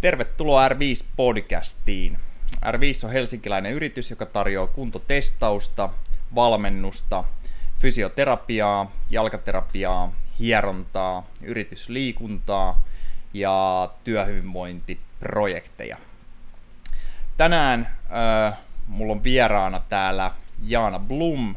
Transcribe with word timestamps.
Tervetuloa 0.00 0.68
R5-podcastiin. 0.68 2.18
R5 2.64 3.04
on 3.04 3.12
helsinkiläinen 3.12 3.72
yritys, 3.72 4.10
joka 4.10 4.26
tarjoaa 4.26 4.66
kuntotestausta, 4.66 5.88
valmennusta, 6.34 7.24
fysioterapiaa, 7.78 8.92
jalkaterapiaa, 9.10 10.12
hierontaa, 10.38 11.26
yritysliikuntaa 11.42 12.82
ja 13.34 13.88
työhyvinvointiprojekteja. 14.04 15.96
Tänään 17.36 17.88
äh, 18.46 18.58
mulla 18.86 19.12
on 19.12 19.24
vieraana 19.24 19.80
täällä 19.88 20.30
Jaana 20.62 20.98
Blum, 20.98 21.54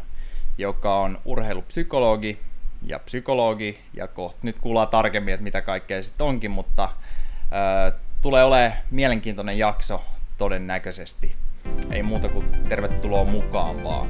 joka 0.57 0.99
on 0.99 1.19
urheilupsykologi 1.25 2.39
ja 2.85 2.99
psykologi, 2.99 3.79
ja 3.93 4.07
kohta 4.07 4.39
nyt 4.41 4.59
kuullaan 4.59 4.87
tarkemmin, 4.87 5.33
että 5.33 5.43
mitä 5.43 5.61
kaikkea 5.61 6.03
sitten 6.03 6.27
onkin, 6.27 6.51
mutta 6.51 6.83
äh, 6.83 6.91
tulee 8.21 8.43
olemaan 8.43 8.73
mielenkiintoinen 8.91 9.57
jakso 9.57 10.03
todennäköisesti. 10.37 11.35
Ei 11.91 12.03
muuta 12.03 12.29
kuin 12.29 12.45
tervetuloa 12.69 13.23
mukaan 13.23 13.83
vaan. 13.83 14.09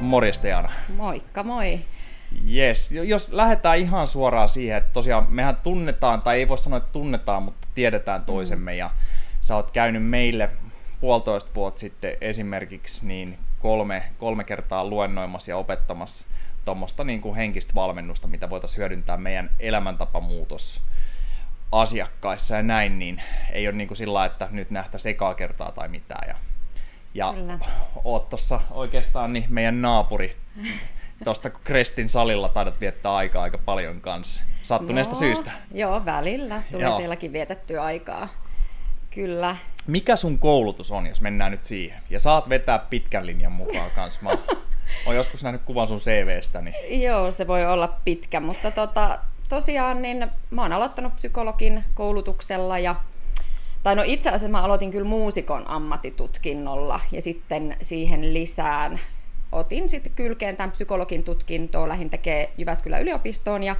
Morjesta 0.00 0.48
Jaana. 0.48 0.72
Moikka 0.96 1.42
moi. 1.42 1.80
Yes, 2.54 2.92
jos 2.92 3.32
lähdetään 3.32 3.78
ihan 3.78 4.06
suoraan 4.06 4.48
siihen, 4.48 4.76
että 4.76 4.92
tosiaan 4.92 5.26
mehän 5.28 5.56
tunnetaan, 5.56 6.22
tai 6.22 6.38
ei 6.38 6.48
voi 6.48 6.58
sanoa, 6.58 6.76
että 6.76 6.92
tunnetaan, 6.92 7.42
mutta 7.42 7.68
tiedetään 7.74 8.24
toisemme, 8.24 8.72
mm. 8.72 8.78
ja 8.78 8.90
sä 9.40 9.56
oot 9.56 9.70
käynyt 9.70 10.06
meille 10.06 10.50
puolitoista 11.00 11.50
vuotta 11.54 11.80
sitten 11.80 12.16
esimerkiksi 12.20 13.06
niin 13.06 13.38
kolme, 13.58 14.02
kolme 14.18 14.44
kertaa 14.44 14.84
luennoimassa 14.84 15.50
ja 15.50 15.56
opettamassa 15.56 16.26
tuommoista 16.68 17.04
niin 17.04 17.20
kuin 17.20 17.36
henkistä 17.36 17.74
valmennusta, 17.74 18.26
mitä 18.26 18.50
voitaisiin 18.50 18.78
hyödyntää 18.78 19.16
meidän 19.16 19.50
elämäntapamuutos 19.60 20.80
asiakkaissa 21.72 22.56
ja 22.56 22.62
näin, 22.62 22.98
niin 22.98 23.22
ei 23.52 23.68
ole 23.68 23.76
niin 23.76 23.88
kuin 23.88 23.98
sillä 23.98 24.24
että 24.24 24.48
nyt 24.50 24.70
nähtäisiin 24.70 25.10
ekaa 25.10 25.34
kertaa 25.34 25.72
tai 25.72 25.88
mitään. 25.88 26.28
Ja, 26.28 26.34
ja 27.14 27.32
Kyllä. 27.32 27.58
oot 28.04 28.28
tuossa 28.28 28.60
oikeastaan 28.70 29.32
niin 29.32 29.44
meidän 29.48 29.82
naapuri 29.82 30.36
tuosta 31.24 31.50
Krestin 31.50 32.08
salilla 32.08 32.48
taidat 32.48 32.80
viettää 32.80 33.14
aikaa 33.14 33.42
aika 33.42 33.58
paljon 33.58 34.00
kanssa. 34.00 34.42
Sattuneesta 34.62 35.14
no, 35.14 35.18
syystä. 35.18 35.50
Joo, 35.74 36.04
välillä. 36.04 36.62
Tulee 36.70 36.86
joo. 36.86 36.96
sielläkin 36.96 37.32
vietettyä 37.32 37.82
aikaa. 37.82 38.28
Kyllä. 39.10 39.56
Mikä 39.86 40.16
sun 40.16 40.38
koulutus 40.38 40.90
on, 40.90 41.06
jos 41.06 41.20
mennään 41.20 41.52
nyt 41.52 41.62
siihen? 41.62 42.02
Ja 42.10 42.20
saat 42.20 42.48
vetää 42.48 42.78
pitkän 42.78 43.26
linjan 43.26 43.52
mukaan 43.52 43.90
kanssa. 43.94 44.20
Mä 44.22 44.30
oon 45.06 45.16
joskus 45.16 45.42
nähnyt 45.42 45.62
kuvan 45.62 45.88
sun 45.88 45.98
CVstä. 45.98 46.60
Niin... 46.60 47.02
Joo, 47.02 47.30
se 47.30 47.46
voi 47.46 47.66
olla 47.66 47.96
pitkä, 48.04 48.40
mutta 48.40 48.70
tota, 48.70 49.18
tosiaan 49.48 50.02
niin 50.02 50.26
mä 50.50 50.62
oon 50.62 50.72
aloittanut 50.72 51.16
psykologin 51.16 51.84
koulutuksella 51.94 52.78
ja 52.78 52.96
tai 53.82 53.96
no 53.96 54.02
itse 54.06 54.28
asiassa 54.28 54.48
mä 54.48 54.62
aloitin 54.62 54.90
kyllä 54.90 55.08
muusikon 55.08 55.70
ammattitutkinnolla 55.70 57.00
ja 57.12 57.22
sitten 57.22 57.76
siihen 57.80 58.34
lisään 58.34 59.00
otin 59.52 59.88
sitten 59.88 60.12
kylkeen 60.12 60.56
tämän 60.56 60.70
psykologin 60.70 61.24
tutkintoa, 61.24 61.88
lähin 61.88 62.10
tekee 62.10 62.50
Jyväskylän 62.58 63.02
yliopistoon 63.02 63.62
ja 63.62 63.76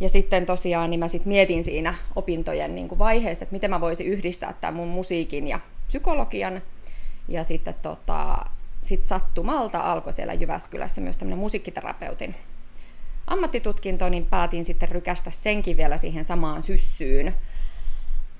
ja 0.00 0.08
sitten 0.08 0.46
tosiaan 0.46 0.90
niin 0.90 1.00
mä 1.00 1.08
sit 1.08 1.24
mietin 1.24 1.64
siinä 1.64 1.94
opintojen 2.16 2.74
niin 2.74 2.88
kuin 2.88 2.98
vaiheessa, 2.98 3.42
että 3.42 3.52
miten 3.52 3.70
mä 3.70 3.80
voisin 3.80 4.06
yhdistää 4.06 4.52
tämän 4.52 4.74
mun 4.74 4.88
musiikin 4.88 5.48
ja 5.48 5.60
psykologian. 5.86 6.62
Ja 7.28 7.44
sitten 7.44 7.74
tota, 7.82 8.46
sit 8.88 9.06
sattumalta 9.06 9.80
alkoi 9.80 10.12
siellä 10.12 10.32
Jyväskylässä 10.32 11.00
myös 11.00 11.16
tämmöinen 11.16 11.38
musiikkiterapeutin 11.38 12.34
ammattitutkinto, 13.26 14.08
niin 14.08 14.26
päätin 14.26 14.64
sitten 14.64 14.88
rykästä 14.88 15.30
senkin 15.30 15.76
vielä 15.76 15.96
siihen 15.96 16.24
samaan 16.24 16.62
syssyyn. 16.62 17.34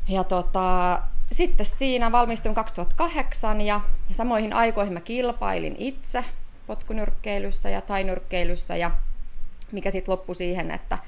Ja 0.08 0.24
tota, 0.24 1.00
sitten 1.32 1.66
siinä 1.66 2.12
valmistuin 2.12 2.54
2008 2.54 3.60
ja, 3.60 3.80
ja 4.08 4.14
samoihin 4.14 4.52
aikoihin 4.52 4.92
mä 4.92 5.00
kilpailin 5.00 5.74
itse 5.78 6.24
potkunyrkkeilyssä 6.66 7.70
ja 7.70 7.80
tainyrkkeilyssä 7.80 8.76
ja 8.76 8.90
mikä 9.72 9.90
sitten 9.90 10.12
loppui 10.12 10.34
siihen, 10.34 10.70
että 10.70 10.98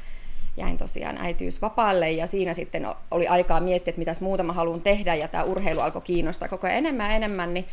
jäin 0.57 0.77
tosiaan 0.77 1.19
äitiysvapaalle 1.19 2.11
ja 2.11 2.27
siinä 2.27 2.55
sitten 2.55 2.87
oli 3.11 3.29
aikaa 3.29 3.61
miettiä, 3.61 3.91
että 3.91 3.99
mitäs 3.99 4.21
muuta 4.21 4.43
mä 4.43 4.53
haluan 4.53 4.81
tehdä 4.81 5.15
ja 5.15 5.29
tämä 5.29 5.45
urheilu 5.45 5.81
alkoi 5.81 6.03
kiinnostaa 6.03 6.49
koko 6.49 6.67
ajan 6.67 6.79
enemmän 6.79 7.11
ja 7.11 7.17
enemmän, 7.17 7.55
niin, 7.55 7.67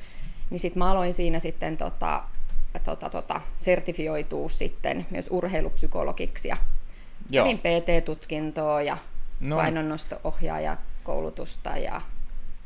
niin 0.49 0.59
sitten 0.59 0.79
mä 0.79 0.91
aloin 0.91 1.13
siinä 1.13 1.39
sitten 1.39 1.77
tota, 1.77 2.23
tota, 2.83 3.09
tota, 3.09 3.41
sertifioitua 3.57 4.49
sitten 4.49 5.05
myös 5.09 5.27
urheilupsykologiksi 5.29 6.47
ja 6.47 6.57
Joo. 7.29 7.45
kävin 7.45 7.59
PT-tutkintoa 7.59 8.81
ja 8.81 8.97
no. 9.39 9.55
painonnosto-ohjaaja 9.55 10.77
koulutusta 11.03 11.77
ja 11.77 12.01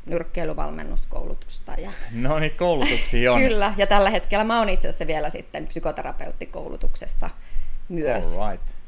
nyrkkeilyvalmennuskoulutusta. 0.06 1.72
Ja... 1.72 1.92
No 2.12 2.38
niin, 2.38 2.52
koulutuksia 2.56 3.32
on. 3.32 3.40
Kyllä, 3.48 3.74
ja 3.76 3.86
tällä 3.86 4.10
hetkellä 4.10 4.44
mä 4.44 4.58
oon 4.58 4.68
itse 4.68 4.88
asiassa 4.88 5.06
vielä 5.06 5.30
sitten 5.30 5.64
psykoterapeuttikoulutuksessa 5.64 7.30
myös. 7.88 8.36
All 8.36 8.50
right 8.50 8.82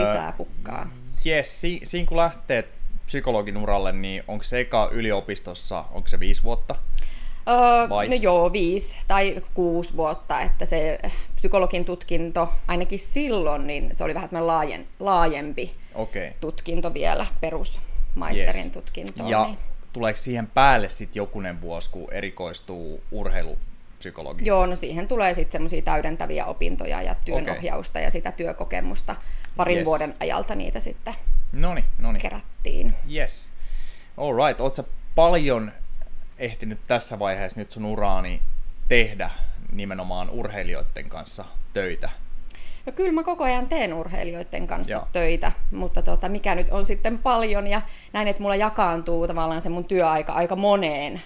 lisää 0.00 0.32
pukkaa. 0.32 0.88
Jes, 1.24 1.60
si- 1.60 1.80
siinä 1.84 2.08
kun 2.08 2.16
lähtee 2.16 2.68
psykologin 3.06 3.56
uralle, 3.56 3.92
niin 3.92 4.24
onko 4.28 4.44
se 4.44 4.60
eka 4.60 4.88
yliopistossa, 4.92 5.84
onko 5.90 6.08
se 6.08 6.20
viisi 6.20 6.42
vuotta? 6.42 6.74
Vai? 7.88 8.08
No 8.08 8.14
joo, 8.14 8.52
viisi 8.52 8.94
tai 9.08 9.42
kuusi 9.54 9.96
vuotta, 9.96 10.40
että 10.40 10.64
se 10.64 10.98
psykologin 11.36 11.84
tutkinto, 11.84 12.52
ainakin 12.68 12.98
silloin, 12.98 13.66
niin 13.66 13.94
se 13.94 14.04
oli 14.04 14.14
vähän 14.14 14.46
laajen, 14.46 14.86
laajempi 15.00 15.74
okay. 15.94 16.30
tutkinto 16.40 16.94
vielä, 16.94 17.26
perusmaisterin 17.40 18.62
yes. 18.62 18.72
tutkinto. 18.72 19.28
Ja 19.28 19.44
niin. 19.44 19.58
tuleeko 19.92 20.16
siihen 20.16 20.46
päälle 20.46 20.88
sitten 20.88 21.20
jokunen 21.20 21.60
vuosi, 21.60 21.90
kun 21.90 22.12
erikoistuu 22.12 23.00
urheilu 23.10 23.58
psykologi? 23.98 24.46
Joo, 24.46 24.66
no 24.66 24.76
siihen 24.76 25.08
tulee 25.08 25.34
sitten 25.34 25.52
semmoisia 25.52 25.82
täydentäviä 25.82 26.46
opintoja 26.46 27.02
ja 27.02 27.14
työnohjausta 27.24 27.98
okay. 27.98 28.04
ja 28.04 28.10
sitä 28.10 28.32
työkokemusta. 28.32 29.16
Parin 29.56 29.76
yes. 29.76 29.86
vuoden 29.86 30.14
ajalta 30.20 30.54
niitä 30.54 30.80
sitten 30.80 31.14
noni, 31.52 31.84
noni. 31.98 32.18
kerättiin. 32.18 32.94
Yes. 33.14 33.52
All 34.16 34.46
right. 34.46 34.60
Oletko 34.60 34.84
paljon 35.14 35.72
ehtinyt 36.38 36.78
tässä 36.86 37.18
vaiheessa 37.18 37.60
nyt 37.60 37.70
sun 37.70 37.84
uraani 37.84 38.40
tehdä 38.88 39.30
nimenomaan 39.72 40.30
urheilijoiden 40.30 41.08
kanssa 41.08 41.44
töitä? 41.72 42.10
No 42.86 42.92
kyllä 42.92 43.12
mä 43.12 43.22
koko 43.22 43.44
ajan 43.44 43.66
teen 43.66 43.94
urheilijoiden 43.94 44.66
kanssa 44.66 44.92
Joo. 44.92 45.08
töitä, 45.12 45.52
mutta 45.70 46.02
tota, 46.02 46.28
mikä 46.28 46.54
nyt 46.54 46.70
on 46.70 46.86
sitten 46.86 47.18
paljon 47.18 47.66
ja 47.66 47.82
näin, 48.12 48.28
että 48.28 48.42
mulla 48.42 48.56
jakaantuu 48.56 49.26
tavallaan 49.26 49.60
se 49.60 49.68
mun 49.68 49.84
työaika 49.84 50.32
aika 50.32 50.56
moneen 50.56 51.22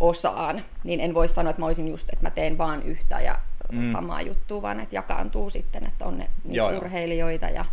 osaan, 0.00 0.62
niin 0.84 1.00
en 1.00 1.14
voi 1.14 1.28
sanoa, 1.28 1.50
että 1.50 1.62
mä 1.62 1.66
olisin 1.66 1.88
just, 1.88 2.08
että 2.12 2.26
mä 2.26 2.30
teen 2.30 2.58
vaan 2.58 2.82
yhtä 2.82 3.20
ja 3.20 3.40
mm. 3.72 3.84
samaa 3.84 4.22
juttua, 4.22 4.62
vaan 4.62 4.80
että 4.80 4.94
jakaantuu 4.94 5.50
sitten, 5.50 5.86
että 5.86 6.04
on 6.04 6.18
ne 6.18 6.30
niin 6.44 6.54
joo, 6.54 6.76
urheilijoita 6.76 7.46
ja 7.46 7.64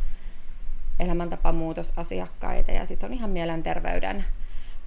elämäntapamuutosasiakkaita 1.00 2.72
ja 2.72 2.86
sitten 2.86 3.09
on 3.09 3.14
ihan 3.14 3.30
mielenterveyden 3.30 4.26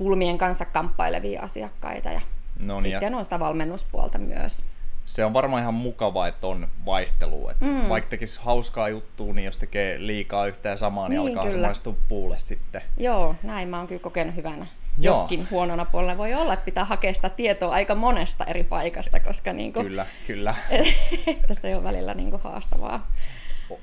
pulmien 0.00 0.38
kanssa 0.38 0.65
kamppailevia 0.65 1.43
asiakkaita 1.43 2.09
ja 2.09 2.21
no 2.59 2.75
niin, 2.75 2.83
sitten 2.83 3.12
ja... 3.12 3.19
on 3.19 3.25
sitä 3.25 3.41
valmennuspuolta 3.41 4.19
myös. 4.19 4.65
Se 5.06 5.25
on 5.25 5.33
varmaan 5.33 5.62
ihan 5.62 5.75
mukavaa, 5.75 6.28
että 6.28 6.47
on 6.47 6.69
vaihtelu. 6.87 7.49
Että 7.49 7.65
mm. 7.65 7.88
Vaikka 7.88 8.10
tekisi 8.10 8.41
hauskaa 8.43 8.89
juttua, 8.89 9.33
niin 9.33 9.44
jos 9.44 9.59
tekee 9.59 9.97
liikaa 9.99 10.47
yhtä 10.47 10.69
ja 10.69 10.77
samaa, 10.77 11.09
niin, 11.09 11.25
niin 11.25 11.39
alkaa 11.39 11.53
kyllä. 11.53 11.72
puulle 12.09 12.39
sitten. 12.39 12.83
Joo, 12.99 13.34
näin 13.43 13.69
mä 13.69 13.78
oon 13.78 13.87
kyllä 13.87 14.00
kokenut 14.00 14.37
hyvänä 14.37 14.66
Joo. 14.99 15.16
Joskin 15.16 15.47
huonona 15.50 15.84
puolella 15.84 16.19
voi 16.19 16.34
olla, 16.34 16.53
että 16.53 16.65
pitää 16.65 16.84
hakea 16.84 17.15
sitä 17.15 17.28
tietoa 17.28 17.72
aika 17.72 17.94
monesta 17.94 18.44
eri 18.44 18.65
paikasta, 18.65 19.21
koska 19.21 19.53
niin 19.53 19.72
kuin, 19.72 19.87
kyllä, 19.87 20.06
kyllä. 20.27 20.55
että 21.27 21.55
se 21.55 21.77
on 21.77 21.84
välillä 21.84 22.15
niin 22.15 22.31
kuin 22.31 22.43
haastavaa. 22.43 23.06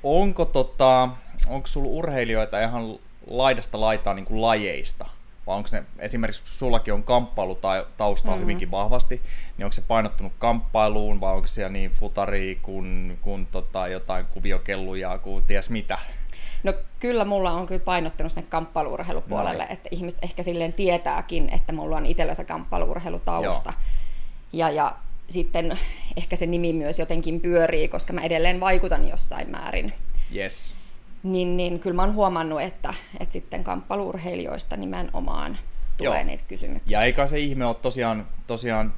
Onko, 0.02 0.44
tota, 0.44 1.08
onko 1.48 1.66
sulla 1.66 1.88
urheilijoita 1.88 2.60
ihan 2.60 2.98
laidasta 3.26 3.80
laitaa 3.80 4.14
niin 4.14 4.24
kuin 4.24 4.42
lajeista? 4.42 5.06
Vai 5.48 5.56
onko 5.56 5.68
ne, 5.72 5.84
esimerkiksi 5.98 6.42
kun 6.42 6.50
sullakin 6.50 6.94
on 6.94 7.02
kamppailu 7.02 7.58
taustaa 7.96 8.30
mm-hmm. 8.30 8.42
hyvinkin 8.42 8.70
vahvasti, 8.70 9.22
niin 9.56 9.64
onko 9.64 9.72
se 9.72 9.82
painottunut 9.88 10.32
kamppailuun 10.38 11.20
vai 11.20 11.34
onko 11.34 11.46
siellä 11.46 11.68
niin 11.68 11.90
futari 11.90 12.58
kuin, 12.62 13.18
kuin 13.22 13.46
tota, 13.46 13.88
jotain 13.88 14.26
kuviokelluja 14.26 15.18
kuin 15.18 15.44
ties 15.44 15.70
mitä? 15.70 15.98
No 16.62 16.74
kyllä 17.00 17.24
mulla 17.24 17.50
on 17.50 17.66
kyllä 17.66 17.80
painottunut 17.80 18.32
sinne 18.32 18.48
kamppailuurheilupuolelle, 18.50 19.64
no. 19.64 19.72
että 19.72 19.88
ihmiset 19.92 20.18
ehkä 20.22 20.42
silleen 20.42 20.72
tietääkin, 20.72 21.48
että 21.54 21.72
mulla 21.72 21.96
on 21.96 22.06
itsellä 22.06 22.34
se 22.34 22.44
kamppailuurheilutausta. 22.44 23.72
Ja, 24.52 24.70
ja 24.70 24.96
sitten 25.28 25.78
ehkä 26.16 26.36
se 26.36 26.46
nimi 26.46 26.72
myös 26.72 26.98
jotenkin 26.98 27.40
pyörii, 27.40 27.88
koska 27.88 28.12
mä 28.12 28.20
edelleen 28.20 28.60
vaikutan 28.60 29.08
jossain 29.08 29.50
määrin. 29.50 29.92
Yes. 30.34 30.74
Niin, 31.32 31.56
niin 31.56 31.80
kyllä 31.80 31.96
mä 31.96 32.02
oon 32.02 32.14
huomannut, 32.14 32.60
että, 32.60 32.94
että 33.20 33.32
sitten 33.32 33.64
kamppailuurheilijoista 33.64 34.76
nimenomaan 34.76 35.58
tulee 35.96 36.18
Joo. 36.18 36.26
niitä 36.26 36.44
kysymyksiä. 36.48 36.98
Ja 36.98 37.04
eikä 37.04 37.26
se 37.26 37.38
ihme 37.38 37.66
ole 37.66 37.74
tosiaan, 37.74 38.26
tosiaan 38.46 38.94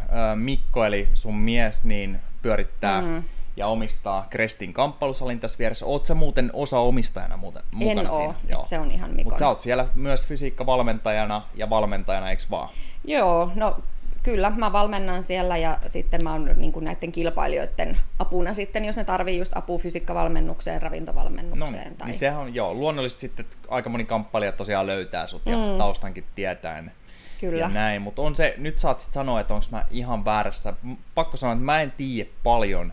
äh, 0.00 0.36
Mikko, 0.36 0.84
eli 0.84 1.08
sun 1.14 1.34
mies, 1.34 1.84
niin 1.84 2.20
pyörittää 2.42 3.00
mm 3.00 3.22
ja 3.58 3.66
omistaa 3.66 4.26
Krestin 4.30 4.72
kamppailusalin 4.72 5.40
tässä 5.40 5.58
vieressä. 5.58 5.86
Oot 5.86 6.06
sä 6.06 6.14
muuten 6.14 6.50
osa 6.52 6.78
omistajana 6.78 7.36
muuten 7.36 7.62
mukana 7.74 8.00
en 8.00 8.12
siinä? 8.12 8.58
oo, 8.58 8.64
se 8.64 8.78
on 8.78 8.90
ihan 8.90 9.10
Mikon. 9.10 9.24
Mutta 9.24 9.38
sä 9.38 9.48
oot 9.48 9.60
siellä 9.60 9.86
myös 9.94 10.26
fysiikkavalmentajana 10.26 11.42
ja 11.54 11.70
valmentajana, 11.70 12.30
eikö 12.30 12.42
vaan? 12.50 12.68
Joo, 13.04 13.52
no 13.54 13.78
kyllä, 14.22 14.50
mä 14.50 14.72
valmennan 14.72 15.22
siellä 15.22 15.56
ja 15.56 15.78
sitten 15.86 16.24
mä 16.24 16.32
oon 16.32 16.50
niin 16.56 16.72
näiden 16.80 17.12
kilpailijoiden 17.12 17.96
apuna 18.18 18.52
sitten, 18.52 18.84
jos 18.84 18.96
ne 18.96 19.04
tarvii 19.04 19.38
just 19.38 19.56
apua 19.56 19.78
fysiikkavalmennukseen, 19.78 20.82
ravintovalmennukseen. 20.82 21.90
No, 21.90 21.96
tai... 21.98 22.06
niin 22.06 22.18
sehän 22.18 22.40
on, 22.40 22.54
joo, 22.54 22.74
luonnollisesti 22.74 23.20
sitten 23.20 23.46
aika 23.68 23.90
moni 23.90 24.04
kamppailija 24.04 24.52
tosiaan 24.52 24.86
löytää 24.86 25.26
sut 25.26 25.42
ja 25.46 25.56
mm. 25.56 25.78
taustankin 25.78 26.24
tietäen. 26.34 26.92
Kyllä. 27.40 27.60
Ja 27.60 27.68
näin, 27.68 28.02
mutta 28.02 28.22
on 28.22 28.36
se, 28.36 28.54
nyt 28.58 28.78
saat 28.78 29.00
sitten 29.00 29.14
sanoa, 29.14 29.40
että 29.40 29.54
onko 29.54 29.66
mä 29.70 29.84
ihan 29.90 30.24
väärässä. 30.24 30.74
Pakko 31.14 31.36
sanoa, 31.36 31.52
että 31.52 31.64
mä 31.64 31.82
en 31.82 31.92
tiedä 31.96 32.30
paljon 32.42 32.92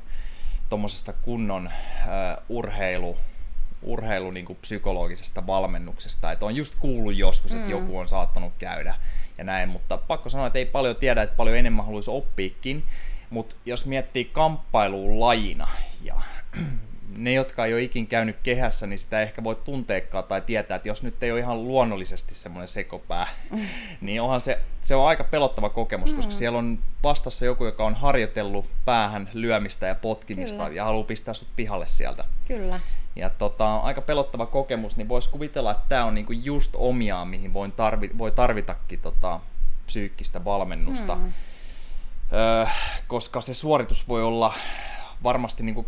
tuommoisesta 0.70 1.14
kunnon 1.14 1.66
uh, 1.68 2.58
urheilu, 2.58 3.18
urheilu 3.86 4.32
niin 4.32 4.46
kuin 4.46 4.58
psykologisesta 4.62 5.48
valmennuksesta. 5.48 6.32
Että 6.32 6.46
on 6.46 6.56
just 6.56 6.76
kuullut 6.80 7.16
joskus, 7.16 7.54
että 7.54 7.66
mm. 7.66 7.72
joku 7.72 7.98
on 7.98 8.08
saattanut 8.08 8.54
käydä 8.60 8.96
ja 9.38 9.44
näin, 9.44 9.70
mutta 9.70 9.98
pakko 9.98 10.30
sanoa, 10.30 10.48
että 10.48 10.60
ei 10.60 10.66
paljon 10.66 10.96
tiedä, 10.96 11.22
että 11.22 11.36
paljon 11.36 11.58
enemmän 11.58 11.86
haluaisi 11.86 12.12
oppiikin. 12.12 12.84
Mutta 13.30 13.56
jos 13.66 13.86
miettii 13.86 14.26
kamppailuun 14.26 15.20
lajina 15.20 15.68
ja 16.04 16.16
ne, 17.18 17.34
jotka 17.34 17.66
ei 17.66 17.74
ole 17.74 17.82
ikin 17.82 18.08
käynyt 18.08 18.36
kehässä, 18.44 18.88
niin 18.88 19.00
sitä 19.00 19.22
ehkä 19.22 19.44
voi 19.44 19.56
tunteekkaa 19.56 20.24
tai 20.24 20.42
tietää, 20.42 20.76
että 20.76 20.88
jos 20.88 21.04
nyt 21.04 21.24
ei 21.24 21.32
ole 21.32 21.40
ihan 21.40 21.68
luonnollisesti 21.68 22.36
semmoinen 22.36 22.68
sekopää, 22.68 23.28
niin 24.02 24.22
onhan 24.22 24.42
se, 24.42 24.60
se 24.82 24.96
on 24.96 25.08
aika 25.08 25.24
pelottava 25.24 25.70
kokemus, 25.70 26.12
mm. 26.12 26.16
koska 26.16 26.32
siellä 26.32 26.60
on 26.60 26.80
vastassa 27.04 27.46
joku, 27.46 27.66
joka 27.66 27.86
on 27.86 27.96
harjoitellut 27.96 28.70
päähän 28.86 29.30
lyömistä 29.34 29.88
ja 29.88 29.96
potkimista 29.96 30.64
Kyllä. 30.64 30.76
ja 30.76 30.84
haluaa 30.84 31.04
pistää 31.04 31.34
sut 31.34 31.48
pihalle 31.56 31.88
sieltä. 31.88 32.24
Kyllä. 32.48 32.80
Ja 33.16 33.30
tota, 33.30 33.78
aika 33.78 34.02
pelottava 34.02 34.46
kokemus, 34.46 34.98
niin 34.98 35.10
voisi 35.10 35.30
kuvitella, 35.30 35.72
että 35.72 35.84
tämä 35.90 36.06
on 36.06 36.16
niinku 36.16 36.32
just 36.32 36.76
omiaan, 36.78 37.28
mihin 37.28 37.54
voi, 37.54 37.72
tarvi, 37.72 38.10
voi 38.18 38.32
tarvitakin 38.32 39.00
tota, 39.00 39.40
psyykkistä 39.86 40.46
valmennusta. 40.46 41.16
Mm. 41.16 41.34
Öö, 42.34 42.66
koska 43.08 43.42
se 43.42 43.54
suoritus 43.54 44.08
voi 44.08 44.24
olla 44.24 44.54
varmasti 45.24 45.64
niin 45.64 45.76
kuin 45.76 45.88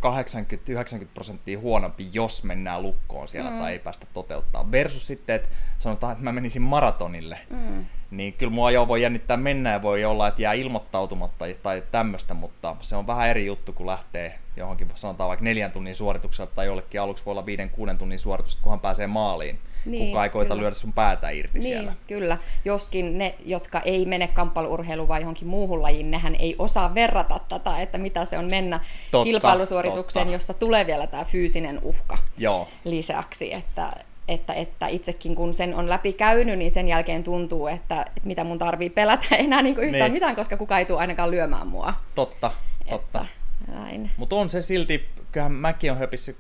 80-90 1.04 1.08
prosenttia 1.14 1.60
huonompi, 1.60 2.10
jos 2.14 2.44
mennään 2.44 2.82
lukkoon 2.82 3.30
siellä 3.30 3.52
mm. 3.52 3.60
tai 3.60 3.72
ei 3.72 3.80
päästä 3.80 4.08
toteuttaa. 4.14 4.72
Versus 4.72 5.08
sitten, 5.08 5.36
että 5.36 5.50
sanotaan, 5.78 6.12
että 6.12 6.24
mä 6.24 6.32
menisin 6.32 6.62
maratonille, 6.62 7.40
mm. 7.50 7.86
niin 8.12 8.34
kyllä 8.34 8.54
mua 8.54 8.72
jo 8.72 8.88
voi 8.88 9.02
jännittää 9.02 9.38
mennä 9.38 9.72
ja 9.72 9.82
voi 9.82 10.06
olla, 10.06 10.28
että 10.28 10.42
jää 10.42 10.54
ilmoittautumatta 10.54 11.46
tai 11.64 11.84
tämmöistä, 11.92 12.34
mutta 12.34 12.76
se 12.82 12.96
on 12.96 13.08
vähän 13.08 13.30
eri 13.30 13.46
juttu, 13.46 13.74
kun 13.74 13.88
lähtee 13.88 14.40
johonkin, 14.58 14.88
sanotaan 14.96 15.28
vaikka 15.28 15.44
neljän 15.44 15.72
tunnin 15.72 15.96
suorituksella 15.96 16.52
tai 16.56 16.66
jollekin 16.66 17.02
aluksi 17.02 17.26
voi 17.26 17.32
olla 17.32 17.46
viiden, 17.46 17.70
kuuden 17.70 17.98
tunnin 17.98 18.20
suoritus, 18.20 18.58
kunhan 18.58 18.80
pääsee 18.80 19.08
maaliin. 19.08 19.60
Niin, 19.86 20.08
Kuka 20.08 20.24
ei 20.24 20.30
koita 20.30 20.50
kyllä. 20.50 20.62
lyödä 20.62 20.76
sun 20.76 20.94
päätä 20.94 21.30
irti 21.30 21.60
niin, 21.60 21.64
siellä. 21.64 21.94
kyllä. 22.08 22.38
Joskin 22.66 23.18
ne, 23.18 23.36
jotka 23.46 23.80
ei 23.80 24.06
mene 24.06 24.28
kamppailuurheiluun 24.28 25.08
vai 25.08 25.22
johonkin 25.22 25.48
muuhun 25.48 25.82
lajiin, 25.82 26.12
nehän 26.12 26.36
ei 26.36 26.56
osaa 26.60 26.96
verrata 26.96 27.40
tätä, 27.50 27.80
että 27.80 27.98
mitä 27.98 28.26
se 28.26 28.38
on 28.38 28.46
mennä 28.46 28.80
totta, 29.12 29.24
kilpailusuoritukseen, 29.24 30.26
totta. 30.26 30.36
jossa 30.36 30.54
tulee 30.54 30.88
vielä 30.88 31.08
tämä 31.08 31.26
fyysinen 31.26 31.80
uhka 31.84 32.18
Joo. 32.38 32.68
lisäksi. 32.84 33.54
Että, 33.54 33.94
että, 34.28 34.54
että 34.54 34.88
itsekin 34.88 35.36
kun 35.36 35.54
sen 35.54 35.76
on 35.76 35.90
läpi 35.90 36.14
käynyt, 36.14 36.58
niin 36.58 36.72
sen 36.72 36.88
jälkeen 36.88 37.24
tuntuu, 37.24 37.68
että, 37.68 38.02
että 38.02 38.28
mitä 38.28 38.44
mun 38.44 38.58
tarvii 38.58 38.90
pelätä 38.90 39.36
enää 39.46 39.62
niin 39.62 39.80
yhtään 39.80 39.94
niin. 39.94 40.12
mitään, 40.12 40.36
koska 40.36 40.58
kukaan 40.58 40.80
ei 40.80 40.86
tule 40.86 41.00
ainakaan 41.00 41.32
lyömään 41.32 41.68
mua. 41.68 41.94
Totta, 42.16 42.52
totta. 42.90 43.26
Näin. 43.68 44.12
Mutta 44.18 44.36
on 44.36 44.50
se 44.50 44.62
silti, 44.62 45.10
kyllähän 45.32 45.52
mäkin 45.52 45.92
on 45.92 45.98
höpissyt 45.98 46.38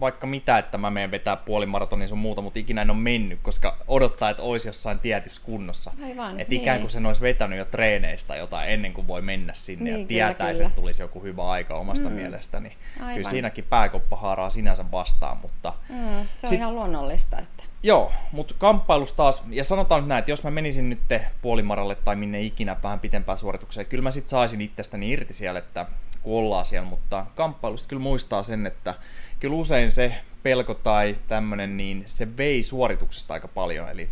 vaikka 0.00 0.26
mitä, 0.26 0.58
että 0.58 0.78
mä 0.78 0.90
menen 0.90 1.10
vetää 1.10 1.36
puolimaratonin 1.36 2.08
sun 2.08 2.18
muuta, 2.18 2.42
mutta 2.42 2.58
ikinä 2.58 2.82
en 2.82 2.90
ole 2.90 2.98
mennyt, 2.98 3.38
koska 3.42 3.76
odottaa, 3.88 4.30
että 4.30 4.42
olisi 4.42 4.68
jossain 4.68 4.98
tietyssä 4.98 5.42
kunnossa. 5.44 5.92
Aivan, 6.04 6.40
että 6.40 6.50
niin. 6.50 6.62
ikään 6.62 6.80
kuin 6.80 6.90
sen 6.90 7.06
olisi 7.06 7.20
vetänyt 7.20 7.58
jo 7.58 7.64
treeneistä 7.64 8.36
jotain 8.36 8.70
ennen 8.70 8.92
kuin 8.92 9.06
voi 9.06 9.22
mennä 9.22 9.54
sinne 9.54 9.90
niin, 9.90 10.00
ja 10.00 10.06
tietäisi, 10.06 10.62
että 10.62 10.76
tulisi 10.76 11.02
joku 11.02 11.22
hyvä 11.22 11.50
aika 11.50 11.74
omasta 11.74 12.08
mm. 12.08 12.14
mielestäni. 12.14 12.76
Aivan. 13.00 13.14
Kyllä 13.14 13.30
siinäkin 13.30 13.64
pääkoppa 13.64 14.16
haaraa 14.16 14.50
sinänsä 14.50 14.84
vastaan, 14.92 15.36
mutta... 15.36 15.72
Mm, 15.88 15.96
se 16.38 16.46
on 16.46 16.48
sit, 16.48 16.58
ihan 16.58 16.74
luonnollista. 16.74 17.38
Että... 17.38 17.64
Joo, 17.82 18.12
mutta 18.32 18.54
kamppailusta 18.58 19.16
taas, 19.16 19.42
ja 19.50 19.64
sanotaan 19.64 20.00
nyt 20.00 20.08
näin, 20.08 20.18
että 20.18 20.30
jos 20.30 20.44
mä 20.44 20.50
menisin 20.50 20.90
nyt 20.90 21.00
puolimaralle 21.42 21.94
tai 21.94 22.16
minne 22.16 22.40
ikinä 22.40 22.76
vähän 22.82 23.00
pitempään 23.00 23.38
suoritukseen, 23.38 23.86
kyllä 23.86 24.02
mä 24.02 24.10
sit 24.10 24.28
saisin 24.28 24.60
itsestäni 24.60 25.10
irti 25.10 25.34
siellä, 25.34 25.58
että 25.58 25.86
kun 26.22 26.38
ollaan 26.38 26.66
siellä, 26.66 26.88
mutta 26.88 27.26
kamppailusta 27.34 27.88
kyllä 27.88 28.02
muistaa 28.02 28.42
sen, 28.42 28.66
että 28.66 28.94
kyllä 29.40 29.56
usein 29.56 29.90
se 29.90 30.14
pelko 30.42 30.74
tai 30.74 31.16
tämmöinen, 31.28 31.76
niin 31.76 32.02
se 32.06 32.36
vei 32.36 32.62
suorituksesta 32.62 33.34
aika 33.34 33.48
paljon, 33.48 33.88
eli 33.88 34.08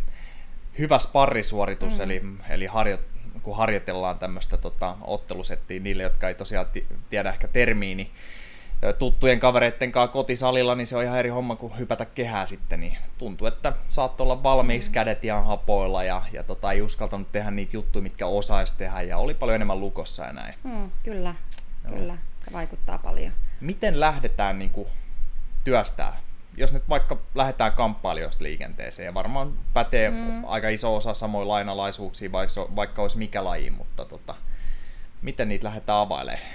hyvä 0.79 0.99
sparrisuoritus, 0.99 1.97
mm. 1.97 2.03
eli, 2.03 2.21
eli 2.49 2.65
harjo, 2.65 2.97
kun 3.43 3.57
harjoitellaan 3.57 4.19
tämmöistä 4.19 4.57
tota, 4.57 4.95
ottelusettiä 5.01 5.79
niille, 5.79 6.03
jotka 6.03 6.27
ei 6.27 6.35
tosiaan 6.35 6.67
tiedä 7.09 7.29
ehkä 7.29 7.47
termiini, 7.47 8.03
niin 8.03 8.11
tuttujen 8.99 9.39
kavereitten 9.39 9.91
kanssa 9.91 10.13
kotisalilla, 10.13 10.75
niin 10.75 10.87
se 10.87 10.97
on 10.97 11.03
ihan 11.03 11.19
eri 11.19 11.29
homma 11.29 11.55
kuin 11.55 11.77
hypätä 11.77 12.05
kehää 12.05 12.45
sitten, 12.45 12.79
niin 12.79 12.97
tuntuu, 13.17 13.47
että 13.47 13.73
saat 13.87 14.21
olla 14.21 14.43
valmiiksi 14.43 14.89
mm. 14.89 14.93
kädet 14.93 15.25
ihan 15.25 15.45
hapoilla 15.45 16.03
ja, 16.03 16.21
ja 16.33 16.43
tota, 16.43 16.71
ei 16.71 16.81
uskaltanut 16.81 17.31
tehdä 17.31 17.51
niitä 17.51 17.77
juttuja, 17.77 18.03
mitkä 18.03 18.25
osaisi 18.25 18.77
tehdä 18.77 19.01
ja 19.01 19.17
oli 19.17 19.33
paljon 19.33 19.55
enemmän 19.55 19.79
lukossa 19.79 20.25
ja 20.25 20.33
näin. 20.33 20.53
Mm, 20.63 20.91
kyllä, 21.03 21.35
Joo. 21.89 21.99
kyllä, 21.99 22.17
se 22.39 22.51
vaikuttaa 22.53 22.97
paljon. 22.97 23.31
Miten 23.61 23.99
lähdetään 23.99 24.59
niin 24.59 24.69
kuin, 24.69 24.87
työstää? 25.63 26.17
Jos 26.57 26.73
nyt 26.73 26.89
vaikka 26.89 27.17
lähdetään 27.35 27.73
kamppailijoista 27.73 28.43
liikenteeseen, 28.43 29.05
ja 29.05 29.13
varmaan 29.13 29.53
pätee 29.73 30.09
mm. 30.09 30.45
aika 30.45 30.69
iso 30.69 30.95
osa 30.95 31.13
samoin 31.13 31.47
lainalaisuuksia, 31.47 32.31
vaikka, 32.31 32.67
vaikka 32.75 33.01
olisi 33.01 33.17
mikä 33.17 33.43
laji, 33.43 33.69
mutta 33.69 34.05
tota, 34.05 34.35
miten 35.21 35.49
niitä 35.49 35.67
lähdetään 35.67 35.99
availemaan? 35.99 36.47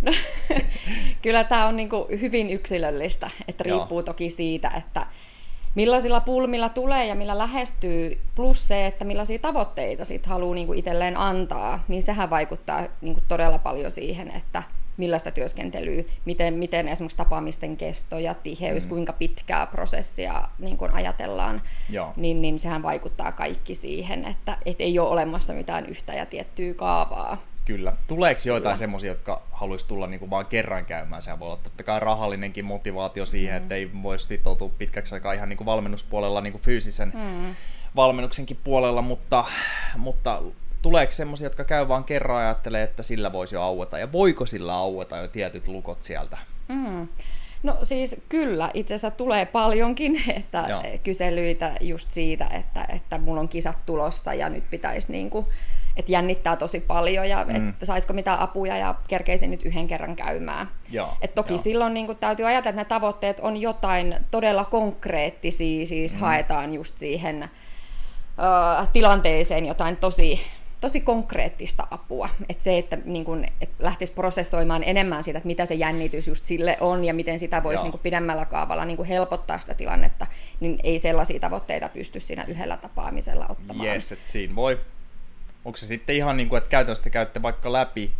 No, 0.00 0.12
kyllä 1.22 1.44
tämä 1.44 1.66
on 1.66 1.76
niin 1.76 1.90
hyvin 2.20 2.50
yksilöllistä, 2.50 3.30
että 3.48 3.64
riippuu 3.64 3.98
Joo. 3.98 4.02
toki 4.02 4.30
siitä, 4.30 4.70
että 4.76 5.06
millaisilla 5.78 6.20
pulmilla 6.20 6.68
tulee 6.68 7.06
ja 7.06 7.14
millä 7.14 7.38
lähestyy, 7.38 8.20
plus 8.34 8.68
se, 8.68 8.86
että 8.86 9.04
millaisia 9.04 9.38
tavoitteita 9.38 10.04
sit 10.04 10.26
haluaa 10.26 10.54
niin 10.54 10.74
itselleen 10.74 11.16
antaa, 11.16 11.80
niin 11.88 12.02
sehän 12.02 12.30
vaikuttaa 12.30 12.86
niin 13.00 13.16
todella 13.28 13.58
paljon 13.58 13.90
siihen, 13.90 14.30
että 14.36 14.62
millaista 14.96 15.30
työskentelyä, 15.30 16.02
miten, 16.24 16.54
miten 16.54 16.88
esimerkiksi 16.88 17.16
tapaamisten 17.16 17.76
kesto 17.76 18.18
ja 18.18 18.34
tiheys, 18.34 18.84
mm. 18.84 18.88
kuinka 18.88 19.12
pitkää 19.12 19.66
prosessia 19.66 20.48
niin 20.58 20.76
kun 20.76 20.90
ajatellaan, 20.90 21.62
Niin, 22.16 22.42
niin 22.42 22.58
sehän 22.58 22.82
vaikuttaa 22.82 23.32
kaikki 23.32 23.74
siihen, 23.74 24.24
että 24.24 24.58
et 24.66 24.80
ei 24.80 24.98
ole 24.98 25.08
olemassa 25.08 25.52
mitään 25.52 25.86
yhtä 25.86 26.14
ja 26.14 26.26
tiettyä 26.26 26.74
kaavaa. 26.74 27.36
Kyllä. 27.68 27.92
Tuleeko 28.06 28.40
joitain 28.46 28.76
semmoisia, 28.76 29.10
jotka 29.10 29.42
haluaisi 29.52 29.88
tulla 29.88 30.06
niin 30.06 30.20
kuin 30.20 30.30
vaan 30.30 30.46
kerran 30.46 30.84
käymään? 30.84 31.22
Sehän 31.22 31.40
voi 31.40 31.46
olla 31.46 31.60
totta 31.62 31.82
kai 31.82 32.00
rahallinenkin 32.00 32.64
motivaatio 32.64 33.26
siihen, 33.26 33.54
mm. 33.54 33.62
että 33.62 33.74
ei 33.74 33.90
voi 34.02 34.18
sitoutua 34.18 34.70
pitkäksi 34.78 35.14
aikaa 35.14 35.32
ihan 35.32 35.48
niin 35.48 35.56
kuin 35.56 35.66
valmennuspuolella 35.66 36.40
niin 36.40 36.52
kuin 36.52 36.62
fyysisen 36.62 37.12
mm. 37.14 37.54
valmennuksenkin 37.96 38.58
puolella, 38.64 39.02
mutta, 39.02 39.44
mutta 39.96 40.42
tuleeko 40.82 41.12
semmoisia, 41.12 41.46
jotka 41.46 41.64
käy 41.64 41.88
vaan 41.88 42.04
kerran 42.04 42.42
ja 42.42 42.48
ajattelee, 42.48 42.82
että 42.82 43.02
sillä 43.02 43.32
voisi 43.32 43.54
jo 43.54 43.62
aueta, 43.62 43.98
ja 43.98 44.12
voiko 44.12 44.46
sillä 44.46 44.74
aueta 44.74 45.16
jo 45.16 45.28
tietyt 45.28 45.68
lukot 45.68 46.02
sieltä? 46.02 46.38
Mm. 46.68 47.08
No 47.62 47.76
siis 47.82 48.16
kyllä, 48.28 48.70
itse 48.74 48.94
asiassa 48.94 49.16
tulee 49.16 49.46
paljonkin, 49.46 50.22
että 50.36 50.64
Joo. 50.68 50.82
kyselyitä 51.02 51.72
just 51.80 52.12
siitä, 52.12 52.46
että, 52.46 52.86
että 52.88 53.18
mulla 53.18 53.40
on 53.40 53.48
kisat 53.48 53.78
tulossa 53.86 54.34
ja 54.34 54.48
nyt 54.48 54.70
pitäisi 54.70 55.12
niin 55.12 55.30
kuin, 55.30 55.46
että 55.96 56.12
jännittää 56.12 56.56
tosi 56.56 56.80
paljon 56.80 57.28
ja 57.28 57.44
mm. 57.44 57.68
että 57.68 57.86
saisiko 57.86 58.12
mitään 58.12 58.38
apuja 58.38 58.76
ja 58.76 58.94
kerkeisin 59.08 59.50
nyt 59.50 59.62
yhden 59.62 59.86
kerran 59.86 60.16
käymään. 60.16 60.68
Joo, 60.90 61.16
et 61.20 61.34
toki 61.34 61.52
jo. 61.52 61.58
silloin 61.58 61.94
niin 61.94 62.06
kuin, 62.06 62.18
täytyy 62.18 62.46
ajatella, 62.46 62.70
että 62.70 62.80
ne 62.80 62.84
tavoitteet 62.84 63.40
on 63.40 63.56
jotain 63.56 64.14
todella 64.30 64.64
konkreettisia, 64.64 65.86
siis 65.86 66.14
mm. 66.14 66.20
haetaan 66.20 66.74
just 66.74 66.98
siihen 66.98 67.42
uh, 68.38 68.88
tilanteeseen 68.92 69.66
jotain 69.66 69.96
tosi 69.96 70.40
tosi 70.80 71.00
konkreettista 71.00 71.86
apua. 71.90 72.28
Että 72.48 72.64
se, 72.64 72.78
että 72.78 72.98
niin 73.04 73.24
kun, 73.24 73.44
et 73.60 73.70
lähtisi 73.78 74.12
prosessoimaan 74.12 74.84
enemmän 74.84 75.24
siitä, 75.24 75.38
että 75.38 75.46
mitä 75.46 75.66
se 75.66 75.74
jännitys 75.74 76.28
just 76.28 76.46
sille 76.46 76.76
on 76.80 77.04
ja 77.04 77.14
miten 77.14 77.38
sitä 77.38 77.62
voisi 77.62 77.82
niin 77.82 77.98
pidemmällä 78.02 78.44
kaavalla 78.44 78.84
niin 78.84 79.04
helpottaa 79.04 79.58
sitä 79.58 79.74
tilannetta, 79.74 80.26
niin 80.60 80.78
ei 80.82 80.98
sellaisia 80.98 81.40
tavoitteita 81.40 81.88
pysty 81.88 82.20
siinä 82.20 82.44
yhdellä 82.44 82.76
tapaamisella 82.76 83.46
ottamaan. 83.48 83.88
Yes, 83.88 84.12
että 84.12 84.30
siinä 84.30 84.54
voi, 84.54 84.80
onko 85.64 85.76
se 85.76 85.86
sitten 85.86 86.16
ihan 86.16 86.36
niin 86.36 86.48
kuin, 86.48 86.58
että 86.58 86.70
käytännössä 86.70 87.10
käytte 87.10 87.42
vaikka 87.42 87.72
läpi, 87.72 88.12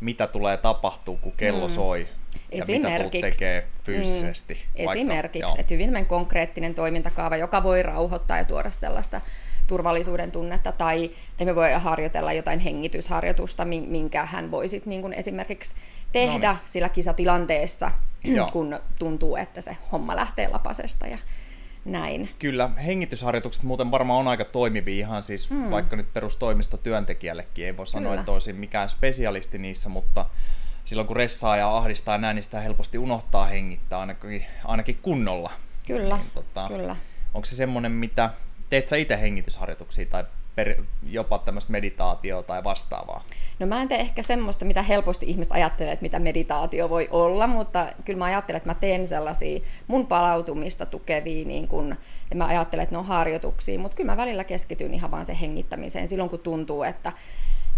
mitä 0.00 0.26
tulee 0.26 0.56
tapahtuu, 0.56 1.16
kun 1.16 1.32
kello 1.32 1.68
mm. 1.68 1.74
soi, 1.74 2.08
ja 2.58 2.64
mitä 2.68 3.20
tekee 3.20 3.66
fyysisesti. 3.82 4.54
Mm, 4.54 4.60
esimerkiksi, 4.74 5.60
että 5.60 5.74
hyvin 5.74 6.06
konkreettinen 6.06 6.74
toimintakaava, 6.74 7.36
joka 7.36 7.62
voi 7.62 7.82
rauhoittaa 7.82 8.38
ja 8.38 8.44
tuoda 8.44 8.70
sellaista 8.70 9.20
turvallisuuden 9.66 10.32
tunnetta, 10.32 10.72
tai, 10.72 11.10
tai 11.36 11.46
me 11.46 11.54
voi 11.54 11.72
harjoitella 11.72 12.32
jotain 12.32 12.58
hengitysharjoitusta, 12.58 13.64
minkä 13.64 14.24
hän 14.24 14.50
voisi 14.50 14.82
niin 14.86 15.00
kuin 15.00 15.12
esimerkiksi 15.12 15.74
tehdä 16.12 16.48
Noniin. 16.48 16.64
sillä 16.64 16.88
kisatilanteessa, 16.88 17.90
kun 18.52 18.80
tuntuu, 18.98 19.36
että 19.36 19.60
se 19.60 19.76
homma 19.92 20.16
lähtee 20.16 20.48
lapasesta. 20.48 21.06
Ja 21.06 21.18
näin. 21.84 22.28
Kyllä, 22.38 22.68
hengitysharjoitukset 22.68 23.62
muuten 23.62 23.90
varmaan 23.90 24.20
on 24.20 24.28
aika 24.28 24.44
toimivia 24.44 25.06
ihan 25.06 25.22
siis 25.22 25.50
mm. 25.50 25.70
vaikka 25.70 25.96
nyt 25.96 26.12
perustoimista 26.12 26.76
työntekijällekin. 26.76 27.66
Ei 27.66 27.76
voi 27.76 27.86
sanoa, 27.86 28.10
Kyllä. 28.10 28.20
että 28.20 28.32
olisin 28.32 28.56
mikään 28.56 28.90
spesialisti 28.90 29.58
niissä, 29.58 29.88
mutta 29.88 30.26
silloin 30.84 31.06
kun 31.06 31.16
ressaa 31.16 31.56
ja 31.56 31.76
ahdistaa 31.76 32.18
näin, 32.18 32.34
niin 32.34 32.42
sitä 32.42 32.60
helposti 32.60 32.98
unohtaa 32.98 33.46
hengittää 33.46 34.00
ainakin, 34.00 34.46
ainakin 34.64 34.98
kunnolla. 35.02 35.52
Kyllä, 35.86 36.16
niin, 36.16 36.30
tota, 36.34 36.68
kyllä. 36.68 36.96
Onko 37.34 37.44
se 37.44 37.56
semmoinen, 37.56 37.92
mitä 37.92 38.30
teet 38.70 38.88
sä 38.88 38.96
itse 38.96 39.20
hengitysharjoituksia 39.20 40.06
tai 40.06 40.24
per, 40.54 40.82
jopa 41.02 41.38
tämmöistä 41.38 41.72
meditaatioa 41.72 42.42
tai 42.42 42.64
vastaavaa? 42.64 43.24
No 43.58 43.66
mä 43.66 43.82
en 43.82 43.88
tee 43.88 44.00
ehkä 44.00 44.22
semmoista, 44.22 44.64
mitä 44.64 44.82
helposti 44.82 45.26
ihmiset 45.26 45.52
ajattelee, 45.52 45.92
että 45.92 46.02
mitä 46.02 46.18
meditaatio 46.18 46.90
voi 46.90 47.08
olla, 47.10 47.46
mutta 47.46 47.86
kyllä 48.04 48.18
mä 48.18 48.24
ajattelen, 48.24 48.56
että 48.56 48.68
mä 48.70 48.74
teen 48.74 49.06
sellaisia 49.06 49.60
mun 49.86 50.06
palautumista 50.06 50.86
tukevia, 50.86 51.46
niin 51.46 51.68
kun, 51.68 51.96
ja 52.30 52.36
mä 52.36 52.46
ajattelen, 52.46 52.82
että 52.82 52.94
ne 52.94 52.98
on 52.98 53.06
harjoituksia, 53.06 53.78
mutta 53.78 53.96
kyllä 53.96 54.12
mä 54.12 54.16
välillä 54.16 54.44
keskityn 54.44 54.94
ihan 54.94 55.10
vaan 55.10 55.24
sen 55.24 55.36
hengittämiseen 55.36 56.08
silloin, 56.08 56.30
kun 56.30 56.38
tuntuu, 56.38 56.82
että, 56.82 57.12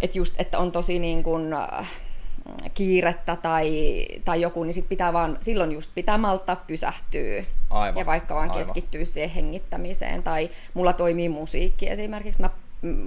että, 0.00 0.18
just, 0.18 0.34
että 0.38 0.58
on 0.58 0.72
tosi 0.72 0.98
niin 0.98 1.22
kun, 1.22 1.52
äh, 1.52 1.90
kiirettä 2.74 3.36
tai, 3.36 4.06
tai 4.24 4.40
joku, 4.40 4.64
niin 4.64 4.74
sit 4.74 4.88
pitää 4.88 5.12
vaan, 5.12 5.38
silloin 5.40 5.72
just 5.72 5.90
pitää 5.94 6.18
malttaa 6.18 6.56
pysähtyä. 6.56 7.44
Aivan, 7.70 7.98
ja 7.98 8.06
vaikka 8.06 8.34
vaan 8.34 8.50
aivan. 8.50 8.64
keskittyä 8.64 9.04
siihen 9.04 9.30
hengittämiseen. 9.30 10.22
Tai 10.22 10.50
mulla 10.74 10.92
toimii 10.92 11.28
musiikki 11.28 11.90
esimerkiksi. 11.90 12.40
Mä 12.40 12.50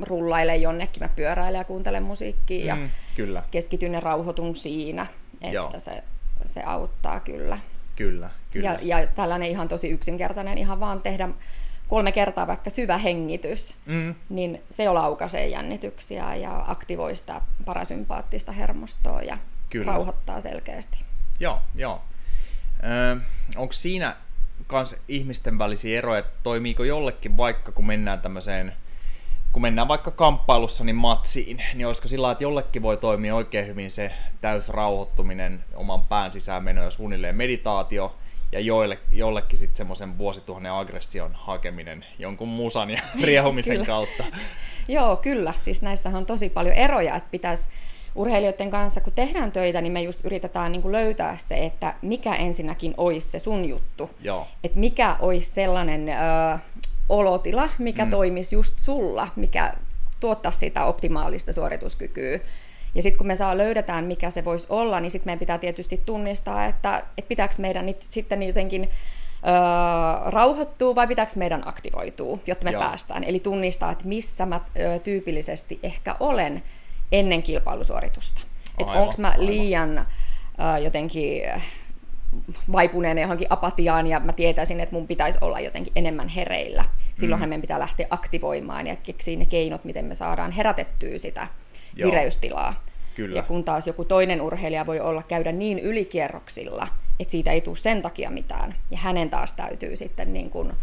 rullailen 0.01 0.61
jonnekin, 0.61 1.03
mä 1.03 1.09
pyöräilen 1.15 1.59
ja 1.59 1.63
kuuntelen 1.63 2.03
musiikkia 2.03 2.65
ja 2.65 2.75
mm, 2.75 2.89
kyllä. 3.15 3.43
keskityn 3.51 3.93
ja 3.93 3.99
rauhoitun 3.99 4.55
siinä, 4.55 5.07
että 5.41 5.55
Joo. 5.55 5.71
se, 5.77 6.03
se 6.45 6.63
auttaa 6.63 7.19
kyllä. 7.19 7.57
Kyllä, 7.95 8.29
kyllä. 8.51 8.69
Ja, 8.69 8.99
ja 8.99 9.07
tällainen 9.07 9.49
ihan 9.49 9.67
tosi 9.67 9.89
yksinkertainen, 9.89 10.57
ihan 10.57 10.79
vaan 10.79 11.01
tehdä 11.01 11.29
kolme 11.89 12.11
kertaa 12.11 12.47
vaikka 12.47 12.69
syvä 12.69 12.97
hengitys, 12.97 13.75
mm. 13.85 14.15
niin 14.29 14.61
se 14.69 14.89
laukaisee 14.89 15.47
jännityksiä 15.47 16.35
ja 16.35 16.63
aktivoi 16.67 17.15
sitä 17.15 17.41
parasympaattista 17.65 18.51
hermostoa 18.51 19.21
ja 19.21 19.37
Kyllä. 19.69 19.91
rauhoittaa 19.91 20.39
selkeästi. 20.39 20.99
Joo, 21.39 21.59
joo. 21.75 22.01
Öö, 22.83 23.15
onko 23.55 23.73
siinä 23.73 24.15
kans 24.67 25.01
ihmisten 25.07 25.59
välisiä 25.59 25.97
eroja, 25.97 26.19
että 26.19 26.39
toimiiko 26.43 26.83
jollekin 26.83 27.37
vaikka 27.37 27.71
kun 27.71 27.87
mennään 27.87 28.21
tämmöiseen 28.21 28.73
kun 29.51 29.61
mennään 29.61 29.87
vaikka 29.87 30.11
kamppailussa 30.11 30.83
niin 30.83 30.95
matsiin, 30.95 31.63
niin 31.73 31.87
olisiko 31.87 32.07
sillä 32.07 32.31
että 32.31 32.43
jollekin 32.43 32.81
voi 32.81 32.97
toimia 32.97 33.35
oikein 33.35 33.67
hyvin 33.67 33.91
se 33.91 34.11
täysrauhoittuminen, 34.41 35.63
oman 35.73 36.01
pään 36.01 36.31
sisään 36.31 36.63
meno 36.63 36.83
ja 36.83 36.91
suunnilleen 36.91 37.35
meditaatio, 37.35 38.15
ja 38.51 38.59
joille, 38.59 38.99
jollekin 39.11 39.59
sitten 39.59 39.75
semmoisen 39.75 40.17
vuosituhannen 40.17 40.71
aggression 40.71 41.31
hakeminen 41.33 42.05
jonkun 42.19 42.47
musan 42.47 42.89
ja 42.89 43.01
riehumisen 43.23 43.85
kautta. 43.85 44.23
Joo, 44.87 45.15
kyllä. 45.15 45.53
Siis 45.59 45.81
näissä 45.81 46.09
on 46.09 46.25
tosi 46.25 46.49
paljon 46.49 46.75
eroja, 46.75 47.15
että 47.15 47.29
pitäisi 47.31 47.69
urheilijoiden 48.15 48.69
kanssa, 48.69 49.01
kun 49.01 49.13
tehdään 49.13 49.51
töitä, 49.51 49.81
niin 49.81 49.91
me 49.91 50.01
just 50.01 50.19
yritetään 50.23 50.71
niin 50.71 50.81
kuin 50.81 50.91
löytää 50.91 51.37
se, 51.37 51.65
että 51.65 51.93
mikä 52.01 52.35
ensinnäkin 52.35 52.93
olisi 52.97 53.29
se 53.29 53.39
sun 53.39 53.65
juttu. 53.65 54.09
Joo. 54.21 54.47
Että 54.63 54.79
mikä 54.79 55.15
olisi 55.19 55.51
sellainen 55.51 56.09
ö, 56.09 56.13
olotila, 57.09 57.69
mikä 57.77 58.05
mm. 58.05 58.11
toimisi 58.11 58.55
just 58.55 58.79
sulla, 58.79 59.27
mikä 59.35 59.73
tuottaa 60.19 60.51
sitä 60.51 60.85
optimaalista 60.85 61.53
suorituskykyä. 61.53 62.39
Ja 62.95 63.01
sitten 63.01 63.17
kun 63.17 63.27
me 63.27 63.35
saa 63.35 63.57
löydetään, 63.57 64.05
mikä 64.05 64.29
se 64.29 64.45
voisi 64.45 64.67
olla, 64.69 64.99
niin 64.99 65.11
sitten 65.11 65.27
meidän 65.27 65.39
pitää 65.39 65.57
tietysti 65.57 66.01
tunnistaa, 66.05 66.65
että, 66.65 66.97
että 67.17 67.29
pitääkö 67.29 67.55
meidän 67.57 67.85
nyt 67.85 68.05
sitten 68.09 68.43
jotenkin 68.43 68.89
öö, 69.47 70.31
rauhoittua 70.31 70.95
vai 70.95 71.07
pitääkö 71.07 71.31
meidän 71.35 71.67
aktivoitua, 71.67 72.39
jotta 72.47 72.65
me 72.65 72.71
Joo. 72.71 72.81
päästään. 72.81 73.23
Eli 73.23 73.39
tunnistaa, 73.39 73.91
että 73.91 74.07
missä 74.07 74.45
mä 74.45 74.61
ö, 74.79 74.99
tyypillisesti 74.99 75.79
ehkä 75.83 76.15
olen 76.19 76.63
ennen 77.11 77.43
kilpailusuoritusta. 77.43 78.41
Että 78.79 78.93
onko 78.93 79.13
mä 79.17 79.33
liian 79.37 79.97
ö, 79.97 80.79
jotenkin 80.79 81.43
vaipuneen 82.71 83.17
johonkin 83.17 83.47
apatiaan 83.49 84.07
ja 84.07 84.19
mä 84.19 84.33
tietäisin, 84.33 84.79
että 84.79 84.95
mun 84.95 85.07
pitäisi 85.07 85.39
olla 85.41 85.59
jotenkin 85.59 85.93
enemmän 85.95 86.27
hereillä. 86.27 86.85
Silloinhan 87.15 87.47
mm. 87.47 87.49
meidän 87.49 87.61
pitää 87.61 87.79
lähteä 87.79 88.07
aktivoimaan 88.09 88.87
ja 88.87 88.95
keksiä 88.95 89.39
ne 89.39 89.45
keinot, 89.45 89.83
miten 89.83 90.05
me 90.05 90.15
saadaan 90.15 90.51
herätettyä 90.51 91.17
sitä 91.17 91.47
Joo. 91.95 92.11
vireystilaa. 92.11 92.73
Kyllä. 93.15 93.35
Ja 93.35 93.43
kun 93.43 93.63
taas 93.63 93.87
joku 93.87 94.05
toinen 94.05 94.41
urheilija 94.41 94.85
voi 94.85 94.99
olla 94.99 95.23
käydä 95.23 95.51
niin 95.51 95.79
ylikierroksilla, 95.79 96.87
että 97.19 97.31
siitä 97.31 97.51
ei 97.51 97.61
tule 97.61 97.77
sen 97.77 98.01
takia 98.01 98.29
mitään. 98.29 98.75
Ja 98.91 98.97
hänen 98.97 99.29
taas 99.29 99.53
täytyy 99.53 99.95
sitten 99.95 100.33
niin 100.33 100.49
kuin, 100.49 100.71
ö, 100.71 100.73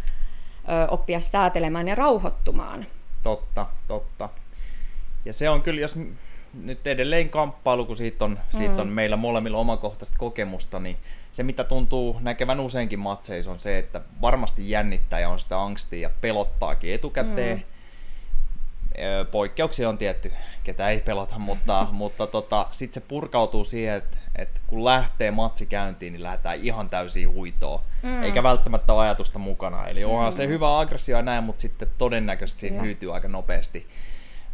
oppia 0.90 1.20
säätelemään 1.20 1.88
ja 1.88 1.94
rauhoittumaan. 1.94 2.86
Totta, 3.22 3.66
totta. 3.88 4.28
Ja 5.24 5.32
se 5.32 5.50
on 5.50 5.62
kyllä, 5.62 5.80
jos 5.80 5.96
nyt 6.62 6.86
edelleen 6.86 7.28
kamppailu, 7.28 7.84
kun 7.84 7.96
siitä 7.96 8.24
on, 8.24 8.30
mm. 8.30 8.58
siitä 8.58 8.82
on 8.82 8.88
meillä 8.88 9.16
molemmilla 9.16 9.58
omakohtaista 9.58 10.18
kokemusta, 10.18 10.78
niin 10.78 10.96
se 11.32 11.42
mitä 11.42 11.64
tuntuu 11.64 12.16
näkevän 12.20 12.60
useinkin 12.60 12.98
matseissa 12.98 13.50
on 13.50 13.60
se, 13.60 13.78
että 13.78 14.00
varmasti 14.20 14.70
jännittää 14.70 15.20
ja 15.20 15.28
on 15.28 15.40
sitä 15.40 15.60
angstia 15.60 16.00
ja 16.00 16.10
pelottaakin 16.20 16.94
etukäteen. 16.94 17.56
Mm 17.56 17.75
Poikkeuksia 19.30 19.88
on 19.88 19.98
tietty, 19.98 20.32
ketä 20.64 20.88
ei 20.88 21.00
pelata, 21.00 21.38
mutta, 21.38 21.86
mutta 21.92 22.26
tota, 22.26 22.66
sitten 22.70 23.02
se 23.02 23.08
purkautuu 23.08 23.64
siihen, 23.64 23.96
että, 23.96 24.18
että 24.36 24.60
kun 24.66 24.84
lähtee 24.84 25.30
matsi 25.30 25.66
käyntiin, 25.66 26.12
niin 26.12 26.22
lähdetään 26.22 26.58
ihan 26.62 26.90
täysin 26.90 27.30
huitoon, 27.30 27.80
mm. 28.02 28.22
eikä 28.22 28.42
välttämättä 28.42 28.92
ole 28.92 29.02
ajatusta 29.02 29.38
mukana. 29.38 29.86
Eli 29.86 30.04
onhan 30.04 30.32
mm. 30.32 30.36
se 30.36 30.46
hyvä 30.46 30.80
aggressio 30.80 31.16
ja 31.16 31.22
näin, 31.22 31.44
mutta 31.44 31.60
sitten 31.60 31.88
todennäköisesti 31.98 32.60
siinä 32.60 32.82
hyytyy 32.82 33.14
aika 33.14 33.28
nopeasti. 33.28 33.86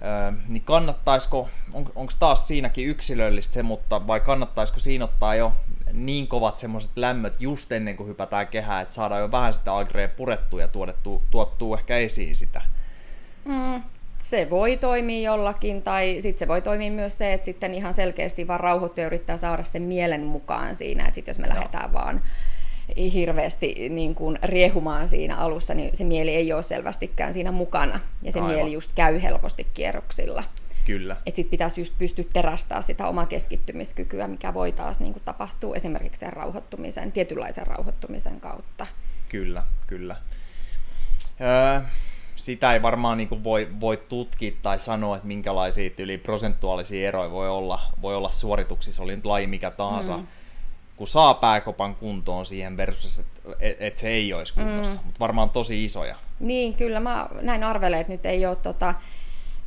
Öö, 0.04 0.32
niin 0.48 0.62
kannattaisiko, 0.62 1.48
on, 1.74 1.92
onko 1.94 2.12
taas 2.18 2.48
siinäkin 2.48 2.88
yksilöllistä 2.88 3.54
se, 3.54 3.62
mutta 3.62 4.06
vai 4.06 4.20
kannattaisiko 4.20 4.80
siinä 4.80 5.04
ottaa 5.04 5.34
jo 5.34 5.52
niin 5.92 6.28
kovat 6.28 6.58
semmoiset 6.58 6.90
lämmöt 6.96 7.40
just 7.40 7.72
ennen 7.72 7.96
kuin 7.96 8.08
hypätään 8.08 8.46
kehään, 8.46 8.82
että 8.82 8.94
saadaan 8.94 9.20
jo 9.20 9.30
vähän 9.30 9.52
sitä 9.52 9.76
agrea 9.76 10.08
purettua 10.08 10.60
ja 10.60 10.68
tuodettua, 10.68 11.22
tuottua 11.30 11.78
ehkä 11.78 11.96
esiin 11.96 12.34
sitä? 12.34 12.62
Mm, 13.44 13.82
se 14.22 14.50
voi 14.50 14.76
toimia 14.76 15.30
jollakin, 15.32 15.82
tai 15.82 16.16
sitten 16.20 16.38
se 16.38 16.48
voi 16.48 16.62
toimia 16.62 16.90
myös 16.90 17.18
se, 17.18 17.32
että 17.32 17.44
sitten 17.44 17.74
ihan 17.74 17.94
selkeästi 17.94 18.46
vaan 18.46 18.60
rauhoittua 18.60 19.02
ja 19.02 19.06
yrittää 19.06 19.36
saada 19.36 19.62
sen 19.62 19.82
mielen 19.82 20.24
mukaan 20.24 20.74
siinä, 20.74 21.02
että 21.02 21.14
sitten 21.14 21.32
jos 21.32 21.38
me 21.38 21.46
no. 21.46 21.54
lähdetään 21.54 21.92
vaan 21.92 22.20
hirveästi 22.96 23.88
niin 23.88 24.14
kuin 24.14 24.38
riehumaan 24.42 25.08
siinä 25.08 25.36
alussa, 25.36 25.74
niin 25.74 25.96
se 25.96 26.04
mieli 26.04 26.30
ei 26.30 26.52
ole 26.52 26.62
selvästikään 26.62 27.32
siinä 27.32 27.52
mukana, 27.52 28.00
ja 28.22 28.32
se 28.32 28.40
Aivan. 28.40 28.54
mieli 28.54 28.72
just 28.72 28.92
käy 28.94 29.22
helposti 29.22 29.66
kierroksilla. 29.74 30.44
Kyllä. 30.86 31.16
Että 31.26 31.36
sitten 31.36 31.50
pitäisi 31.50 31.80
just 31.80 31.98
pystyä 31.98 32.24
terästää 32.32 32.82
sitä 32.82 33.06
omaa 33.06 33.26
keskittymiskykyä, 33.26 34.28
mikä 34.28 34.54
voi 34.54 34.72
taas 34.72 35.00
niin 35.00 35.12
kuin 35.12 35.22
tapahtua 35.24 35.76
esimerkiksi 35.76 36.20
sen 36.20 36.32
rauhoittumisen, 36.32 37.12
tietynlaisen 37.12 37.66
rauhoittumisen 37.66 38.40
kautta. 38.40 38.86
Kyllä, 39.28 39.62
kyllä. 39.86 40.16
Öö, 41.40 41.80
sitä 42.42 42.72
ei 42.72 42.82
varmaan 42.82 43.18
niin 43.18 43.44
voi, 43.44 43.68
voi 43.80 43.96
tutkia 43.96 44.52
tai 44.62 44.78
sanoa, 44.78 45.16
että 45.16 45.28
minkälaisia 45.28 45.90
yli 45.98 46.18
prosentuaalisia 46.18 47.08
eroja 47.08 47.30
voi 47.30 47.48
olla, 47.48 47.80
voi 48.02 48.16
olla 48.16 48.30
suorituksissa, 48.30 49.02
oli 49.02 49.16
nyt 49.16 49.24
laji 49.24 49.46
mikä 49.46 49.70
tahansa, 49.70 50.16
mm. 50.16 50.26
kun 50.96 51.08
saa 51.08 51.34
pääkopan 51.34 51.94
kuntoon 51.94 52.46
siihen 52.46 52.76
versus, 52.76 53.18
että 53.18 53.40
et, 53.60 53.76
et 53.80 53.98
se 53.98 54.08
ei 54.08 54.32
olisi 54.32 54.54
kunnossa, 54.54 54.98
mm. 54.98 55.04
mutta 55.04 55.20
varmaan 55.20 55.50
tosi 55.50 55.84
isoja. 55.84 56.16
Niin, 56.40 56.74
kyllä 56.74 57.00
mä 57.00 57.28
näin 57.40 57.64
arvelen, 57.64 58.00
että 58.00 58.12
nyt 58.12 58.26
ei 58.26 58.46
ole 58.46 58.56
tota, 58.56 58.94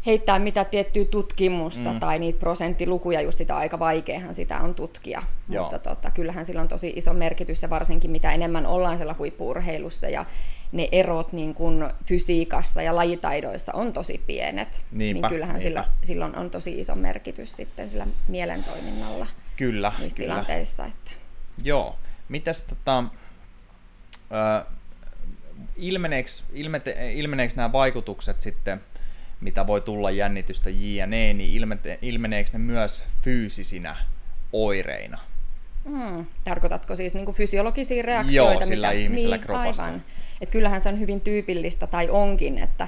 heittää 0.06 0.40
mitä 0.40 0.66
tiettyä 0.66 1.06
tutkimusta 1.06 1.94
mm. 1.94 2.00
tai 2.00 2.20
niitä 2.20 2.40
prosenttilukuja, 2.40 3.22
just 3.22 3.38
sitä 3.38 3.58
aika 3.58 3.80
vaikeahan 3.80 4.36
sitä 4.36 4.60
on 4.60 4.76
tutkia. 4.76 5.24
Joo. 5.50 5.64
Mutta 5.64 5.80
tota, 5.80 6.12
kyllähän 6.12 6.46
sillä 6.46 6.62
on 6.62 6.68
tosi 6.68 6.94
iso 6.96 7.14
merkitys 7.14 7.64
ja 7.64 7.70
varsinkin 7.70 8.12
mitä 8.12 8.32
enemmän 8.32 8.66
ollaan 8.66 8.98
siellä 8.98 9.16
huippuurheilussa 9.18 10.10
ja 10.10 10.26
ne 10.72 10.90
erot 10.92 11.34
niin 11.34 11.54
kuin 11.54 11.90
fysiikassa 12.06 12.82
ja 12.82 12.96
lajitaidoissa 12.96 13.74
on 13.74 13.94
tosi 13.94 14.22
pienet, 14.28 14.86
niinpä, 14.92 15.22
niin 15.22 15.30
kyllähän 15.30 15.56
niinpä. 15.56 15.70
Sillä, 15.70 15.86
silloin 16.02 16.36
on 16.36 16.50
tosi 16.50 16.80
iso 16.80 16.96
merkitys 16.96 17.56
sitten 17.56 17.90
sillä 17.90 18.08
mielentoiminnalla 18.28 19.28
kyllä, 19.58 19.94
niissä 20.00 20.18
kyllä. 20.18 20.30
tilanteissa. 20.30 20.86
Että. 20.86 21.12
Joo. 21.64 21.96
Mitäs 22.30 22.64
tota, 22.64 23.04
ö, 24.32 24.66
ilmeneekö, 25.76 26.30
ilmete, 26.54 27.14
ilmeneekö 27.14 27.54
nämä 27.56 27.72
vaikutukset 27.72 28.40
sitten, 28.40 28.82
mitä 29.46 29.68
voi 29.68 29.82
tulla 29.82 30.12
jännitystä 30.12 30.70
jne, 30.70 31.34
niin 31.34 31.54
ilmete, 31.54 32.00
ilmeneekö 32.02 32.50
ne 32.54 32.60
myös 32.60 33.06
fyysisinä 33.22 33.96
oireina? 34.54 35.20
Mm. 35.86 36.26
Tarkoitatko 36.44 36.96
siis 36.96 37.14
niin 37.14 37.26
kuin 37.26 37.36
fysiologisia 37.36 38.04
reaktioita? 38.04 38.54
Joo, 38.54 38.66
sillä 38.66 38.88
mitä... 38.88 39.00
ihmisellä 39.00 39.36
niin, 39.36 39.46
kropassa. 39.46 39.84
Aivan. 39.84 40.04
Et 40.42 40.50
kyllähän 40.50 40.82
se 40.82 40.90
on 40.90 41.00
hyvin 41.00 41.22
tyypillistä, 41.22 41.88
tai 41.88 42.10
onkin, 42.10 42.58
että, 42.58 42.88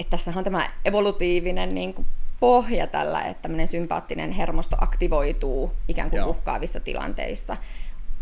että 0.00 0.10
tässä 0.10 0.32
on 0.36 0.44
tämä 0.44 0.70
evolutiivinen 0.84 1.74
niin 1.74 1.94
kuin 1.94 2.06
pohja 2.40 2.86
tällä, 2.86 3.22
että 3.22 3.42
tämmöinen 3.42 3.68
sympaattinen 3.68 4.32
hermosto 4.32 4.76
aktivoituu 4.80 5.72
ikään 5.88 6.10
kuin 6.10 6.18
Joo. 6.18 6.28
uhkaavissa 6.28 6.80
tilanteissa. 6.80 7.56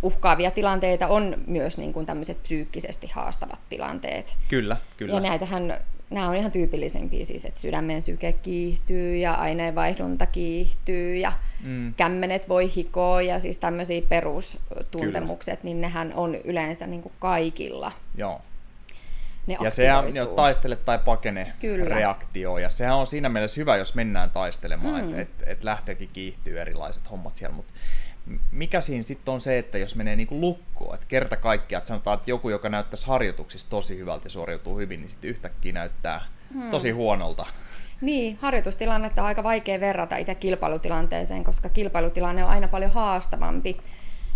Uhkaavia 0.03 0.51
tilanteita 0.51 1.07
on 1.07 1.35
myös 1.47 1.79
niin 1.79 1.93
kuin 1.93 2.07
tämmöiset 2.07 2.43
psyykkisesti 2.43 3.11
haastavat 3.13 3.61
tilanteet. 3.69 4.37
Kyllä, 4.49 4.77
kyllä. 4.97 5.15
Ja 5.15 5.21
näitähän, 5.21 5.81
nämä 6.11 6.29
on 6.29 6.37
ihan 6.37 6.51
tyypillisimpiä 6.51 7.25
siis, 7.25 7.45
että 7.45 7.61
sydämen 7.61 8.03
syke 8.03 8.33
kiihtyy 8.33 9.17
ja 9.17 9.35
aineenvaihdunta 9.35 10.27
kiihtyy 10.27 11.17
ja 11.17 11.33
mm. 11.63 11.95
kämmenet 11.95 12.49
voi 12.49 12.75
hikoa 12.77 13.23
ja 13.23 13.41
siis 13.41 13.59
tämmöisiä 13.59 14.03
perustuntemukset, 14.09 15.63
niin 15.63 15.81
nehän 15.81 16.13
on 16.15 16.35
yleensä 16.35 16.87
niin 16.87 17.03
kuin 17.03 17.13
kaikilla. 17.19 17.93
Joo. 18.15 18.41
Ne 19.47 19.57
Ja 19.61 19.71
sehän 19.71 19.99
aktivoituu. 19.99 20.31
jo 20.31 20.37
taistele 20.37 20.77
tai 20.77 20.99
pakene 20.99 21.53
Kyllä. 21.61 21.95
reaktio, 21.95 22.59
ja 22.59 22.71
sehän 22.71 22.97
on 22.97 23.07
siinä 23.07 23.29
mielessä 23.29 23.61
hyvä, 23.61 23.77
jos 23.77 23.95
mennään 23.95 24.31
taistelemaan, 24.31 25.05
mm. 25.05 25.19
että 25.19 25.23
et, 25.23 25.29
et 25.47 25.65
lähteekin 25.65 26.11
kiihtyy 26.13 26.61
erilaiset 26.61 27.11
hommat 27.11 27.37
siellä, 27.37 27.57
mutta 27.57 27.73
mikä 28.53 28.81
siinä 28.81 29.03
sitten 29.03 29.35
on 29.35 29.41
se, 29.41 29.59
että 29.59 29.79
jos 29.79 29.95
menee 29.95 30.17
niinku 30.17 30.41
lukkoon, 30.41 30.95
että 30.95 31.07
kerta 31.09 31.37
kaikkiaan, 31.37 31.79
että 31.79 31.89
sanotaan, 31.89 32.19
että 32.19 32.31
joku, 32.31 32.51
joka 32.51 32.69
näyttäisi 32.69 33.07
harjoituksissa 33.07 33.71
tosi 33.71 33.99
hyvältä 33.99 34.27
ja 34.27 34.31
suoriutuu 34.31 34.79
hyvin, 34.79 35.01
niin 35.01 35.11
sitten 35.11 35.31
yhtäkkiä 35.31 35.73
näyttää 35.73 36.21
hmm. 36.55 36.71
tosi 36.71 36.91
huonolta. 36.91 37.47
Niin, 38.01 38.39
harjoitustilannetta 38.43 39.23
on 39.23 39.29
aika 39.29 39.43
vaikea 39.43 39.81
verrata 39.81 40.17
itse 40.17 40.35
kilpailutilanteeseen, 40.35 41.45
koska 41.45 41.69
kilpailutilanne 41.69 42.45
on 42.45 42.51
aina 42.51 42.69
paljon 42.69 42.91
haastavampi 42.91 43.77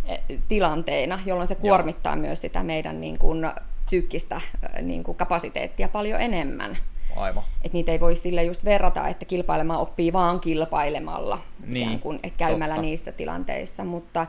eh, 0.04 0.20
tilanteena, 0.48 1.20
jolloin 1.26 1.48
se 1.48 1.54
kuormittaa 1.54 2.14
Joo. 2.14 2.20
myös 2.20 2.40
sitä 2.40 2.62
meidän 2.62 3.00
niin 3.00 3.18
kuin, 3.18 3.50
psyykkistä 3.84 4.36
eh, 4.36 4.82
niin 4.82 5.04
kuin, 5.04 5.16
kapasiteettia 5.16 5.88
paljon 5.88 6.20
enemmän. 6.20 6.76
Aivan. 7.16 7.44
Että 7.64 7.76
niitä 7.76 7.92
ei 7.92 8.00
voi 8.00 8.16
sille 8.16 8.44
just 8.44 8.64
verrata, 8.64 9.08
että 9.08 9.24
kilpailemaan 9.24 9.80
oppii 9.80 10.12
vaan 10.12 10.40
kilpailemalla, 10.40 11.38
Niin, 11.66 11.82
ikään 11.82 12.00
kuin, 12.00 12.20
että 12.22 12.38
käymällä 12.38 12.74
totta. 12.74 12.86
niissä 12.86 13.12
tilanteissa, 13.12 13.84
mutta 13.84 14.26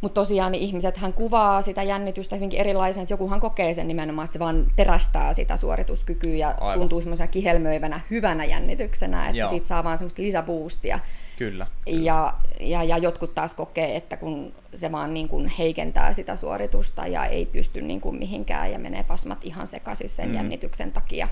mutta 0.00 0.20
tosiaan 0.20 0.52
niin 0.52 0.62
ihmiset 0.62 0.96
hän 0.96 1.12
kuvaa 1.12 1.62
sitä 1.62 1.82
jännitystä 1.82 2.36
hyvinkin 2.36 2.60
erilaisen, 2.60 3.02
että 3.02 3.12
jokuhan 3.12 3.40
kokee 3.40 3.74
sen 3.74 3.88
nimenomaan, 3.88 4.24
että 4.24 4.32
se 4.32 4.38
vaan 4.38 4.66
terästää 4.76 5.32
sitä 5.32 5.56
suorituskykyä 5.56 6.36
ja 6.36 6.48
Aivan. 6.60 6.78
tuntuu 6.78 7.00
semmoisena 7.00 7.26
kihelmöivänä, 7.26 8.00
hyvänä 8.10 8.44
jännityksenä, 8.44 9.26
että 9.26 9.36
Joo. 9.38 9.48
siitä 9.48 9.66
saa 9.66 9.84
vaan 9.84 9.98
semmoista 9.98 10.22
lisäboostia. 10.22 10.98
Kyllä. 11.38 11.66
Ja, 11.86 12.34
ja, 12.60 12.84
ja 12.84 12.98
jotkut 12.98 13.34
taas 13.34 13.54
kokee, 13.54 13.96
että 13.96 14.16
kun 14.16 14.52
se 14.74 14.92
vaan 14.92 15.14
niin 15.14 15.28
kuin 15.28 15.52
heikentää 15.58 16.12
sitä 16.12 16.36
suoritusta 16.36 17.06
ja 17.06 17.24
ei 17.24 17.46
pysty 17.46 17.82
niin 17.82 18.00
kuin 18.00 18.16
mihinkään 18.16 18.72
ja 18.72 18.78
menee 18.78 19.02
pasmat 19.02 19.38
ihan 19.42 19.66
sekaisin 19.66 20.08
sen 20.08 20.28
mm. 20.28 20.34
jännityksen 20.34 20.92
takia. 20.92 21.28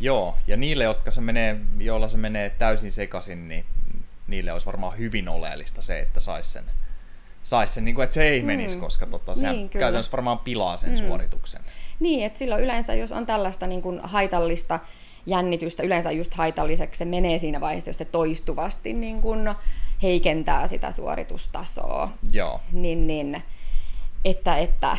Joo, 0.00 0.36
ja 0.46 0.56
niille, 0.56 0.84
jotka 0.84 1.10
se 1.10 1.20
menee, 1.20 1.56
joilla 1.78 2.08
se 2.08 2.16
menee 2.16 2.50
täysin 2.50 2.92
sekaisin, 2.92 3.48
niin 3.48 3.64
niille 4.26 4.52
olisi 4.52 4.66
varmaan 4.66 4.98
hyvin 4.98 5.28
oleellista 5.28 5.82
se, 5.82 6.00
että 6.00 6.20
saisi 6.20 6.50
sen, 6.50 6.64
sais 7.42 7.74
sen 7.74 7.84
niin 7.84 7.94
kuin, 7.94 8.04
että 8.04 8.14
se 8.14 8.28
ei 8.28 8.42
menisi, 8.42 8.76
Mm. 8.76 8.80
koska 8.80 9.06
tota, 9.06 9.34
sehän 9.34 9.54
Niin, 9.56 9.68
kyllä. 9.70 9.82
käytännössä 9.84 10.12
varmaan 10.12 10.38
pilaa 10.38 10.76
sen 10.76 10.98
suorituksen. 10.98 11.60
Niin, 12.00 12.26
että 12.26 12.38
silloin 12.38 12.62
yleensä, 12.64 12.94
jos 12.94 13.12
on 13.12 13.26
tällaista 13.26 13.66
niin 13.66 13.82
kuin 13.82 14.00
haitallista 14.02 14.80
jännitystä, 15.26 15.82
yleensä 15.82 16.10
just 16.10 16.34
haitalliseksi 16.34 16.98
se 16.98 17.04
menee 17.04 17.38
siinä 17.38 17.60
vaiheessa, 17.60 17.90
jos 17.90 17.98
se 17.98 18.04
toistuvasti 18.04 18.92
niin 18.92 19.20
kuin 19.20 19.54
heikentää 20.02 20.66
sitä 20.66 20.92
suoritustasoa. 20.92 22.10
Joo, 22.32 22.60
Niin, 22.72 23.06
niin 23.06 23.42
että, 24.24 24.56
että, 24.58 24.96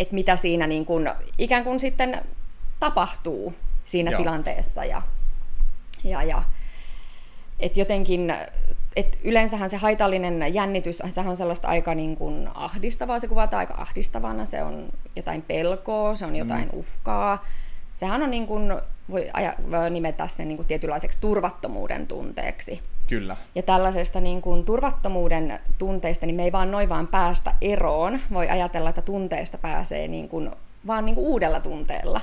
että 0.00 0.14
mitä 0.14 0.36
siinä 0.36 0.66
niin 0.66 0.84
kuin, 0.84 1.10
ikään 1.38 1.64
kuin 1.64 1.80
sitten 1.80 2.20
tapahtuu 2.80 3.54
siinä 3.84 4.10
Joo. 4.10 4.18
Tilanteessa. 4.18 4.84
Ja, 4.84 5.02
ja, 6.04 6.22
ja 6.22 6.42
että 7.60 7.80
jotenkin, 7.80 8.34
et 8.96 9.18
yleensähän 9.24 9.70
se 9.70 9.76
haitallinen 9.76 10.54
jännitys, 10.54 11.02
sehän 11.10 11.30
on 11.30 11.36
sellaista 11.36 11.68
aika 11.68 11.94
niin 11.94 12.16
kuin 12.16 12.48
ahdistavaa, 12.54 13.18
se 13.18 13.28
kuvataan 13.28 13.58
aika 13.58 13.74
ahdistavana, 13.74 14.44
se 14.44 14.62
on 14.62 14.88
jotain 15.16 15.42
pelkoa, 15.42 16.14
se 16.14 16.26
on 16.26 16.36
jotain 16.36 16.68
mm. 16.72 16.78
uhkaa. 16.78 17.44
Sehän 17.92 18.22
on 18.22 18.30
niin 18.30 18.46
kuin, 18.46 18.72
voi 19.10 19.30
aja, 19.32 19.54
voi 19.70 19.90
nimetä 19.90 20.28
sen 20.28 20.48
niin 20.48 20.56
kuin 20.56 20.66
tietynlaiseksi 20.66 21.20
turvattomuuden 21.20 22.06
tunteeksi. 22.06 22.82
kyllä. 23.08 23.36
Ja 23.54 23.62
tällaisesta 23.62 24.20
niin 24.20 24.42
kuin 24.42 24.64
turvattomuuden 24.64 25.58
tunteista, 25.78 26.26
niin 26.26 26.36
me 26.36 26.44
ei 26.44 26.52
vaan 26.52 26.70
noin 26.70 26.88
vaan 26.88 27.06
päästä 27.06 27.54
eroon. 27.60 28.20
Voi 28.32 28.48
ajatella, 28.48 28.88
että 28.88 29.02
tunteesta 29.02 29.58
pääsee 29.58 30.08
niin 30.08 30.28
kuin, 30.28 30.50
vaan 30.86 31.04
niin 31.04 31.14
kuin 31.14 31.26
uudella 31.26 31.60
tunteella. 31.60 32.20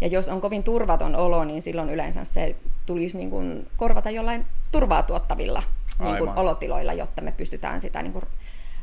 Ja 0.00 0.06
jos 0.06 0.28
on 0.28 0.40
kovin 0.40 0.62
turvaton 0.62 1.16
olo, 1.16 1.44
niin 1.44 1.62
silloin 1.62 1.90
yleensä 1.90 2.24
se 2.24 2.56
tulisi 2.86 3.16
niin 3.16 3.30
kuin 3.30 3.68
korvata 3.76 4.10
jollain 4.10 4.46
turvaa 4.72 5.02
tuottavilla 5.02 5.62
niin 6.00 6.16
kuin 6.18 6.30
olotiloilla, 6.36 6.92
jotta 6.92 7.22
me 7.22 7.32
pystytään 7.32 7.80
sitä 7.80 8.02
niin 8.02 8.12
kuin 8.12 8.24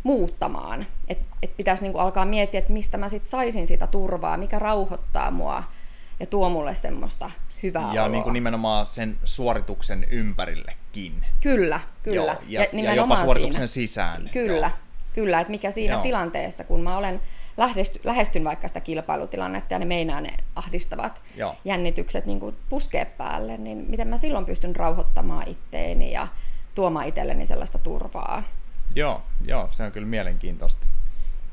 muuttamaan. 0.04 0.86
Et, 1.08 1.18
et 1.44 1.58
pitäisi 1.58 1.84
niin 1.84 1.92
kuin 1.94 2.02
alkaa 2.02 2.26
miettiä, 2.26 2.58
että 2.60 2.74
mistä 2.74 2.98
mä 2.98 3.10
sit 3.10 3.28
saisin 3.28 3.68
sitä 3.68 3.88
turvaa, 3.88 4.38
mikä 4.38 4.60
rauhoittaa 4.60 5.32
mua 5.32 5.64
ja 6.20 6.26
tuo 6.26 6.50
mulle 6.50 6.76
semmoista 6.76 7.32
hyvää 7.64 7.94
Ja 7.94 8.02
oloa. 8.04 8.10
niin 8.10 8.24
kuin 8.24 8.34
nimenomaan 8.34 8.86
sen 8.86 9.18
suorituksen 9.24 10.06
ympärillekin. 10.10 11.26
Kyllä, 11.42 11.80
kyllä. 12.04 12.22
Joo, 12.32 12.36
ja, 12.48 12.66
ja, 12.74 12.94
jopa 12.94 13.18
suorituksen 13.18 13.68
sisään. 13.68 14.30
Kyllä, 14.34 14.68
Joo. 14.68 14.78
kyllä. 15.14 15.40
Että 15.40 15.52
mikä 15.52 15.72
siinä. 15.72 15.94
Joo. 15.94 16.04
tilanteessa, 16.04 16.64
kun 16.64 16.82
mä 16.82 16.98
olen 16.98 17.22
lähesty, 17.58 18.00
lähestyn 18.04 18.44
vaikka 18.44 18.68
sitä 18.68 18.80
kilpailutilannetta 18.80 19.74
ja 19.74 19.80
ne 19.80 19.86
meinaa 19.86 20.22
ne 20.22 20.30
ahdistavat 20.56 21.24
Joo. 21.38 21.56
jännitykset 21.66 22.26
niin 22.26 22.40
kuin 22.40 22.56
puskee 22.70 23.06
päälle, 23.06 23.58
niin 23.58 23.86
miten 23.90 24.08
mä 24.08 24.18
silloin 24.18 24.46
pystyn 24.46 24.76
rauhoittamaan 24.76 25.48
itteeni 25.48 26.12
ja 26.12 26.28
tuomaan 26.76 27.06
itselleni 27.06 27.46
sellaista 27.46 27.78
turvaa. 27.78 28.44
Joo, 28.96 29.22
joo, 29.46 29.70
se 29.72 29.84
on 29.84 29.92
kyllä 29.92 30.08
mielenkiintoista. 30.08 30.88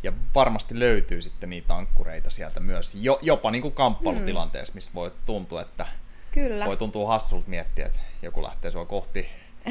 Ja 0.02 0.12
varmasti 0.34 0.78
löytyy 0.78 1.22
sitten 1.22 1.50
niitä 1.50 1.74
ankkureita 1.76 2.30
sieltä 2.30 2.60
myös, 2.60 2.94
jo, 2.94 3.18
jopa 3.22 3.50
niin 3.50 3.62
kuin 3.62 3.74
kamppailutilanteessa, 3.74 4.74
missä 4.74 4.90
voi 4.94 5.12
tuntua, 5.26 5.62
että 5.62 5.86
Kyllä. 6.32 6.66
voi 6.66 6.76
tuntua 6.76 7.08
hassulta 7.08 7.50
miettiä, 7.50 7.86
että 7.86 7.98
joku 8.22 8.42
lähtee 8.42 8.70
sua 8.70 8.84
kohti. 8.84 9.26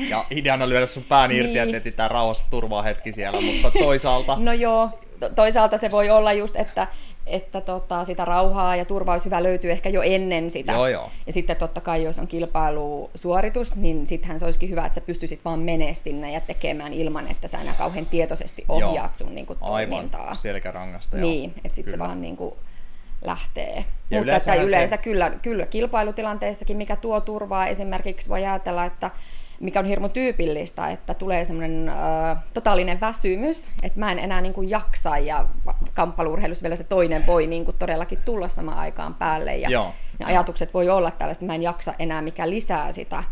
Ja 0.09 0.25
ideana 0.29 0.69
lyödä 0.69 0.85
sun 0.85 1.03
pään 1.03 1.31
irti, 1.31 1.47
Niin. 1.53 1.63
että 1.63 1.77
etsitään 1.77 2.11
rauhassa 2.11 2.45
turvaa 2.49 2.81
hetki 2.81 3.13
siellä, 3.13 3.41
mutta 3.41 3.71
toisaalta... 3.79 4.35
No 4.35 4.53
joo, 4.53 4.99
toisaalta 5.35 5.77
se 5.77 5.91
voi 5.91 6.09
olla 6.09 6.33
just, 6.33 6.55
että, 6.55 6.87
että 7.25 7.61
tota, 7.61 8.03
sitä 8.03 8.25
rauhaa 8.25 8.75
ja 8.75 8.85
turvaa 8.85 9.13
olisi 9.13 9.25
hyvä 9.25 9.43
löytyy 9.43 9.71
ehkä 9.71 9.89
jo 9.89 10.01
ennen 10.01 10.51
sitä. 10.51 10.71
Joo, 10.71 10.87
joo. 10.87 11.11
Ja 11.25 11.33
sitten 11.33 11.55
totta 11.55 11.81
kai, 11.81 12.03
jos 12.03 12.19
on 12.19 12.27
kilpailusuoritus, 12.27 13.75
niin 13.75 14.07
sittenhän 14.07 14.39
se 14.39 14.45
olisikin 14.45 14.69
hyvä, 14.69 14.85
että 14.85 14.95
sä 14.95 15.05
pystyisit 15.05 15.45
vaan 15.45 15.59
menee 15.59 15.93
sinne 15.93 16.31
ja 16.31 16.41
tekemään 16.41 16.93
ilman, 16.93 17.27
että 17.27 17.47
sä 17.47 17.57
enää 17.57 17.73
kauhean 17.73 18.05
tietoisesti 18.05 18.65
ohjaat 18.69 19.15
sun 19.15 19.35
niin 19.35 19.45
kuin, 19.45 19.59
toimintaa. 19.59 20.21
Aivan, 20.21 20.37
selkärangasta. 20.37 21.17
joo. 21.17 21.29
Niin, 21.29 21.53
että 21.63 21.75
sitten 21.75 21.93
se 21.93 21.99
vaan 21.99 22.21
niin 22.21 22.37
kuin 22.37 22.55
lähtee. 23.25 23.75
Ja 23.75 23.83
Mutta 23.83 24.17
että 24.17 24.19
yleensähän 24.19 24.63
yleensä 24.63 24.95
se- 24.95 25.01
kyllä, 25.01 25.29
kyllä 25.29 25.65
kilpailutilanteessakin, 25.65 26.77
mikä 26.77 26.95
tuo 26.95 27.21
turvaa, 27.21 27.67
esimerkiksi 27.67 28.29
voi 28.29 28.45
ajatella, 28.45 28.85
että 28.85 29.11
mikä 29.59 29.79
on 29.79 29.85
hirmu 29.85 30.09
tyypillistä, 30.09 30.87
että 30.87 31.13
tulee 31.13 31.45
semmoinen 31.45 31.91
totaalinen 32.53 33.01
väsymys, 33.01 33.69
että 33.83 33.99
mä 33.99 34.11
en 34.11 34.19
enää 34.19 34.41
niin 34.41 34.53
kuin 34.53 34.69
jaksa 34.69 35.17
ja 35.17 35.45
kamppailurheilussa 35.93 36.63
vielä 36.63 36.75
se 36.75 36.83
toinen 36.83 37.25
voi 37.27 37.47
niin 37.47 37.65
kuin 37.65 37.77
todellakin 37.79 38.19
tulla 38.25 38.49
samaan 38.49 38.77
aikaan 38.77 39.13
päälle 39.13 39.55
ja 39.55 39.69
Joo, 39.69 39.93
ne 40.19 40.25
ajatukset 40.25 40.73
voi 40.73 40.89
olla 40.89 41.11
tällaista, 41.11 41.45
että 41.45 41.51
mä 41.53 41.55
en 41.55 41.63
jaksa 41.63 41.93
enää, 41.99 42.21
mikä 42.21 42.49
lisää 42.49 42.91
sitä 42.91 43.23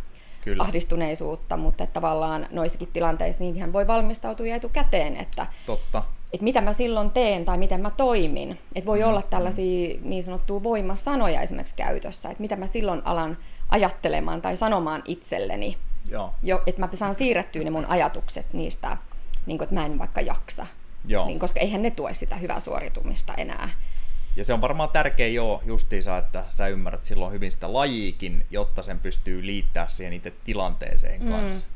Kyllä. 0.41 0.63
ahdistuneisuutta, 0.63 1.57
mutta 1.57 1.83
että 1.83 1.93
tavallaan 1.93 2.47
noissakin 2.51 2.89
tilanteissa 2.93 3.43
niihin 3.43 3.73
voi 3.73 3.87
valmistautua 3.87 4.45
jo 4.45 4.55
etukäteen, 4.55 5.17
että 5.17 5.47
Totta. 5.65 6.03
että 6.33 6.43
mitä 6.43 6.61
mä 6.61 6.73
silloin 6.73 7.11
teen 7.11 7.45
tai 7.45 7.57
miten 7.57 7.81
mä 7.81 7.91
toimin. 7.91 8.57
Että 8.75 8.85
voi 8.85 9.03
olla 9.03 9.21
tällaisia 9.21 9.99
niin 10.03 10.23
sanottuja 10.23 10.63
voimasanoja 10.63 11.41
esimerkiksi 11.41 11.75
käytössä, 11.75 12.29
että 12.29 12.41
mitä 12.41 12.55
mä 12.55 12.67
silloin 12.67 13.01
alan 13.05 13.37
ajattelemaan 13.69 14.41
tai 14.41 14.57
sanomaan 14.57 15.03
itselleni, 15.05 15.77
Joo. 16.11 16.33
jo, 16.43 16.63
että 16.67 16.81
mä 16.81 16.89
saan 16.93 17.15
siirrettyä 17.15 17.63
ne 17.63 17.69
mun 17.69 17.85
ajatukset 17.85 18.53
niistä, 18.53 18.97
niin 19.45 19.57
kuin, 19.57 19.65
että 19.65 19.75
mä 19.75 19.85
en 19.85 19.99
vaikka 19.99 20.21
jaksa. 20.21 20.65
Joo. 21.05 21.25
Niin, 21.25 21.39
koska 21.39 21.59
eihän 21.59 21.81
ne 21.81 21.91
tue 21.91 22.13
sitä 22.13 22.35
hyvää 22.35 22.59
suoritumista 22.59 23.33
enää. 23.33 23.69
Ja 24.35 24.43
se 24.43 24.53
on 24.53 24.61
varmaan 24.61 24.89
tärkeä 24.89 25.27
joo 25.27 25.61
justiinsa, 25.65 26.17
että 26.17 26.45
sä 26.49 26.67
ymmärrät 26.67 27.05
silloin 27.05 27.33
hyvin 27.33 27.51
sitä 27.51 27.73
lajiikin, 27.73 28.45
jotta 28.51 28.83
sen 28.83 28.99
pystyy 28.99 29.45
liittää 29.45 29.87
siihen 29.87 30.13
itse 30.13 30.33
tilanteeseen 30.43 31.27
kanssa. 31.27 31.67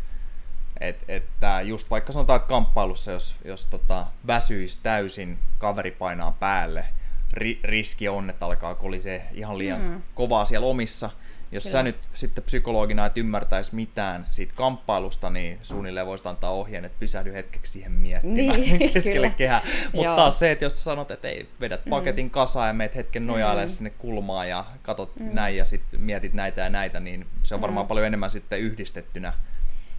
Et, 0.80 0.98
että 1.08 1.62
just 1.62 1.90
vaikka 1.90 2.14
sanotaan, 2.14 2.38
että 2.38 2.50
kamppailussa, 2.50 3.12
jos, 3.12 3.36
jos 3.46 3.66
tota, 3.66 4.08
väsyisi 4.28 4.80
täysin, 4.84 5.40
kaveri 5.58 5.92
painaa 5.92 6.32
päälle, 6.32 6.86
ri, 7.34 7.60
riski 7.64 8.10
on, 8.10 8.30
että 8.30 8.46
alkaa 8.46 8.76
kolisee 8.76 9.28
ihan 9.34 9.58
liian 9.58 9.82
mm. 9.82 10.02
kovaa 10.16 10.46
siellä 10.46 10.68
omissa, 10.68 11.10
Jos 11.54 11.64
Kyllä. 11.64 11.72
sä 11.72 11.84
nyt 11.84 11.96
sitten 12.14 12.44
psykologina 12.44 13.06
et 13.06 13.18
ymmärtäisi 13.18 13.76
mitään 13.76 14.28
siitä 14.30 14.54
kamppailusta, 14.56 15.30
niin 15.30 15.60
suunnilleen 15.64 16.06
voisit 16.08 16.28
antaa 16.28 16.52
ohjeen, 16.52 16.86
että 16.86 17.00
pysähdy 17.00 17.34
hetkeksi 17.34 17.72
siihen 17.72 17.92
miettimään 17.92 18.36
Niin, 18.62 18.92
keskelle 18.94 19.34
kehää. 19.38 19.62
Mutta 19.94 20.16
taas 20.16 20.40
se, 20.40 20.52
että 20.52 20.66
jos 20.66 20.74
sä 20.74 20.84
sanot, 20.84 21.12
että 21.12 21.28
ei, 21.28 21.48
vedät 21.60 21.82
paketin 21.90 22.30
kasaan 22.30 22.68
ja 22.68 22.74
meet 22.74 22.96
hetken 22.96 23.28
nojailemaan 23.28 23.68
Mm. 23.68 23.70
sinne 23.76 23.90
kulmaan 23.90 24.50
ja 24.50 24.66
katot 24.82 25.12
näin 25.20 25.56
ja 25.58 25.66
sitten 25.66 26.02
mietit 26.02 26.34
näitä 26.34 26.62
ja 26.62 26.70
näitä, 26.70 27.00
niin 27.00 27.26
se 27.44 27.56
on 27.56 27.62
varmaan 27.62 27.86
Mm. 27.86 27.88
paljon 27.88 28.08
enemmän 28.08 28.32
sitten 28.32 28.60
yhdistettynä 28.60 29.34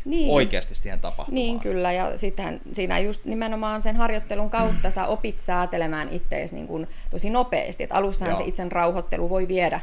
niin. 0.05 0.31
oikeasti 0.31 0.75
siihen 0.75 1.01
tapahtumaan. 1.01 1.35
Niin 1.35 1.61
kyllä, 1.61 1.93
ja 1.93 2.17
sitten 2.17 2.61
siinä 2.73 2.99
just 2.99 3.25
nimenomaan 3.25 3.83
sen 3.83 3.97
harjoittelun 3.97 4.51
kautta 4.51 4.91
sä 4.91 5.07
opit 5.07 5.41
säätelemään 5.41 6.09
ittees 6.11 6.53
niin 6.53 6.67
kuin 6.67 6.89
tosi 7.11 7.31
nopeasti. 7.31 7.85
Et 7.85 7.93
alussahan 7.93 8.33
Joo. 8.33 8.39
se 8.39 8.45
itsen 8.49 8.73
rauhoittelu 8.73 9.31
voi 9.31 9.49
viedä 9.49 9.81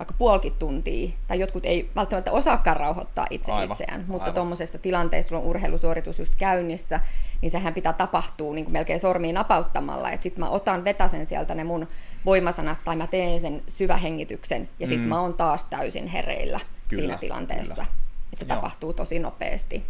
vaikka 0.00 0.14
puolikin 0.18 0.52
tuntia, 0.58 1.10
tai 1.26 1.40
jotkut 1.40 1.66
ei 1.66 1.90
välttämättä 1.96 2.32
osaakaan 2.32 2.76
rauhoittaa 2.76 3.26
itse 3.30 3.52
Aivan, 3.52 3.72
itseään, 3.72 4.04
mutta 4.08 4.32
tuommoisessa 4.32 4.78
tilanteessa, 4.78 5.36
on 5.36 5.42
urheilusuoritus 5.42 6.18
just 6.18 6.34
käynnissä, 6.38 7.00
niin 7.40 7.50
sehän 7.50 7.74
pitää 7.74 7.92
tapahtua 7.92 8.54
niin 8.54 8.64
kuin 8.64 8.72
melkein 8.72 9.00
sormiin 9.00 9.34
napauttamalla, 9.34 10.10
että 10.10 10.22
sitten 10.22 10.44
mä 10.44 10.50
otan, 10.50 10.84
vetäsen 10.84 11.26
sieltä 11.26 11.54
ne 11.54 11.64
mun 11.64 11.88
voimasanat, 12.26 12.78
tai 12.84 12.96
mä 12.96 13.06
teen 13.06 13.40
sen 13.40 13.62
syvähengityksen, 13.68 14.68
ja 14.78 14.86
sitten 14.86 15.06
Mm. 15.06 15.08
mä 15.08 15.20
oon 15.20 15.34
taas 15.34 15.64
täysin 15.64 16.06
hereillä 16.06 16.60
Kyllä, 16.88 17.00
siinä 17.00 17.18
tilanteessa. 17.18 17.82
Että 18.32 18.44
se 18.44 18.46
Joo. 18.48 18.56
tapahtuu 18.56 18.92
tosi 18.92 19.18
nopeasti. 19.18 19.84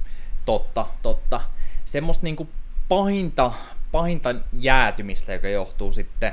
Totta, 0.45 0.87
totta. 1.03 1.41
Semmoista 1.85 2.25
niinku 2.25 2.49
pahinta, 2.89 3.53
pahinta 3.93 4.35
jäätymistä, 4.53 5.33
joka 5.33 5.49
johtuu 5.49 5.93
sitten 5.93 6.33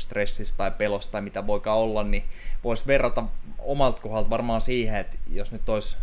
stressistä 0.00 0.56
tai 0.56 0.70
pelosta 0.70 1.12
tai 1.12 1.22
mitä 1.22 1.46
voikaan 1.46 1.78
olla, 1.78 2.04
niin 2.04 2.24
voisi 2.64 2.86
verrata 2.86 3.24
omalta 3.58 4.02
kohdalta 4.02 4.30
varmaan 4.30 4.60
siihen, 4.60 4.96
että 4.96 5.16
jos 5.30 5.52
nyt 5.52 5.68
olisi 5.68 5.96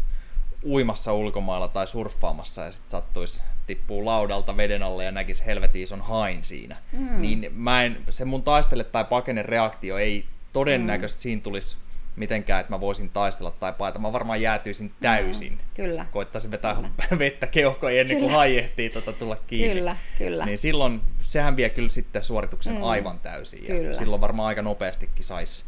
uimassa 0.65 1.13
ulkomailla 1.13 1.67
tai 1.67 1.87
surffaamassa 1.87 2.63
ja 2.63 2.71
sitten 2.71 2.91
sattuisi 2.91 3.43
tippuu 3.67 4.05
laudalta 4.05 4.57
veden 4.57 4.83
alle 4.83 5.03
ja 5.03 5.11
näkisi 5.11 5.45
helvetin 5.45 5.81
ison 5.81 6.01
hain 6.01 6.43
siinä, 6.43 6.77
mm. 6.91 7.21
niin 7.21 7.51
mä 7.53 7.83
en, 7.83 7.97
se 8.09 8.25
mun 8.25 8.43
taistele 8.43 8.83
tai 8.83 9.05
pakene 9.05 9.43
reaktio 9.43 9.97
ei 9.97 10.25
todennäköisesti 10.53 11.19
mm. 11.19 11.23
siinä 11.23 11.41
tulisi 11.41 11.77
mitenkään, 12.15 12.61
että 12.61 12.73
mä 12.73 12.79
voisin 12.79 13.09
taistella 13.09 13.51
tai 13.51 13.73
paeta. 13.77 13.99
Mä 13.99 14.13
varmaan 14.13 14.41
jäätyisin 14.41 14.91
täysin. 15.01 15.51
Mm, 15.53 15.59
kyllä. 15.73 16.05
Koittaisin 16.11 16.51
vetää 16.51 16.75
vettä 17.19 17.47
keuhkoon 17.47 17.91
ennen 17.91 18.17
kuin 18.17 18.19
Kyllä. 18.19 18.37
haiehtii 18.37 18.89
tota 18.89 19.13
tulla 19.13 19.37
kiinni. 19.47 19.73
Kyllä, 19.73 19.97
kyllä. 20.17 20.45
Niin 20.45 20.57
silloin, 20.57 21.01
sehän 21.25 21.55
vie 21.55 21.69
kyllä 21.69 21.89
sitten 21.89 22.23
suorituksen 22.23 22.75
Mm. 22.75 22.83
aivan 22.83 23.19
täysin. 23.19 23.85
Ja 23.87 23.95
silloin 23.95 24.21
varmaan 24.21 24.47
aika 24.47 24.61
nopeastikin 24.61 25.23
saisi 25.25 25.63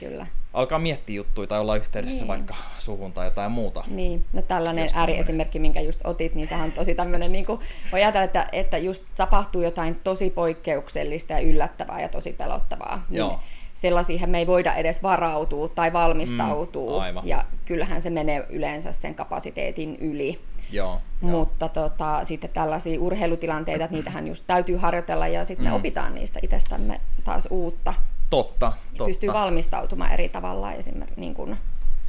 Kyllä. 0.00 0.26
alkaa 0.52 0.78
miettiä 0.78 1.16
juttuja 1.16 1.46
tai 1.46 1.60
olla 1.60 1.76
yhteydessä 1.76 2.18
Niin. 2.18 2.28
vaikka 2.28 2.54
suhun 2.78 3.12
tai 3.12 3.26
jotain 3.26 3.52
muuta. 3.52 3.84
Niin, 3.86 4.24
no 4.32 4.42
tällainen 4.42 4.84
Just 4.84 4.96
ääriesimerkki, 4.96 5.58
minkä 5.58 5.80
just 5.80 6.00
otit, 6.04 6.34
niin 6.34 6.48
sehän 6.48 6.64
on 6.64 6.72
tosi 6.72 6.94
tämmöinen, 6.94 7.32
niin 7.32 7.46
kuin, 7.46 7.60
voi 7.92 8.02
ajatella, 8.02 8.24
että, 8.24 8.46
että 8.52 8.78
just 8.78 9.04
tapahtuu 9.14 9.62
jotain 9.62 10.00
tosi 10.04 10.30
poikkeuksellista 10.30 11.32
ja 11.32 11.40
yllättävää 11.40 12.00
ja 12.00 12.08
tosi 12.08 12.32
pelottavaa. 12.32 13.04
Niin 13.08 13.18
Joo. 13.18 13.40
Sellaisiin 13.74 14.30
me 14.30 14.38
ei 14.38 14.46
voida 14.46 14.74
edes 14.74 15.02
varautua 15.02 15.68
tai 15.68 15.92
valmistautua. 15.92 16.98
Mm, 16.98 17.02
aivan. 17.02 17.26
ja 17.28 17.44
kyllähän 17.64 18.02
se 18.02 18.10
menee 18.10 18.46
yleensä 18.48 18.92
sen 18.92 19.14
kapasiteetin 19.14 19.96
yli. 20.00 20.40
Joo, 20.72 21.00
joo. 21.22 21.30
Mutta 21.30 21.68
tota, 21.68 22.24
sitten 22.24 22.50
tällaisia 22.50 23.00
urheilutilanteita, 23.00 23.84
että 23.84 23.94
niitähän 23.96 24.26
just 24.28 24.44
täytyy 24.46 24.76
harjoitella 24.76 25.28
ja 25.28 25.44
sitten 25.44 25.66
Mm. 25.66 25.70
me 25.70 25.76
opitaan 25.76 26.14
niistä 26.14 26.38
itsestämme 26.42 27.00
taas 27.24 27.48
uutta. 27.50 27.94
Totta, 28.30 28.66
Ja 28.66 28.72
totta. 28.88 29.04
pystyy 29.04 29.32
valmistautumaan 29.32 30.12
eri 30.12 30.28
tavalla 30.28 30.72
esimerkiksi 30.72 31.20
niin 31.20 31.34
kuin, 31.34 31.56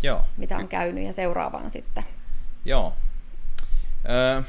Joo, 0.04 0.22
mitä 0.38 0.58
on 0.58 0.68
käynyt 0.68 1.04
ja 1.04 1.14
seuraavaan 1.14 1.70
sitten. 1.70 2.04
joo. 2.66 2.94
Öö, 4.10 4.42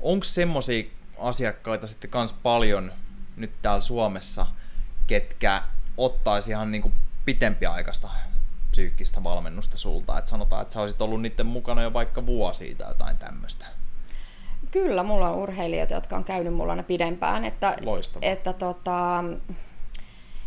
Onko 0.00 0.24
semmoisia 0.24 0.84
asiakkaita 1.18 1.86
sitten 1.86 2.10
kans 2.10 2.32
paljon 2.32 2.92
nyt 3.36 3.50
täällä 3.62 3.80
Suomessa, 3.80 4.46
ketkä 5.06 5.62
ottaisi 5.96 6.50
ihan 6.50 6.70
niinku 6.72 6.92
pitempiaikaista 7.24 8.08
psyykkistä 8.70 9.24
valmennusta 9.24 9.78
sulta? 9.78 10.18
Et 10.18 10.28
sanotaan, 10.28 10.62
että 10.62 10.74
sä 10.74 10.80
olisit 10.80 11.02
ollut 11.02 11.22
niiden 11.22 11.46
mukana 11.46 11.82
jo 11.82 11.92
vaikka 11.92 12.26
vuosia 12.26 12.74
tai 12.76 12.88
jotain 12.90 13.18
tämmöistä. 13.18 13.66
Kyllä, 14.70 15.02
mulla 15.02 15.28
on 15.28 15.38
urheilijoita, 15.38 15.94
jotka 15.94 16.16
on 16.16 16.24
käynyt 16.24 16.54
mulla 16.54 16.72
aina 16.72 16.82
pidempään. 16.82 17.44
Että, 17.44 17.76
Loistavaa. 17.84 18.28
että 18.30 18.52
tota, 18.52 19.24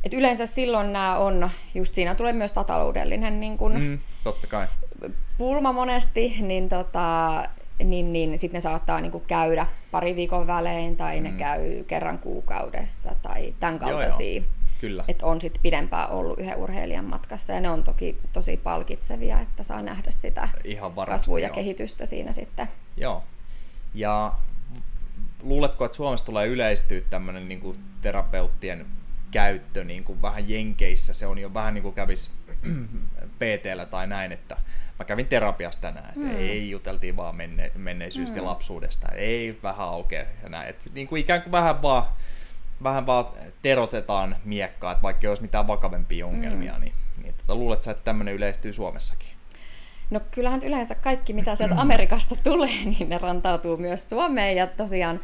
et 0.03 0.13
yleensä 0.13 0.45
silloin 0.45 0.93
nämä 0.93 1.17
on, 1.17 1.49
just 1.75 1.93
siinä 1.95 2.15
tulee 2.15 2.33
myös 2.33 2.53
taloudellinen 2.53 3.39
niin 3.39 3.57
kun 3.57 3.73
Mm, 3.81 3.99
totta 4.23 4.47
kai. 4.47 4.67
pulma 5.37 5.71
monesti, 5.71 6.35
niin, 6.41 6.69
tota, 6.69 7.43
niin, 7.83 8.13
niin 8.13 8.39
sitten 8.39 8.57
ne 8.57 8.61
saattaa 8.61 9.01
niin 9.01 9.21
käydä 9.27 9.67
pari 9.91 10.15
viikon 10.15 10.47
välein 10.47 10.97
tai 10.97 11.19
ne 11.19 11.31
käy 11.31 11.83
kerran 11.83 12.19
kuukaudessa 12.19 13.15
tai 13.21 13.53
tämän 13.59 13.75
Mm. 13.75 13.81
Joo, 13.81 13.89
kaltaisia. 13.91 14.35
joo. 14.41 14.45
Kyllä. 14.85 15.03
Että 15.07 15.25
on 15.25 15.41
sitten 15.41 15.61
pidempään 15.61 16.09
ollut 16.09 16.39
yhden 16.39 16.57
urheilijan 16.57 17.05
matkassa 17.05 17.53
ja 17.53 17.59
ne 17.59 17.69
on 17.69 17.83
toki 17.83 18.17
tosi 18.33 18.57
palkitsevia, 18.57 19.39
että 19.39 19.63
saa 19.63 19.81
nähdä 19.81 20.11
sitä 20.11 20.49
Ihan 20.63 20.95
varmasti. 20.95 21.23
kasvua 21.23 21.39
ja 21.39 21.47
joo. 21.47 21.55
kehitystä 21.55 22.05
siinä 22.05 22.31
sitten. 22.31 22.67
Joo. 22.97 23.23
Ja 23.93 24.33
luuletko, 25.43 25.85
että 25.85 25.95
Suomessa 25.95 26.25
tulee 26.25 26.47
yleistyä 26.47 27.01
tämmöinen 27.09 27.47
niin 27.47 27.77
terapeuttien 28.01 28.85
käyttö 29.31 29.83
niin 29.83 30.03
kuin 30.03 30.21
vähän 30.21 30.49
Jenkeissä? 30.49 31.13
Se 31.13 31.27
on 31.27 31.37
jo 31.37 31.53
vähän 31.53 31.73
niin 31.73 31.83
kuin 31.83 31.95
kävis 31.95 32.31
PTllä 33.39 33.85
tai 33.85 34.07
näin, 34.07 34.31
että 34.31 34.57
mä 34.99 35.05
kävin 35.05 35.27
terapiassa 35.27 35.81
tänään, 35.81 36.09
että 36.09 36.19
mm. 36.19 36.37
ei 36.37 36.69
juteltiin 36.69 37.15
vaan 37.15 37.35
menne, 37.35 37.71
menneisyydestä 37.75 38.39
mm. 38.39 38.43
ja 38.43 38.49
lapsuudesta, 38.49 39.07
ei 39.07 39.59
vähän 39.63 39.87
aukea 39.87 40.25
ja 40.43 40.49
näin. 40.49 40.69
Et 40.69 40.79
niin 40.93 41.07
kuin 41.07 41.21
ikään 41.21 41.41
kuin 41.41 41.51
vähän 41.51 41.81
vaan, 41.81 42.05
vähän 42.85 43.05
vaan 43.05 43.25
terotetaan 43.61 44.35
miekkaa, 44.45 44.91
että 44.91 45.01
vaikka 45.01 45.27
ei 45.27 45.29
olisi 45.29 45.41
mitään 45.41 45.67
vakavempia 45.67 46.25
ongelmia, 46.25 46.73
mm. 46.73 46.79
niin, 46.79 46.93
niin 47.23 47.33
tota, 47.33 47.55
luulet 47.55 47.81
sä, 47.81 47.91
että 47.91 48.03
tämmöinen 48.03 48.33
yleistyy 48.33 48.73
Suomessakin? 48.73 49.29
No 50.09 50.19
kyllähän 50.31 50.63
yleensä 50.63 50.95
kaikki, 50.95 51.33
mitä 51.33 51.55
sieltä 51.55 51.81
Amerikasta 51.81 52.35
tulee, 52.43 52.85
niin 52.97 53.09
ne 53.09 53.17
rantautuu 53.17 53.77
myös 53.77 54.09
Suomeen 54.09 54.57
ja 54.57 54.67
tosiaan 54.67 55.19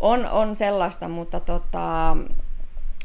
on, 0.00 0.26
on 0.26 0.56
sellaista, 0.56 1.08
mutta 1.08 1.40
tota, 1.40 2.16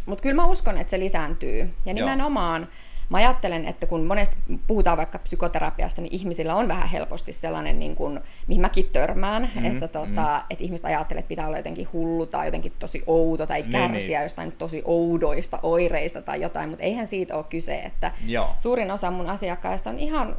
mutta 0.06 0.22
kyllä 0.22 0.36
mä 0.36 0.46
uskon, 0.46 0.78
että 0.78 0.92
se 0.92 1.00
lisääntyy. 1.00 1.74
Ja 1.86 1.94
nimenomaan 1.94 2.68
mä 3.10 3.18
ajattelen, 3.18 3.66
että 3.66 3.88
kun 3.88 4.06
monesti 4.06 4.36
puhutaan 4.68 4.98
vaikka 4.98 5.20
psykoterapiasta, 5.20 6.02
niin 6.02 6.14
ihmisillä 6.14 6.56
on 6.56 6.68
vähän 6.68 6.90
helposti 6.90 7.34
sellainen, 7.34 7.80
niin 7.80 7.96
kuin, 7.96 8.20
mihin 8.48 8.62
mäkin 8.62 8.90
törmään, 8.94 9.42
Mhm, 9.42 9.52
mm-hmm, 9.56 9.66
että, 9.76 9.88
tota, 9.88 10.06
mm-hmm. 10.08 10.46
että 10.50 10.64
ihmiset 10.64 10.86
ajattelee, 10.86 11.20
että 11.20 11.30
pitää 11.30 11.48
olla 11.48 11.58
jotenkin 11.58 11.88
hullu 11.94 12.26
tai 12.26 12.48
jotenkin 12.48 12.74
tosi 12.80 13.04
outo 13.08 13.46
tai 13.48 13.62
Niin, 13.62 13.72
kärsiä 13.72 14.20
niin. 14.20 14.26
jostain 14.26 14.52
tosi 14.52 14.82
oudoista 14.86 15.60
oireista 15.64 16.22
tai 16.22 16.42
jotain, 16.42 16.70
mutta 16.70 16.84
eihän 16.86 17.08
siitä 17.08 17.36
ole 17.36 17.44
kyse, 17.50 17.76
että 17.80 18.12
Joo. 18.26 18.50
suurin 18.60 18.92
osa 18.92 19.12
mun 19.12 19.30
asiakkaista 19.30 19.90
on 19.90 20.00
ihan 20.00 20.36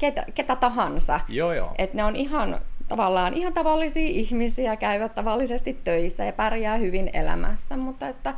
ketä, 0.00 0.24
ketä 0.34 0.56
tahansa. 0.56 1.20
Joo, 1.28 1.52
joo. 1.52 1.74
Että 1.78 1.96
ne 1.96 2.04
on 2.04 2.16
ihan 2.16 2.60
tavallaan 2.88 3.34
ihan 3.34 3.52
tavallisia 3.52 4.08
ihmisiä, 4.08 4.76
käyvät 4.76 5.14
tavallisesti 5.14 5.80
töissä 5.84 6.24
ja 6.24 6.32
pärjää 6.32 6.76
hyvin 6.76 7.10
elämässä, 7.12 7.76
mutta 7.76 8.08
että 8.08 8.34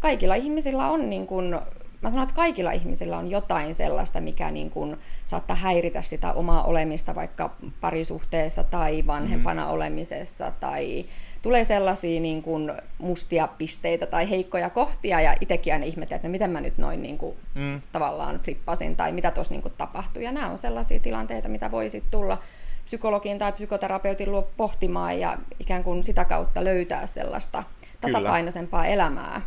kaikilla 0.00 0.34
ihmisillä 0.34 0.90
on 0.90 1.10
niin 1.10 1.26
kuin, 1.26 1.58
mä 2.02 2.10
sanon, 2.10 2.22
että 2.22 2.34
kaikilla 2.34 2.72
ihmisillä 2.72 3.18
on 3.18 3.30
jotain 3.30 3.74
sellaista, 3.74 4.20
mikä 4.20 4.50
niin 4.50 4.70
kuin 4.70 4.96
saattaa 5.24 5.56
häiritä 5.56 6.02
sitä 6.02 6.32
omaa 6.32 6.64
olemista 6.64 7.14
vaikka 7.14 7.50
parisuhteessa 7.80 8.64
tai 8.64 9.06
vanhempana 9.06 9.64
mm. 9.64 9.70
olemisessa 9.70 10.52
tai 10.60 11.04
tulee 11.42 11.64
sellaisia 11.64 12.20
niin 12.20 12.42
kuin 12.42 12.72
mustia 12.98 13.48
pisteitä 13.48 14.06
tai 14.06 14.30
heikkoja 14.30 14.70
kohtia 14.70 15.20
ja 15.20 15.34
itsekin 15.40 15.72
aina 15.72 15.84
ihmettelee, 15.84 16.16
että 16.16 16.28
no 16.28 16.32
miten 16.32 16.50
mä 16.50 16.60
nyt 16.60 16.78
noin 16.78 17.02
niin 17.02 17.18
kuin 17.18 17.36
Mm. 17.54 17.82
tavallaan 17.92 18.40
flippasin 18.44 18.96
tai 18.96 19.12
mitä 19.12 19.30
tuossa 19.30 19.54
niin 19.54 19.72
tapahtui. 19.78 20.24
Ja 20.24 20.32
nämä 20.32 20.50
on 20.50 20.58
sellaisia 20.58 21.00
tilanteita, 21.00 21.48
mitä 21.48 21.70
voi 21.70 21.88
sit 21.88 22.04
tulla 22.10 22.38
psykologin 22.84 23.38
tai 23.38 23.52
psykoterapeutin 23.52 24.32
luo 24.32 24.50
pohtimaan 24.56 25.20
ja 25.20 25.38
ikään 25.60 25.84
kuin 25.84 26.04
sitä 26.04 26.24
kautta 26.24 26.64
löytää 26.64 27.06
sellaista 27.06 27.62
tasapainoisempaa 28.00 28.86
elämää. 28.86 29.40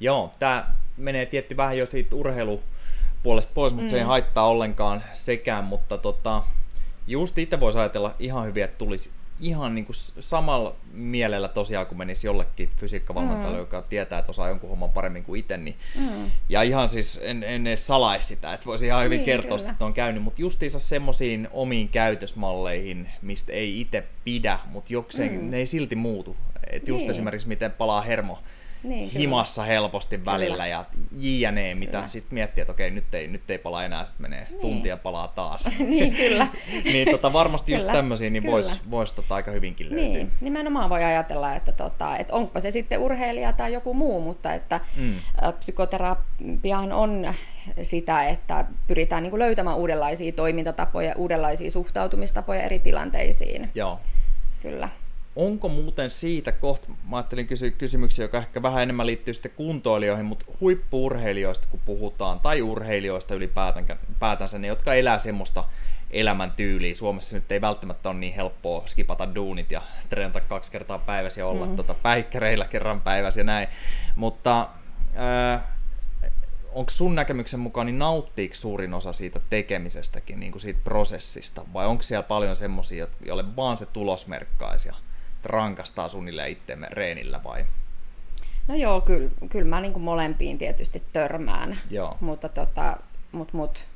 Joo, 0.00 0.32
tämä 0.38 0.74
menee 0.96 1.26
tietty 1.26 1.56
vähän 1.56 1.78
jo 1.78 1.86
siitä 1.86 2.16
urheilupuolesta 2.16 3.52
pois, 3.54 3.72
mutta 3.72 3.86
mm. 3.86 3.90
se 3.90 3.96
ei 3.98 4.02
haittaa 4.04 4.48
ollenkaan 4.48 5.02
sekään, 5.12 5.64
mutta 5.64 5.98
tota, 5.98 6.42
just 7.06 7.38
itse 7.38 7.60
voisi 7.60 7.78
ajatella 7.78 8.14
ihan 8.18 8.46
hyvin, 8.46 8.64
että 8.64 8.78
tulisi 8.78 9.10
ihan 9.40 9.74
niin 9.74 9.84
kuin 9.84 9.96
samalla 10.20 10.74
mielellä 10.92 11.48
tosiaan, 11.48 11.86
kun 11.86 11.98
menisi 11.98 12.26
jollekin 12.26 12.70
fysiikkavalmentajalle, 12.76 13.56
mm. 13.56 13.60
joka 13.62 13.82
tietää, 13.82 14.18
että 14.18 14.30
osaa 14.30 14.48
jonkun 14.48 14.70
homman 14.70 14.90
paremmin 14.90 15.24
kuin 15.24 15.40
itse, 15.40 15.56
niin 15.56 15.76
Mm. 15.94 16.30
ja 16.48 16.62
ihan 16.62 16.88
siis 16.88 17.20
en, 17.22 17.42
en 17.42 17.66
edes 17.66 17.86
salaisi 17.86 18.28
sitä, 18.28 18.54
että 18.54 18.66
voisi 18.66 18.86
ihan 18.86 19.04
hyvin 19.04 19.16
Niin, 19.16 19.24
kertoa, 19.26 19.58
kyllä. 19.58 19.70
että 19.70 19.84
on 19.84 19.94
käynyt, 19.94 20.22
mutta 20.22 20.40
justiinsa 20.42 20.78
semmoisiin 20.78 21.48
omiin 21.52 21.88
käytösmalleihin, 21.88 23.08
mistä 23.22 23.52
ei 23.52 23.80
itse 23.80 24.04
pidä, 24.24 24.58
mutta 24.66 24.92
jokseen 24.92 25.32
Mm. 25.32 25.50
ne 25.50 25.56
ei 25.56 25.66
silti 25.66 25.96
muutu. 25.96 26.36
Et 26.70 26.88
just 26.88 27.00
Niin. 27.00 27.10
esimerkiksi 27.10 27.48
miten 27.48 27.72
palaa 27.72 28.00
hermo, 28.00 28.38
Niin, 28.82 29.08
kyllä. 29.10 29.20
himassa 29.20 29.62
helposti 29.62 30.24
välillä 30.24 30.66
ja 30.66 30.84
jne, 31.12 31.74
mitä 31.74 32.08
sitten 32.08 32.34
miettii, 32.34 32.62
että 32.62 32.72
okei, 32.72 32.90
nyt 32.90 33.14
ei, 33.14 33.26
nyt 33.26 33.50
ei 33.50 33.58
pala 33.58 33.84
enää, 33.84 34.06
sitten 34.06 34.22
menee 34.22 34.46
Niin. 34.50 34.60
tuntia 34.60 34.96
palaa 34.96 35.28
taas. 35.28 35.68
niin, 35.78 36.14
kyllä. 36.14 36.46
niin 36.92 37.10
tota, 37.10 37.32
varmasti 37.32 37.72
just 37.72 37.82
Kyllä, 37.82 37.92
tämmöisiä 37.92 38.30
niin 38.30 38.42
kyllä. 38.42 38.52
voisi 38.52 38.80
vois 38.90 39.12
tota 39.12 39.34
aika 39.34 39.50
hyvinkin 39.50 39.90
löytyä. 39.90 40.04
Niin, 40.04 40.32
nimenomaan 40.40 40.90
voi 40.90 41.04
ajatella, 41.04 41.54
että, 41.54 41.72
tota, 41.72 42.16
että 42.16 42.34
onpa 42.34 42.60
se 42.60 42.70
sitten 42.70 42.98
urheilija 43.00 43.52
tai 43.52 43.72
joku 43.72 43.94
muu, 43.94 44.20
mutta 44.20 44.54
että 44.54 44.80
mm. 44.96 45.14
psykoterapiahan 45.58 46.92
on 46.92 47.34
sitä, 47.82 48.24
että 48.28 48.64
pyritään 48.88 49.22
niin 49.22 49.30
kuin 49.30 49.40
löytämään 49.40 49.76
uudenlaisia 49.76 50.32
toimintatapoja, 50.32 51.14
uudenlaisia 51.16 51.70
suhtautumistapoja 51.70 52.62
eri 52.62 52.78
tilanteisiin. 52.78 53.70
Joo. 53.74 54.00
Kyllä. 54.62 54.88
Onko 55.40 55.68
muuten 55.68 56.10
siitä 56.10 56.52
kohta, 56.52 56.88
mä 56.88 57.16
ajattelin 57.16 57.46
kysyä 57.46 57.70
kysymyksiä, 57.70 58.24
joka 58.24 58.38
ehkä 58.38 58.62
vähän 58.62 58.82
enemmän 58.82 59.06
liittyy 59.06 59.34
sitten 59.34 59.52
kuntoilijoihin, 59.56 60.26
mutta 60.26 60.44
huippuurheilijoista 60.60 61.66
kun 61.70 61.80
puhutaan, 61.84 62.40
tai 62.40 62.62
urheilijoista 62.62 63.34
ylipäätänsä, 63.34 64.58
ne 64.58 64.66
jotka 64.66 64.94
elää 64.94 65.18
semmoista 65.18 65.64
elämäntyyliä. 66.10 66.94
Suomessa 66.94 67.34
nyt 67.34 67.52
ei 67.52 67.60
välttämättä 67.60 68.08
ole 68.08 68.18
niin 68.18 68.34
helppoa 68.34 68.82
skipata 68.86 69.34
duunit 69.34 69.70
ja 69.70 69.82
treenata 70.08 70.40
kaksi 70.40 70.72
kertaa 70.72 70.98
päivässä 70.98 71.40
ja 71.40 71.46
olla 71.46 71.66
mm. 71.66 71.76
tota, 71.76 71.94
päikkäreillä 71.94 72.64
kerran 72.64 73.00
päivässä 73.00 73.40
ja 73.40 73.44
näin. 73.44 73.68
Mutta 74.16 74.68
äh, 75.54 75.62
onko 76.72 76.90
sun 76.90 77.14
näkemyksen 77.14 77.60
mukaan, 77.60 77.86
niin 77.86 77.98
nauttiiko 77.98 78.54
suurin 78.54 78.94
osa 78.94 79.12
siitä 79.12 79.40
tekemisestäkin, 79.50 80.40
niin 80.40 80.52
kuin 80.52 80.62
siitä 80.62 80.80
prosessista, 80.84 81.62
vai 81.72 81.86
onko 81.86 82.02
siellä 82.02 82.22
paljon 82.22 82.56
semmoisia, 82.56 83.06
joille 83.26 83.56
vaan 83.56 83.78
se 83.78 83.86
tulos 83.86 84.26
merkkaisi 84.26 84.88
ja 84.88 84.94
rankastaa 85.44 86.08
suunnilleen 86.08 86.50
itseemme 86.50 86.86
reenillä 86.90 87.44
vai? 87.44 87.64
No 88.68 88.74
joo, 88.74 89.00
kyllä, 89.00 89.30
kyllä 89.48 89.68
mä 89.68 89.80
niin 89.80 89.92
kuin 89.92 90.02
molempiin 90.02 90.58
tietysti 90.58 91.02
törmään, 91.12 91.78
Joo. 91.90 92.16
mutta 92.20 92.48
tota, 92.48 92.96
mut, 93.32 93.52
mut, 93.52 93.86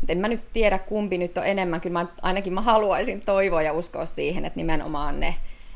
mut 0.00 0.08
en 0.08 0.18
mä 0.18 0.28
nyt 0.28 0.52
tiedä 0.52 0.78
kumpi 0.78 1.18
nyt 1.18 1.38
on 1.38 1.46
enemmän, 1.46 1.80
kyllä 1.80 2.00
mä, 2.00 2.06
ainakin 2.22 2.52
mä 2.52 2.60
haluaisin 2.60 3.20
toivoa 3.20 3.62
ja 3.62 3.72
uskoa 3.72 4.04
siihen, 4.04 4.44
että 4.44 4.56
nimenomaan 4.56 5.20
ne, 5.20 5.34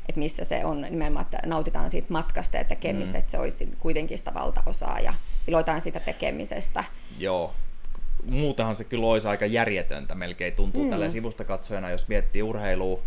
että 0.09 0.19
missä 0.19 0.43
se 0.43 0.65
on, 0.65 0.81
nimenomaan, 0.81 1.25
että 1.25 1.39
nautitaan 1.45 1.89
siitä 1.89 2.07
matkasta 2.09 2.57
ja 2.57 2.63
tekemistä, 2.63 3.17
mm. 3.17 3.19
että 3.19 3.31
se 3.31 3.39
olisi 3.39 3.69
kuitenkin 3.79 4.17
sitä 4.17 4.33
valtaosaa 4.33 4.99
ja 4.99 5.13
iloitaan 5.47 5.81
siitä 5.81 5.99
tekemisestä. 5.99 6.83
Joo. 7.19 7.53
Muutenhan 8.25 8.75
se 8.75 8.83
kyllä 8.83 9.07
olisi 9.07 9.27
aika 9.27 9.45
järjetöntä, 9.45 10.15
melkein 10.15 10.53
tuntuu 10.53 10.83
mm. 10.83 10.89
tällä 10.89 11.09
sivusta 11.09 11.43
katsojana, 11.43 11.89
jos 11.89 12.07
miettii 12.07 12.43
urheilua, 12.43 13.01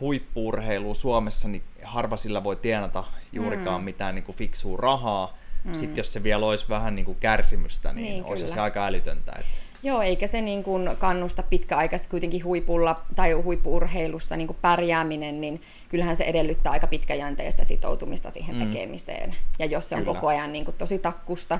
huippuurheilua 0.00 0.94
Suomessa, 0.94 1.48
niin 1.48 1.62
harva 1.82 2.16
sillä 2.16 2.44
voi 2.44 2.56
tienata 2.56 3.04
juurikaan 3.32 3.80
mm. 3.80 3.84
mitään 3.84 4.14
niin 4.14 4.24
kuin 4.24 4.36
fiksua 4.36 4.76
rahaa. 4.76 5.38
Mm. 5.64 5.74
Sitten 5.74 5.96
jos 5.96 6.12
se 6.12 6.22
vielä 6.22 6.46
olisi 6.46 6.68
vähän 6.68 6.94
niin 6.94 7.04
kuin 7.06 7.18
kärsimystä, 7.20 7.92
niin, 7.92 8.04
Niin, 8.04 8.12
niin 8.12 8.24
olisi 8.24 8.44
kyllä. 8.44 8.54
se 8.54 8.60
aika 8.60 8.86
älytöntä. 8.86 9.32
Että... 9.38 9.64
Joo, 9.82 10.02
eikä 10.02 10.26
se 10.26 10.40
niin 10.40 10.62
kuin 10.62 10.90
kannusta 10.98 11.42
pitkäaikaisesti 11.42 12.10
kuitenkin 12.10 12.44
huipulla 12.44 13.02
tai 13.16 13.32
huippuurheilussa 13.32 14.36
niin 14.36 14.46
kuin 14.46 14.56
pärjääminen, 14.62 15.40
niin 15.40 15.60
kyllähän 15.88 16.16
se 16.16 16.24
edellyttää 16.24 16.72
aika 16.72 16.86
pitkäjänteistä 16.86 17.64
sitoutumista 17.64 18.30
siihen 18.30 18.56
mm. 18.56 18.66
tekemiseen. 18.66 19.36
Ja 19.58 19.66
jos 19.66 19.88
se 19.88 19.94
on 19.94 20.00
Kyllä. 20.00 20.14
koko 20.14 20.28
ajan 20.28 20.52
niin 20.52 20.64
kuin 20.64 20.76
tosi 20.78 20.98
takkusta, 20.98 21.58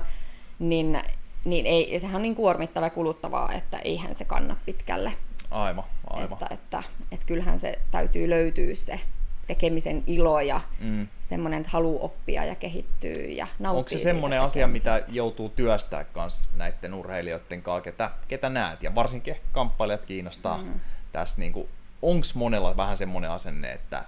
niin, 0.59 1.01
niin 1.45 1.65
ei, 1.65 1.99
sehän 1.99 2.15
on 2.15 2.21
niin 2.21 2.35
kuormittava 2.35 2.85
ja 2.85 2.89
kuluttavaa, 2.89 3.53
että 3.53 3.77
eihän 3.77 4.15
se 4.15 4.25
kanna 4.25 4.55
pitkälle. 4.65 5.13
Aivan, 5.51 5.83
aivan. 6.07 6.33
Että, 6.33 6.47
että, 6.51 6.83
että 7.11 7.25
kyllähän 7.25 7.59
se 7.59 7.79
täytyy 7.91 8.29
löytyä 8.29 8.75
se 8.75 8.99
tekemisen 9.47 10.03
ilo 10.07 10.41
ja 10.41 10.61
mm. 10.79 11.07
semmoinen, 11.21 11.59
että 11.59 11.71
haluaa 11.71 12.03
oppia 12.03 12.45
ja 12.45 12.55
kehittyä 12.55 13.23
ja 13.27 13.47
nauttia 13.59 13.79
Onko 13.79 13.89
se 13.89 13.99
semmoinen 13.99 14.41
asia, 14.41 14.67
mitä 14.67 15.03
joutuu 15.09 15.49
työstää 15.49 16.03
kans 16.03 16.49
näiden 16.55 16.93
urheilijoiden 16.93 17.61
kanssa, 17.61 17.81
ketä, 17.81 18.11
ketä 18.27 18.49
näet? 18.49 18.83
Ja 18.83 18.95
varsinkin 18.95 19.35
kamppailijat 19.51 20.05
kiinnostaa 20.05 20.57
mm. 20.57 20.73
tässä. 21.11 21.41
Niin 21.41 21.53
Onko 22.01 22.27
monella 22.35 22.77
vähän 22.77 22.97
semmoinen 22.97 23.31
asenne, 23.31 23.71
että, 23.71 24.03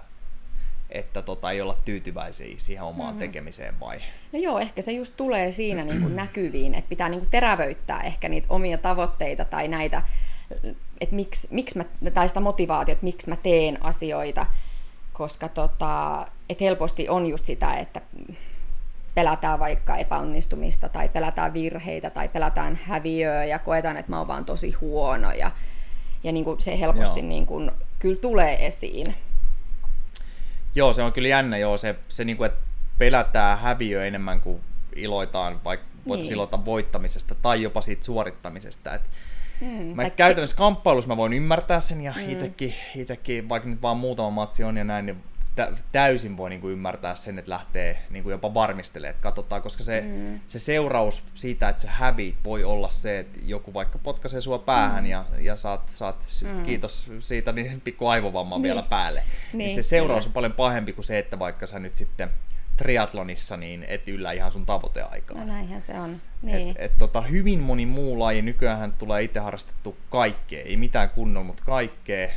että 0.90 1.22
tota, 1.22 1.50
ei 1.50 1.60
olla 1.60 1.78
tyytyväisiä 1.84 2.54
siihen 2.56 2.84
omaan 2.84 3.14
mm. 3.14 3.18
tekemiseen 3.18 3.80
vai? 3.80 4.00
No 4.32 4.38
joo, 4.38 4.58
ehkä 4.58 4.82
se 4.82 4.92
just 4.92 5.14
tulee 5.16 5.52
siinä 5.52 5.84
niin 5.84 6.02
kuin 6.02 6.16
näkyviin, 6.16 6.74
että 6.74 6.88
pitää 6.88 7.08
niin 7.08 7.20
kuin 7.20 7.30
terävöittää 7.30 8.00
ehkä 8.00 8.28
niitä 8.28 8.46
omia 8.50 8.78
tavoitteita 8.78 9.44
tai 9.44 9.68
näitä, 9.68 10.02
että 11.00 11.14
miksi, 11.14 11.48
miksi 11.50 11.78
mä, 11.78 11.84
tai 12.14 12.28
sitä 12.28 12.40
motivaatiota, 12.40 12.92
että 12.92 13.04
miksi 13.04 13.28
mä 13.28 13.36
teen 13.36 13.84
asioita, 13.84 14.46
koska 15.12 15.48
tota, 15.48 16.26
et 16.48 16.60
helposti 16.60 17.08
on 17.08 17.26
just 17.26 17.44
sitä, 17.44 17.74
että 17.74 18.00
pelätään 19.14 19.58
vaikka 19.58 19.96
epäonnistumista 19.96 20.88
tai 20.88 21.08
pelätään 21.08 21.52
virheitä 21.52 22.10
tai 22.10 22.28
pelätään 22.28 22.78
häviöä 22.82 23.44
ja 23.44 23.58
koetaan, 23.58 23.96
että 23.96 24.12
mä 24.12 24.18
oon 24.18 24.28
vaan 24.28 24.44
tosi 24.44 24.72
huono 24.72 25.32
ja, 25.32 25.50
ja 26.24 26.32
niin 26.32 26.44
kuin 26.44 26.60
se 26.60 26.80
helposti 26.80 27.20
Joo. 27.20 27.28
niin 27.28 27.46
kuin, 27.46 27.70
kyllä 27.98 28.20
tulee 28.20 28.66
esiin. 28.66 29.14
Joo, 30.74 30.92
se 30.92 31.02
on 31.02 31.12
kyllä 31.12 31.28
jännä, 31.28 31.58
joo, 31.58 31.76
se, 31.78 31.96
se 32.08 32.24
niin 32.24 32.36
kuin, 32.36 32.46
että 32.46 32.60
pelätään 32.98 33.58
häviö 33.58 34.06
enemmän 34.06 34.40
kuin 34.40 34.60
iloitaan, 34.96 35.64
vaikka 35.64 35.86
voitaisiin 36.08 36.30
Niin. 36.30 36.34
iloita 36.34 36.64
voittamisesta 36.64 37.34
tai 37.34 37.62
jopa 37.62 37.82
siitä 37.82 38.04
suorittamisesta. 38.04 38.94
Et 38.94 39.02
Mm, 39.60 39.96
Mä 39.96 40.10
käytännössä 40.10 40.56
kamppailussa 40.56 41.08
mä 41.08 41.16
voin 41.16 41.32
ymmärtää 41.32 41.80
sen 41.80 42.00
ja 42.00 42.12
mm. 42.16 42.30
itekin, 42.30 42.74
itekin, 42.94 43.48
vaikka 43.48 43.68
nyt 43.68 43.82
vaan 43.82 43.96
muutama 43.96 44.30
matsi 44.30 44.64
on 44.64 44.76
ja 44.76 44.84
näin, 44.84 45.06
niin 45.06 45.22
tä- 45.56 45.72
täysin 45.92 46.36
voi 46.36 46.50
niinku 46.50 46.68
ymmärtää 46.68 47.14
sen, 47.16 47.38
että 47.38 47.50
lähtee 47.50 48.02
niinku 48.10 48.30
jopa 48.30 48.54
varmistelemaan, 48.54 49.10
että 49.10 49.22
katsotaan, 49.22 49.62
koska 49.62 49.82
se, 49.84 50.00
mm. 50.00 50.40
se 50.46 50.58
seuraus 50.58 51.24
siitä, 51.34 51.68
että 51.68 51.82
sä 51.82 51.88
häviit, 51.90 52.34
voi 52.44 52.64
olla 52.64 52.90
se, 52.90 53.18
että 53.18 53.38
joku 53.42 53.74
vaikka 53.74 53.98
potkaisee 53.98 54.40
sua 54.40 54.58
päähän 54.58 55.04
mm. 55.04 55.10
ja, 55.10 55.24
ja 55.38 55.56
saat, 55.56 55.88
saat 55.88 56.28
mm. 56.44 56.64
kiitos 56.64 57.10
siitä, 57.20 57.52
niin 57.52 57.80
pikku 57.80 58.06
aivovamma 58.06 58.56
niin. 58.56 58.62
vielä 58.62 58.82
päälle. 58.82 59.22
Niin, 59.52 59.58
Niin, 59.58 59.74
se 59.74 59.82
seuraus 59.82 60.24
kyllä. 60.24 60.30
on 60.30 60.34
paljon 60.34 60.52
pahempi 60.52 60.92
kuin 60.92 61.04
se, 61.04 61.18
että 61.18 61.38
vaikka 61.38 61.66
sä 61.66 61.78
nyt 61.78 61.96
sitten 61.96 62.30
triatlonissa 62.78 63.56
niin 63.56 63.84
et 63.88 64.08
yllä 64.08 64.32
ihan 64.32 64.52
sun 64.52 64.66
tavoiteaikaa. 64.66 65.36
No 65.36 65.44
näinhän 65.44 65.82
se 65.82 66.00
on. 66.00 66.16
Niin. 66.42 66.70
Et, 66.70 66.76
et 66.78 66.98
tota, 66.98 67.20
hyvin 67.20 67.60
moni 67.60 67.86
muu 67.86 68.18
laji, 68.18 68.42
nykyään 68.42 68.92
tulee 68.92 69.22
itse 69.22 69.40
harrastettu 69.40 69.96
kaikkea, 70.10 70.62
ei 70.62 70.76
mitään 70.76 71.10
kunnolla, 71.10 71.46
mutta 71.46 71.62
kaikkea. 71.66 72.28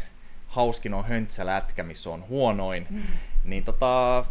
Hauskin 0.47 0.93
on 0.93 1.05
höntsälätkä, 1.05 1.83
missä 1.83 2.09
on 2.09 2.27
huonoin. 2.27 2.87
niin 3.43 3.63
tota, 3.63 4.25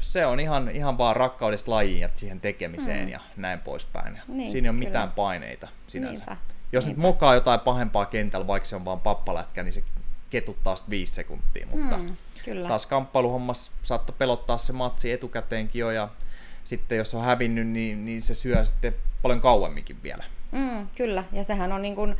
se 0.00 0.26
on 0.26 0.40
ihan, 0.40 0.70
ihan 0.70 0.98
vaan 0.98 1.16
rakkaudesta 1.16 1.70
lajiin 1.70 2.00
ja 2.00 2.08
siihen 2.14 2.40
tekemiseen 2.40 3.04
mm. 3.04 3.08
ja 3.08 3.20
näin 3.36 3.60
poispäin. 3.60 4.18
Niin, 4.28 4.50
Siinä 4.50 4.66
ei 4.66 4.70
ole 4.70 4.78
kyllä. 4.78 4.88
mitään 4.88 5.12
paineita 5.12 5.68
sinänsä. 5.86 6.24
Niinpä, 6.24 6.36
Jos 6.72 6.86
nyt 6.86 6.96
niinpä. 6.96 7.08
mokaa 7.08 7.34
jotain 7.34 7.60
pahempaa 7.60 8.06
kentällä, 8.06 8.46
vaikka 8.46 8.68
se 8.68 8.76
on 8.76 8.84
vaan 8.84 9.00
pappalätkä, 9.00 9.62
niin 9.62 9.72
se 9.72 9.82
ketuttaa 10.30 10.76
sitten 10.76 10.90
viisi 10.90 11.14
sekuntia. 11.14 11.66
Mutta 11.66 11.96
Mm, 11.96 12.16
kyllä. 12.44 12.68
taas 12.68 12.86
kamppailuhommas 12.86 13.70
saattoi 13.82 14.14
pelottaa 14.18 14.58
se 14.58 14.72
matsi 14.72 15.12
etukäteenkin 15.12 15.80
jo 15.80 15.90
ja 15.90 16.08
sitten 16.64 16.98
jos 16.98 17.14
on 17.14 17.24
hävinnyt, 17.24 17.66
niin, 17.66 18.04
niin 18.04 18.22
se 18.22 18.34
syö 18.34 18.64
sitten 18.64 18.94
paljon 19.22 19.40
kauemminkin 19.40 20.02
vielä. 20.02 20.24
Mm, 20.52 20.88
kyllä, 20.96 21.24
ja 21.32 21.44
sehän 21.44 21.72
on 21.72 21.82
niin 21.82 21.94
kuin 21.94 22.16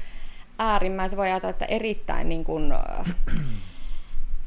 äärimmäisen, 0.58 1.16
voi 1.16 1.26
ajatella, 1.26 1.50
että 1.50 1.64
erittäin 1.64 2.28
niin 2.28 2.44
kuin, 2.44 2.72
äh, 2.72 3.14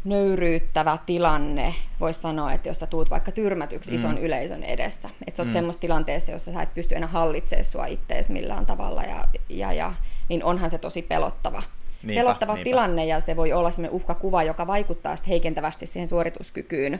nöyryyttävä 0.03 0.97
tilanne, 1.05 1.73
voisi 1.99 2.21
sanoa, 2.21 2.53
että 2.53 2.69
jos 2.69 2.79
sä 2.79 2.87
tuut 2.87 3.09
vaikka 3.09 3.31
tyrmätyksi 3.31 3.91
mm. 3.91 3.95
ison 3.95 4.17
yleisön 4.17 4.63
edessä. 4.63 5.09
Että 5.27 5.37
sä 5.37 5.43
oot 5.43 5.49
mm. 5.49 5.53
semmoisessa 5.53 5.81
tilanteessa, 5.81 6.31
jossa 6.31 6.53
sä 6.53 6.61
et 6.61 6.73
pysty 6.73 6.95
enää 6.95 7.09
hallitsemaan 7.09 7.65
sua 7.65 7.85
ittees 7.85 8.29
millään 8.29 8.65
tavalla, 8.65 9.03
ja, 9.03 9.27
ja, 9.49 9.73
ja, 9.73 9.93
niin 10.29 10.43
onhan 10.43 10.69
se 10.69 10.77
tosi 10.77 11.01
pelottava. 11.01 11.63
Niinpä, 12.03 12.19
pelottava 12.19 12.53
niinpä. 12.53 12.63
tilanne, 12.63 13.05
ja 13.05 13.19
se 13.19 13.35
voi 13.35 13.53
olla 13.53 13.71
semmoinen 13.71 13.95
uhkakuva, 13.95 14.43
joka 14.43 14.67
vaikuttaa 14.67 15.15
sitten 15.15 15.29
heikentävästi 15.29 15.85
siihen 15.85 16.07
suorituskykyyn, 16.07 16.99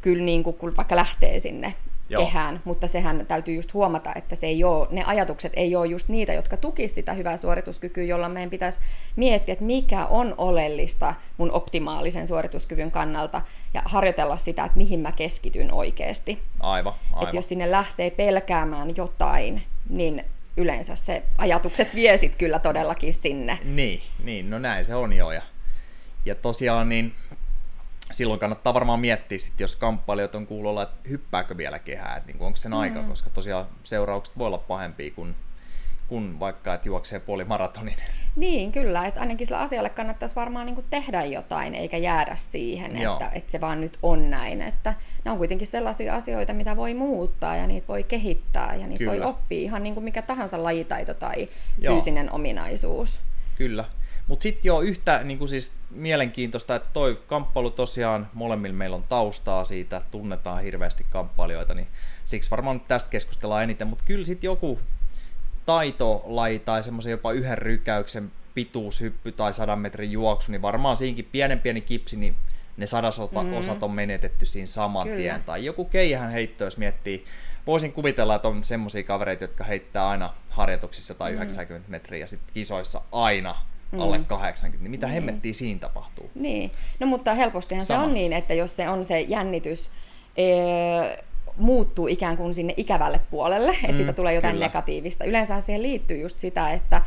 kyllä 0.00 0.24
niin 0.24 0.42
kuin, 0.42 0.56
kun 0.56 0.76
vaikka 0.76 0.96
lähtee 0.96 1.38
sinne 1.38 1.74
Joo. 2.08 2.24
kehään, 2.24 2.60
mutta 2.64 2.88
sehän 2.88 3.26
täytyy 3.28 3.54
just 3.54 3.74
huomata, 3.74 4.12
että 4.14 4.36
se 4.36 4.46
ei 4.46 4.64
ole, 4.64 4.88
ne 4.90 5.04
ajatukset 5.04 5.52
ei 5.56 5.76
ole 5.76 5.86
just 5.86 6.08
niitä, 6.08 6.32
jotka 6.32 6.56
tukis 6.56 6.94
sitä 6.94 7.12
hyvää 7.12 7.36
suorituskykyä, 7.36 8.04
jolla 8.04 8.28
meidän 8.28 8.50
pitäisi 8.50 8.80
miettiä, 9.16 9.52
että 9.52 9.64
mikä 9.64 10.06
on 10.06 10.34
oleellista 10.38 11.14
mun 11.36 11.50
optimaalisen 11.50 12.28
suorituskyvyn 12.28 12.90
kannalta 12.90 13.42
ja 13.74 13.82
harjoitella 13.84 14.36
sitä, 14.36 14.64
että 14.64 14.78
mihin 14.78 15.00
mä 15.00 15.12
keskityn 15.12 15.72
oikeasti. 15.72 16.38
Aivan, 16.60 16.94
aivan. 17.12 17.24
Että 17.24 17.36
jos 17.36 17.48
sinne 17.48 17.70
lähtee 17.70 18.10
pelkäämään 18.10 18.96
jotain, 18.96 19.62
niin 19.88 20.24
yleensä 20.56 20.96
se 20.96 21.22
ajatukset 21.38 21.94
vie 21.94 22.16
sit 22.16 22.36
kyllä 22.36 22.58
todellakin 22.58 23.14
sinne. 23.14 23.58
Niin, 23.64 24.02
niin, 24.22 24.50
no 24.50 24.58
näin 24.58 24.84
se 24.84 24.94
on 24.94 25.12
jo. 25.12 25.30
Ja, 25.30 25.42
ja 26.24 26.34
tosiaan 26.34 26.88
niin 26.88 27.14
silloin 28.10 28.40
kannattaa 28.40 28.74
varmaan 28.74 29.00
miettiä, 29.00 29.38
sit, 29.38 29.60
jos 29.60 29.76
kamppailijat 29.76 30.34
on 30.34 30.46
kuulolla, 30.46 30.82
että 30.82 31.08
hyppääkö 31.08 31.56
vielä 31.56 31.78
kehää, 31.78 32.16
että 32.16 32.32
niin 32.32 32.42
onko 32.42 32.56
sen 32.56 32.72
aika, 32.72 33.02
koska 33.02 33.30
tosiaan 33.30 33.66
seuraukset 33.82 34.38
voi 34.38 34.46
olla 34.46 34.58
pahempia 34.58 35.10
kuin, 35.10 35.36
kun 36.08 36.40
vaikka, 36.40 36.74
että 36.74 36.88
juoksee 36.88 37.20
puolimaratonin. 37.20 37.96
Niin, 38.36 38.72
kyllä. 38.72 39.06
Että 39.06 39.20
ainakin 39.20 39.46
sillä 39.46 39.60
asialle 39.60 39.90
kannattaisi 39.90 40.34
varmaan 40.34 40.66
niin 40.66 40.74
kuin 40.74 40.86
tehdä 40.90 41.24
jotain, 41.24 41.74
eikä 41.74 41.96
jäädä 41.96 42.36
siihen, 42.36 42.96
että, 42.96 43.30
että 43.32 43.52
se 43.52 43.60
vaan 43.60 43.80
nyt 43.80 43.98
on 44.02 44.30
näin. 44.30 44.62
Että 44.62 44.94
ne 45.24 45.30
on 45.30 45.38
kuitenkin 45.38 45.66
sellaisia 45.66 46.14
asioita, 46.14 46.52
mitä 46.52 46.76
voi 46.76 46.94
muuttaa 46.94 47.56
ja 47.56 47.66
niitä 47.66 47.88
voi 47.88 48.02
kehittää 48.02 48.74
ja 48.74 48.86
niitä 48.86 48.98
kyllä. 48.98 49.12
voi 49.12 49.22
oppia 49.22 49.60
ihan 49.60 49.82
niin 49.82 49.94
kuin 49.94 50.04
mikä 50.04 50.22
tahansa 50.22 50.62
lajitaito 50.62 51.14
tai 51.14 51.48
Joo. 51.78 51.94
fyysinen 51.94 52.32
ominaisuus. 52.32 53.20
Kyllä. 53.58 53.84
Mutta 54.26 54.42
sitten 54.42 54.68
jo 54.68 54.80
yhtä 54.80 55.20
niin 55.24 55.38
kuin 55.38 55.48
siis 55.48 55.72
mielenkiintoista, 55.90 56.76
että 56.76 56.88
toi 56.92 57.20
kamppailu 57.26 57.70
tosiaan, 57.70 58.30
molemmilla 58.34 58.76
meillä 58.76 58.96
on 58.96 59.04
taustaa 59.08 59.64
siitä, 59.64 60.02
tunnetaan 60.10 60.62
hirveästi 60.62 61.06
kamppailijoita, 61.10 61.74
niin 61.74 61.88
siksi 62.24 62.50
varmaan 62.50 62.76
nyt 62.76 62.88
tästä 62.88 63.10
keskustellaan 63.10 63.62
eniten, 63.62 63.86
mutta 63.86 64.04
kyllä 64.06 64.24
sitten 64.24 64.48
joku 64.48 64.78
taitolaji 65.66 66.58
tai 66.58 66.82
semmoisen 66.82 67.10
jopa 67.10 67.32
yhden 67.32 67.58
rykäyksen 67.58 68.32
pituushyppy 68.54 69.32
tai 69.32 69.54
sadan 69.54 69.78
metrin 69.78 70.12
juoksu, 70.12 70.52
niin 70.52 70.62
varmaan 70.62 70.96
siinkin 70.96 71.28
pienen 71.32 71.60
pieni 71.60 71.80
kipsi, 71.80 72.16
niin 72.16 72.36
ne 72.76 72.86
sadasosat 72.86 73.76
mm. 73.78 73.82
on 73.82 73.90
menetetty 73.90 74.46
siinä 74.46 74.66
saman 74.66 75.06
Kyllä. 75.06 75.16
tien. 75.16 75.44
Tai 75.44 75.64
joku 75.64 75.84
keihähän 75.84 76.30
heitto, 76.30 76.64
jos 76.64 76.78
miettii. 76.78 77.24
Voisin 77.66 77.92
kuvitella, 77.92 78.34
että 78.34 78.48
on 78.48 78.64
semmoisia 78.64 79.02
kavereita, 79.02 79.44
jotka 79.44 79.64
heittää 79.64 80.08
aina 80.08 80.34
harjoituksissa 80.50 81.14
tai 81.14 81.30
mm. 81.30 81.36
90 81.36 81.90
metriä 81.90 82.20
ja 82.20 82.26
sitten 82.26 82.54
kisoissa 82.54 83.00
aina 83.12 83.56
mm. 83.92 84.00
alle 84.00 84.18
80, 84.18 84.82
niin 84.82 84.90
mitä 84.90 85.06
niin. 85.06 85.14
hemmettiä 85.14 85.54
siinä 85.54 85.80
tapahtuu? 85.80 86.30
Niin, 86.34 86.70
no 87.00 87.06
mutta 87.06 87.34
helpostihan 87.34 87.86
Sama. 87.86 88.00
se 88.00 88.06
on 88.06 88.14
niin, 88.14 88.32
että 88.32 88.54
jos 88.54 88.76
se 88.76 88.88
on 88.88 89.04
se 89.04 89.20
jännitys, 89.20 89.90
ee, 90.36 91.24
muuttuu 91.56 92.06
ikään 92.06 92.36
kuin 92.36 92.54
sinne 92.54 92.74
ikävälle 92.76 93.20
puolelle, 93.30 93.72
että 93.72 93.88
mm, 93.88 93.96
siitä 93.96 94.12
tulee 94.12 94.34
jotain 94.34 94.54
kyllä. 94.54 94.66
negatiivista. 94.66 95.24
Yleensä 95.24 95.60
siihen 95.60 95.82
liittyy 95.82 96.18
just 96.18 96.38
sitä, 96.38 96.70
että 96.70 97.02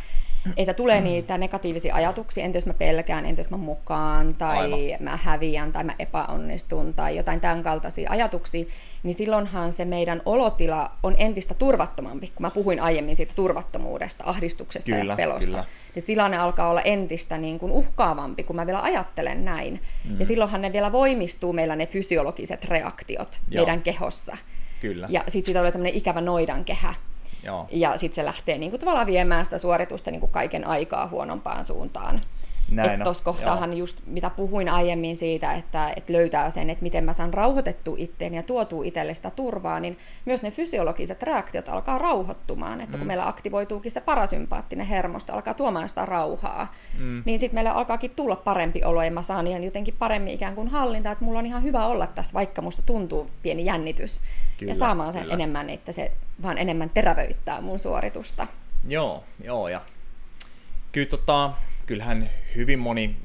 että 0.58 0.74
tulee 0.74 1.02
niitä 1.02 1.38
negatiivisia 1.38 1.96
ajatuksia, 1.96 2.44
entä 2.44 2.58
jos 2.58 2.66
mä 2.66 2.74
pelkään, 2.74 3.26
entä 3.26 3.40
jos 3.40 3.50
mä 3.50 3.58
mukaan, 3.58 4.36
tai 4.36 4.74
Aivan. 4.74 5.04
mä 5.04 5.18
häviän, 5.24 5.72
tai 5.72 5.84
mä 5.84 5.96
epäonnistun, 6.00 6.94
tai 6.94 7.18
jotain 7.18 7.42
tämän 7.42 7.64
kaltaisia 7.64 8.10
ajatuksia, 8.12 8.66
niin 9.04 9.14
silloinhan 9.14 9.72
se 9.72 9.86
meidän 9.86 10.22
olotila 10.26 10.92
on 11.04 11.16
entistä 11.18 11.54
turvattomampi, 11.54 12.28
kun 12.28 12.42
mä 12.42 12.52
puhuin 12.52 12.80
aiemmin 12.80 13.16
siitä 13.16 13.34
turvattomuudesta, 13.36 14.24
ahdistuksesta 14.28 14.92
kyllä, 14.92 15.14
ja 15.14 15.18
pelosta. 15.18 15.46
Kyllä. 15.46 15.66
Niin 15.96 16.06
tilanne 16.06 16.38
alkaa 16.38 16.70
olla 16.70 16.82
entistä 16.82 17.38
niin 17.38 17.60
kuin 17.60 17.72
uhkaavampi, 17.72 18.44
kun 18.44 18.56
mä 18.56 18.66
vielä 18.66 18.82
ajattelen 18.82 19.46
näin. 19.46 19.82
Mm. 20.10 20.20
Ja 20.20 20.26
silloinhan 20.26 20.62
ne 20.62 20.74
vielä 20.74 20.92
voimistuu 20.92 21.54
meillä 21.54 21.76
ne 21.76 21.88
fysiologiset 21.88 22.66
reaktiot 22.66 23.40
Joo. 23.50 23.66
meidän 23.66 23.84
kehossa. 23.84 24.38
Kyllä. 24.82 25.08
Ja 25.10 25.20
sitten 25.20 25.46
siitä 25.46 25.60
tulee 25.60 25.72
tämmöinen 25.72 25.94
ikävä 25.94 26.22
noidankehä. 26.22 26.94
Joo. 27.44 27.68
Ja 27.72 27.98
sitten 27.98 28.16
se 28.16 28.26
lähtee 28.26 28.58
niin 28.58 28.72
kuin, 28.72 28.80
tavallaan 28.80 29.08
viemään 29.08 29.46
sitä 29.46 29.58
suoritusta 29.58 30.12
niin 30.12 30.20
kuin 30.22 30.32
kaiken 30.32 30.68
aikaa 30.68 31.08
huonompaan 31.08 31.64
suuntaan. 31.64 32.22
Tuossa 33.04 33.24
kohtaahan 33.24 33.74
joo. 33.74 33.80
just, 33.80 33.98
mitä 34.06 34.30
puhuin 34.30 34.70
aiemmin 34.70 35.18
siitä, 35.18 35.54
että, 35.54 35.94
että 35.96 36.14
löytää 36.14 36.50
sen, 36.50 36.70
että 36.70 36.84
miten 36.84 37.04
mä 37.04 37.14
saan 37.14 37.34
rauhoitettu 37.34 37.96
itteen 37.98 38.34
ja 38.34 38.44
tuotuu 38.44 38.84
itselle 38.84 39.14
sitä 39.14 39.30
turvaa, 39.30 39.80
niin 39.80 39.98
myös 40.26 40.44
ne 40.44 40.52
fysiologiset 40.52 41.24
reaktiot 41.24 41.70
alkaa 41.70 41.98
rauhoittumaan. 41.98 42.82
Että 42.82 42.98
mm. 42.98 43.00
kun 43.00 43.08
meillä 43.08 43.28
aktivoituukin 43.28 43.92
se 43.92 44.02
parasympaattinen 44.02 44.86
hermosto, 44.86 45.34
alkaa 45.34 45.54
tuomaan 45.54 45.90
sitä 45.90 46.06
rauhaa, 46.06 46.72
mm. 47.00 47.24
niin 47.26 47.40
sitten 47.40 47.56
meillä 47.56 47.72
alkaakin 47.72 48.12
tulla 48.12 48.36
parempi 48.36 48.82
olo 48.84 49.04
ja 49.04 49.12
mä 49.12 49.22
saan 49.22 49.48
ihan 49.48 49.64
jotenkin 49.64 49.96
paremmin 50.00 50.34
ikään 50.34 50.56
kuin 50.56 50.68
hallinta, 50.68 51.12
että 51.12 51.26
mulla 51.26 51.40
on 51.40 51.46
ihan 51.46 51.64
hyvä 51.64 51.86
olla 51.86 52.08
tässä, 52.08 52.34
vaikka 52.34 52.62
musta 52.62 52.82
tuntuu 52.86 53.30
pieni 53.44 53.66
jännitys. 53.66 54.22
Kyllä, 54.58 54.72
ja 54.72 54.76
saamaan 54.76 55.14
sen 55.14 55.22
kyllä. 55.22 55.34
enemmän, 55.34 55.70
että 55.70 55.92
se 55.92 56.12
vaan 56.44 56.58
enemmän 56.58 56.90
terävöittää 56.90 57.62
mun 57.62 57.80
suoritusta. 57.80 58.48
Joo, 58.88 59.24
joo 59.44 59.68
ja 59.68 59.82
kyllä 60.92 61.10
tota, 61.10 61.54
kyllähän 61.90 62.30
hyvin 62.56 62.80
moni 62.80 63.16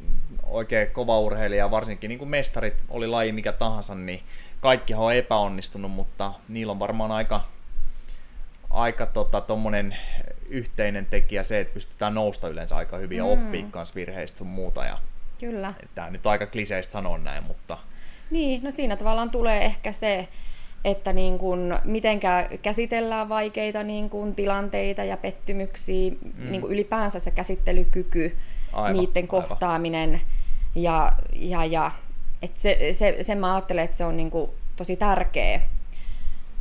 oikein 0.42 0.90
kova 0.90 1.20
urheilija, 1.20 1.70
varsinkin 1.70 2.08
niin 2.08 2.18
kuin 2.18 2.28
mestarit, 2.28 2.74
oli 2.88 3.06
laji 3.06 3.32
mikä 3.32 3.52
tahansa, 3.52 3.94
niin 3.94 4.22
kaikkihan 4.60 5.04
on 5.04 5.14
epäonnistunut, 5.14 5.90
mutta 5.90 6.32
niillä 6.48 6.70
on 6.70 6.78
varmaan 6.78 7.12
aika, 7.12 7.44
aika 8.70 9.06
tota, 9.06 9.40
tommonen 9.40 9.96
yhteinen 10.48 11.06
tekijä 11.06 11.42
se, 11.42 11.60
että 11.60 11.74
pystytään 11.74 12.14
nousta 12.14 12.48
yleensä 12.48 12.76
aika 12.76 12.96
hyvin 12.96 13.18
ja 13.18 13.24
mm. 13.24 13.30
oppia 13.30 13.64
myös 13.74 13.94
virheistä 13.94 14.38
sun 14.38 14.46
muuta. 14.46 14.84
Ja, 14.84 14.98
Kyllä. 15.40 15.74
Tämä 15.94 16.10
nyt 16.10 16.26
aika 16.26 16.46
kliseistä 16.46 16.92
sanoa 16.92 17.18
näin, 17.18 17.44
mutta... 17.44 17.78
Niin, 18.30 18.62
no 18.62 18.70
siinä 18.70 18.96
tavallaan 18.96 19.30
tulee 19.30 19.64
ehkä 19.64 19.92
se, 19.92 20.28
että 20.84 21.12
niin 21.12 21.38
kuin, 21.38 21.78
mitenkä 21.84 22.48
käsitellään 22.62 23.28
vaikeita 23.28 23.82
niin 23.82 24.10
kuin, 24.10 24.34
tilanteita 24.34 25.04
ja 25.04 25.16
pettymyksiä, 25.16 26.10
mm. 26.10 26.50
niin 26.50 26.60
kuin 26.60 26.72
ylipäänsä 26.72 27.18
se 27.18 27.30
käsittelykyky, 27.30 28.36
aivan, 28.72 28.92
niiden 28.92 29.28
kohtaaminen. 29.28 30.10
Aivan. 30.10 30.20
Ja, 30.74 31.12
ja, 31.32 31.64
ja 31.64 31.90
et 32.42 32.56
se, 32.56 32.78
se, 32.92 33.16
sen 33.20 33.38
mä 33.38 33.54
ajattelen, 33.54 33.84
että 33.84 33.96
se 33.96 34.04
on 34.04 34.16
niin 34.16 34.30
kuin, 34.30 34.50
tosi 34.76 34.96
tärkeä. 34.96 35.60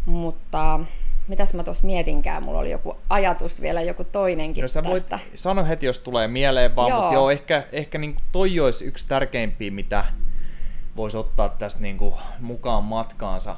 Mutta 0.06 0.80
mitäs 1.28 1.54
mä 1.54 1.64
tuossa 1.64 1.88
mietinkään, 1.88 2.44
mulla 2.44 2.60
oli 2.60 2.72
joku 2.72 2.98
ajatus 3.10 3.62
vielä, 3.62 3.82
joku 3.82 4.04
toinenkin 4.04 4.62
no, 4.62 4.68
sä 4.68 4.82
tästä. 4.82 5.20
Voit 5.26 5.32
sano 5.36 5.66
heti, 5.66 5.86
jos 5.86 6.00
tulee 6.00 6.28
mieleen 6.28 6.76
vaan, 6.76 6.90
joo. 6.90 7.00
mutta 7.02 7.14
joo, 7.14 7.30
ehkä, 7.30 7.64
ehkä 7.72 7.98
niin 7.98 8.16
toi 8.32 8.60
olisi 8.60 8.86
yksi 8.86 9.08
tärkeimpiä, 9.08 9.72
mitä 9.72 10.06
voisi 10.96 11.18
ottaa 11.18 11.50
tästä 11.50 11.80
niin 11.80 11.98
kuin 11.98 12.14
mukaan 12.40 12.84
matkaansa 12.84 13.56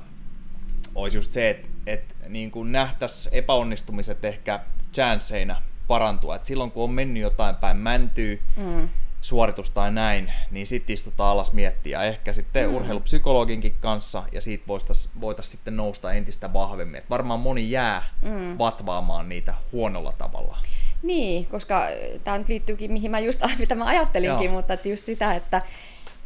olisi 0.96 1.18
just 1.18 1.32
se, 1.34 1.50
että, 1.50 1.68
että 1.88 2.16
niin 2.30 2.52
kuin 2.52 2.72
nähtäisiin 2.72 3.36
epäonnistumiset 3.36 4.26
ehkä 4.26 4.60
chanceina 4.94 5.62
parantua. 5.88 6.36
Et 6.36 6.44
silloin 6.44 6.72
kun 6.72 6.84
on 6.84 6.92
mennyt 6.92 7.24
jotain 7.24 7.56
päin 7.56 7.78
mäntyy, 7.78 8.42
mm. 8.58 8.90
suoritus 9.22 9.70
tai 9.70 9.92
näin, 9.92 10.32
niin 10.52 10.68
sitten 10.68 10.94
istutaan 10.94 11.32
alas 11.32 11.54
miettiä 11.54 12.04
ehkä 12.04 12.34
sitten 12.34 12.70
mm. 12.70 12.76
urheilupsykologinkin 12.76 13.76
kanssa 13.80 14.24
ja 14.32 14.42
siitä 14.42 14.64
voitaisiin 14.68 15.22
voitais 15.22 15.52
sitten 15.52 15.78
nousta 15.78 16.14
entistä 16.14 16.54
vahvemmin. 16.54 16.98
Et 16.98 17.10
varmaan 17.10 17.40
moni 17.40 17.72
jää 17.72 18.10
mm. 18.22 18.58
vatvaamaan 18.58 19.30
niitä 19.30 19.54
huonolla 19.72 20.14
tavalla. 20.18 20.58
Niin, 21.04 21.46
koska 21.46 21.84
tämä 22.24 22.38
nyt 22.38 22.48
liittyykin 22.48 22.92
mihin 22.92 23.12
mä 23.12 23.20
just 23.20 23.42
mitä 23.60 23.76
mä 23.76 23.86
ajattelinkin, 23.86 24.46
Joo. 24.46 24.54
mutta 24.54 24.74
että 24.74 24.90
just 24.90 25.06
sitä, 25.06 25.36
että 25.36 25.62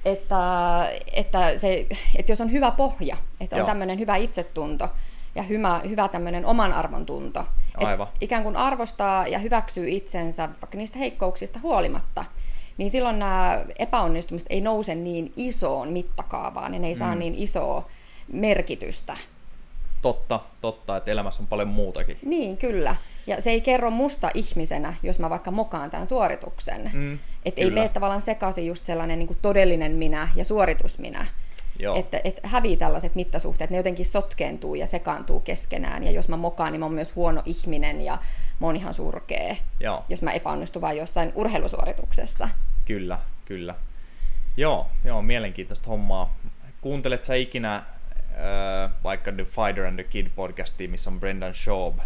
että, 0.05 0.37
että, 1.13 1.57
se, 1.57 1.85
että 2.15 2.31
jos 2.31 2.41
on 2.41 2.51
hyvä 2.51 2.71
pohja, 2.71 3.17
että 3.41 3.55
on 3.55 3.65
tämmöinen 3.65 3.99
hyvä 3.99 4.15
itsetunto 4.15 4.89
ja 5.35 5.43
hyvä, 5.43 5.81
hyvä 5.89 6.07
tämmöinen 6.07 6.45
oman 6.45 6.73
arvon 6.73 7.05
tunto, 7.05 7.45
että 7.79 8.07
ikään 8.21 8.43
kuin 8.43 8.57
arvostaa 8.57 9.27
ja 9.27 9.39
hyväksyy 9.39 9.89
itsensä 9.89 10.49
vaikka 10.61 10.77
niistä 10.77 10.99
heikkouksista 10.99 11.59
huolimatta, 11.63 12.25
niin 12.77 12.89
silloin 12.89 13.19
nämä 13.19 13.63
epäonnistumiset 13.79 14.47
ei 14.51 14.61
nouse 14.61 14.95
niin 14.95 15.33
isoon 15.35 15.87
mittakaavaan, 15.87 16.71
ne 16.71 16.87
ei 16.87 16.93
mm. 16.93 16.99
saa 16.99 17.15
niin 17.15 17.35
isoa 17.35 17.87
merkitystä 18.33 19.17
totta, 20.01 20.39
totta, 20.61 20.97
että 20.97 21.11
elämässä 21.11 21.43
on 21.43 21.47
paljon 21.47 21.67
muutakin. 21.67 22.17
Niin, 22.25 22.57
kyllä. 22.57 22.95
Ja 23.27 23.41
se 23.41 23.51
ei 23.51 23.61
kerro 23.61 23.91
musta 23.91 24.31
ihmisenä, 24.33 24.93
jos 25.03 25.19
mä 25.19 25.29
vaikka 25.29 25.51
mokaan 25.51 25.89
tämän 25.89 26.07
suorituksen. 26.07 26.91
Mm, 26.93 27.19
että 27.45 27.61
ei 27.61 27.71
mene 27.71 27.89
tavallaan 27.89 28.21
sekaisin 28.21 28.67
just 28.67 28.85
sellainen 28.85 29.19
niin 29.19 29.27
kuin 29.27 29.39
todellinen 29.41 29.91
minä 29.91 30.29
ja 30.35 30.45
suoritusminä. 30.45 31.27
Että 31.95 32.21
et 32.23 32.39
hävii 32.43 32.77
tällaiset 32.77 33.15
mittasuhteet, 33.15 33.69
ne 33.69 33.77
jotenkin 33.77 34.05
sotkeentuu 34.05 34.75
ja 34.75 34.87
sekaantuu 34.87 35.39
keskenään. 35.39 36.03
Ja 36.03 36.11
jos 36.11 36.29
mä 36.29 36.37
mokaan, 36.37 36.71
niin 36.71 36.79
mä 36.79 36.85
oon 36.85 36.93
myös 36.93 37.15
huono 37.15 37.41
ihminen 37.45 38.01
ja 38.01 38.17
mä 38.59 38.67
oon 38.67 38.75
ihan 38.75 38.93
surkea, 38.93 39.55
Joo. 39.79 40.03
jos 40.09 40.21
mä 40.21 40.31
epäonnistun 40.31 40.81
vain 40.81 40.97
jossain 40.97 41.31
urheilusuorituksessa. 41.35 42.49
Kyllä, 42.85 43.19
kyllä. 43.45 43.75
Joo, 44.57 44.87
joo, 45.05 45.21
mielenkiintoista 45.21 45.89
hommaa. 45.89 46.35
Kuuntelet 46.81 47.25
sä 47.25 47.35
ikinä 47.35 47.83
vaikka 49.03 49.31
The 49.31 49.43
Fighter 49.43 49.85
and 49.85 49.95
the 49.95 50.03
Kid 50.03 50.27
podcasti, 50.35 50.87
missä 50.87 51.09
on 51.09 51.19
Brendan 51.19 51.55
Schaub, 51.55 51.99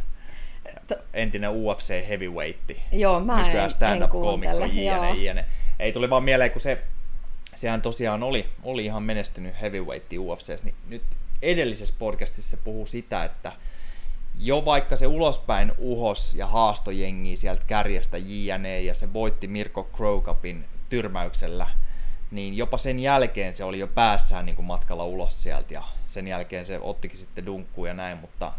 entinen 1.13 1.51
UFC 1.51 2.07
heavyweight. 2.07 2.71
Joo, 2.91 3.19
mä 3.19 3.51
en, 3.51 3.71
stand-up-koomikko, 3.71 4.65
jne, 4.65 5.11
jne. 5.15 5.45
Ei 5.79 5.93
tuli 5.93 6.09
vaan 6.09 6.23
mieleen, 6.23 6.51
kun 6.51 6.61
se, 6.61 6.81
sehän 7.55 7.81
tosiaan 7.81 8.23
oli, 8.23 8.49
oli 8.63 8.85
ihan 8.85 9.03
menestynyt 9.03 9.61
heavyweight 9.61 10.13
UFC, 10.13 10.63
niin 10.63 10.75
nyt 10.87 11.03
edellisessä 11.41 11.93
podcastissa 11.99 12.57
se 12.57 12.63
puhuu 12.63 12.87
sitä, 12.87 13.23
että 13.23 13.51
jo 14.39 14.65
vaikka 14.65 14.95
se 14.95 15.07
ulospäin 15.07 15.71
uhos 15.77 16.35
ja 16.35 16.47
haastojengi 16.47 17.37
sieltä 17.37 17.63
kärjestä 17.67 18.17
JNE 18.17 18.81
ja 18.81 18.93
se 18.93 19.13
voitti 19.13 19.47
Mirko 19.47 19.83
Krokapin 19.83 20.65
tyrmäyksellä– 20.89 21.67
niin 22.33 22.57
jopa 22.57 22.77
sen 22.77 22.99
jälkeen 22.99 23.53
se 23.53 23.63
oli 23.63 23.79
jo 23.79 23.87
päässään 23.87 24.45
niin 24.45 24.55
kuin 24.55 24.65
matkalla 24.65 25.05
ulos 25.05 25.43
sieltä 25.43 25.73
ja 25.73 25.83
sen 26.07 26.27
jälkeen 26.27 26.65
se 26.65 26.79
ottikin 26.79 27.17
sitten 27.17 27.45
dunkkuun 27.45 27.87
ja 27.87 27.93
näin, 27.93 28.17
mutta 28.17 28.51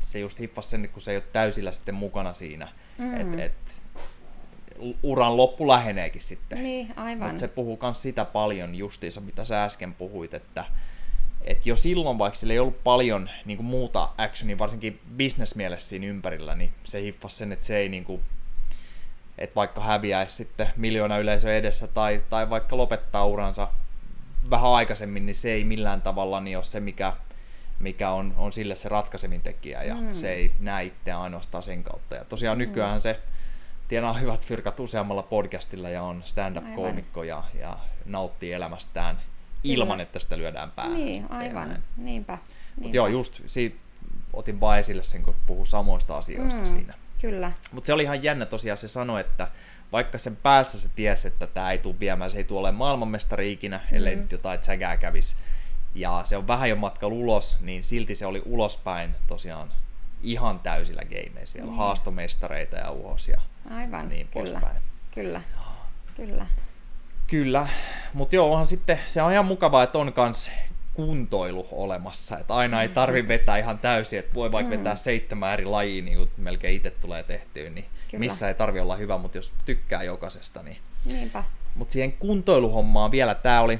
se 0.00 0.18
just 0.18 0.38
hiffasi 0.38 0.68
sen, 0.68 0.88
kun 0.92 1.02
se 1.02 1.10
ei 1.10 1.16
ole 1.16 1.24
täysillä 1.32 1.72
sitten 1.72 1.94
mukana 1.94 2.32
siinä, 2.32 2.68
mm. 2.98 3.20
että 3.20 3.44
et, 3.44 3.82
uran 5.02 5.36
loppu 5.36 5.68
läheneekin 5.68 6.22
sitten. 6.22 6.62
Niin, 6.62 6.92
aivan. 6.96 7.30
Mut 7.30 7.38
se 7.38 7.48
puhuu 7.48 7.78
myös 7.82 8.02
sitä 8.02 8.24
paljon 8.24 8.74
justiinsa, 8.74 9.20
mitä 9.20 9.44
sä 9.44 9.64
äsken 9.64 9.94
puhuit, 9.94 10.34
että 10.34 10.64
et 11.44 11.66
jo 11.66 11.76
silloin, 11.76 12.18
vaikka 12.18 12.38
sillä 12.38 12.52
ei 12.52 12.58
ollut 12.58 12.84
paljon 12.84 13.30
niin 13.44 13.56
kuin 13.56 13.66
muuta 13.66 14.08
actionia, 14.18 14.58
varsinkin 14.58 15.00
bisnesmielessä 15.16 15.88
siinä 15.88 16.06
ympärillä, 16.06 16.54
niin 16.54 16.72
se 16.84 17.02
hiffasi 17.02 17.36
sen, 17.36 17.52
että 17.52 17.64
se 17.64 17.76
ei 17.76 17.88
niin 17.88 18.04
kuin, 18.04 18.20
että 19.42 19.54
vaikka 19.54 19.80
häviäisi 19.80 20.36
sitten 20.36 20.66
miljoona 20.76 21.18
yleisö 21.18 21.56
edessä 21.56 21.86
tai, 21.86 22.22
tai 22.30 22.50
vaikka 22.50 22.76
lopettaa 22.76 23.26
uransa 23.26 23.68
vähän 24.50 24.70
aikaisemmin, 24.70 25.26
niin 25.26 25.36
se 25.36 25.52
ei 25.52 25.64
millään 25.64 26.02
tavalla 26.02 26.40
niin 26.40 26.56
ole 26.56 26.64
se, 26.64 26.80
mikä, 26.80 27.12
mikä 27.78 28.10
on, 28.10 28.34
on 28.36 28.52
sille 28.52 28.74
se 28.74 28.88
ratkaisemin 28.88 29.40
tekijä 29.40 29.82
ja 29.82 29.94
mm. 29.94 30.12
se 30.12 30.32
ei 30.32 30.52
näe 30.60 30.84
itseään 30.84 31.20
ainoastaan 31.20 31.62
sen 31.62 31.82
kautta. 31.82 32.14
Ja 32.14 32.24
tosiaan 32.24 32.58
mm. 32.58 32.60
nykyään 32.60 33.00
se 33.00 33.20
tienaa 33.88 34.12
hyvät 34.12 34.44
fyrkat 34.44 34.80
useammalla 34.80 35.22
podcastilla 35.22 35.88
ja 35.88 36.02
on 36.02 36.22
stand-up-koomikko 36.24 37.22
ja, 37.22 37.44
ja 37.60 37.76
nauttii 38.06 38.52
elämästään 38.52 39.20
ilman, 39.64 40.00
että 40.00 40.18
sitä 40.18 40.38
lyödään 40.38 40.70
päähän. 40.70 40.94
Niin, 40.94 41.26
aivan. 41.30 41.68
Näin. 41.68 41.82
Niinpä. 41.96 42.38
Mutta 42.80 42.96
joo, 42.96 43.06
just 43.06 43.40
siitä 43.46 43.76
otin 44.32 44.60
vaan 44.60 44.78
esille 44.78 45.02
sen, 45.02 45.22
kun 45.22 45.34
puhuu 45.46 45.66
samoista 45.66 46.18
asioista 46.18 46.60
mm, 46.60 46.66
siinä. 46.66 46.94
Kyllä. 47.22 47.52
Mutta 47.72 47.86
se 47.86 47.92
oli 47.92 48.02
ihan 48.02 48.22
jännä 48.22 48.46
tosiaan, 48.46 48.78
se 48.78 48.88
sanoi, 48.88 49.20
että 49.20 49.48
vaikka 49.92 50.18
sen 50.18 50.36
päässä 50.36 50.80
se 50.80 50.88
tiesi, 50.96 51.28
että 51.28 51.46
tämä 51.46 51.70
ei 51.70 51.78
tule 51.78 52.00
viemään, 52.00 52.30
se 52.30 52.36
ei 52.36 52.44
tule 52.44 52.60
olemaan 52.60 52.78
maailmanmestari 52.78 53.52
ikinä, 53.52 53.80
ellei 53.92 54.16
mm. 54.16 54.22
nyt 54.22 54.32
jotain 54.32 54.60
tsägää 54.60 54.96
kävisi. 54.96 55.36
Ja 55.94 56.22
se 56.24 56.36
on 56.36 56.48
vähän 56.48 56.68
jo 56.68 56.76
matkalla 56.76 57.14
ulos, 57.14 57.60
niin 57.60 57.84
silti 57.84 58.14
se 58.14 58.26
oli 58.26 58.42
ulospäin 58.44 59.14
tosiaan 59.26 59.72
ihan 60.22 60.60
täysillä 60.60 61.02
gameissa 61.04 61.54
vielä. 61.54 61.66
Niin. 61.66 61.78
Haastomestareita 61.78 62.76
ja 62.76 62.90
uhosia. 62.90 63.40
Aivan, 63.70 64.08
niin 64.08 64.28
kyllä. 64.28 64.50
Poispäin. 64.50 64.82
Kyllä, 65.14 65.40
kyllä. 66.16 66.46
Kyllä, 67.26 67.68
mutta 68.12 68.36
joo, 68.36 68.50
onhan 68.50 68.66
sitten, 68.66 69.00
se 69.06 69.22
on 69.22 69.32
ihan 69.32 69.46
mukavaa, 69.46 69.82
että 69.82 69.98
on 69.98 70.12
kans 70.12 70.50
kuntoilu 70.94 71.68
olemassa, 71.72 72.38
että 72.38 72.54
aina 72.54 72.82
ei 72.82 72.88
tarvi 72.88 73.28
vetää 73.28 73.58
ihan 73.58 73.78
täysin, 73.78 74.18
että 74.18 74.34
voi 74.34 74.52
vaikka 74.52 74.74
mm. 74.74 74.78
vetää 74.78 74.96
seitsemän 74.96 75.52
eri 75.52 75.64
lajia, 75.64 76.02
niin 76.02 76.16
kuin 76.16 76.30
melkein 76.36 76.76
itse 76.76 76.90
tulee 76.90 77.22
tehtyä, 77.22 77.70
niin 77.70 77.84
Kyllä. 78.10 78.18
missä 78.18 78.48
ei 78.48 78.54
tarvi 78.54 78.80
olla 78.80 78.96
hyvä, 78.96 79.18
mutta 79.18 79.38
jos 79.38 79.52
tykkää 79.64 80.02
jokaisesta, 80.02 80.62
niin... 80.62 80.76
Niinpä. 81.04 81.44
Mutta 81.74 81.92
siihen 81.92 82.12
kuntoiluhommaan 82.12 83.10
vielä, 83.10 83.34
tämä 83.34 83.60
oli, 83.60 83.78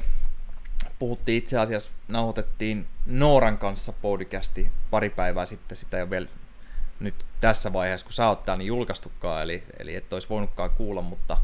puhuttiin 0.98 1.38
itse 1.38 1.58
asiassa, 1.58 1.90
nauhoitettiin 2.08 2.86
Nooran 3.06 3.58
kanssa 3.58 3.92
podcasti 4.02 4.70
pari 4.90 5.10
päivää 5.10 5.46
sitten, 5.46 5.76
sitä 5.76 5.96
ei 5.96 6.02
ole 6.02 6.10
vielä 6.10 6.26
nyt 7.00 7.14
tässä 7.40 7.72
vaiheessa, 7.72 8.06
kun 8.06 8.12
sä 8.12 8.28
oot 8.28 8.44
täällä, 8.44 8.58
niin 8.58 8.66
julkaistukaan, 8.66 9.42
eli, 9.42 9.62
eli 9.78 9.94
et 9.94 10.12
olisi 10.12 10.28
voinutkaan 10.28 10.70
kuulla, 10.70 11.02
mutta 11.02 11.38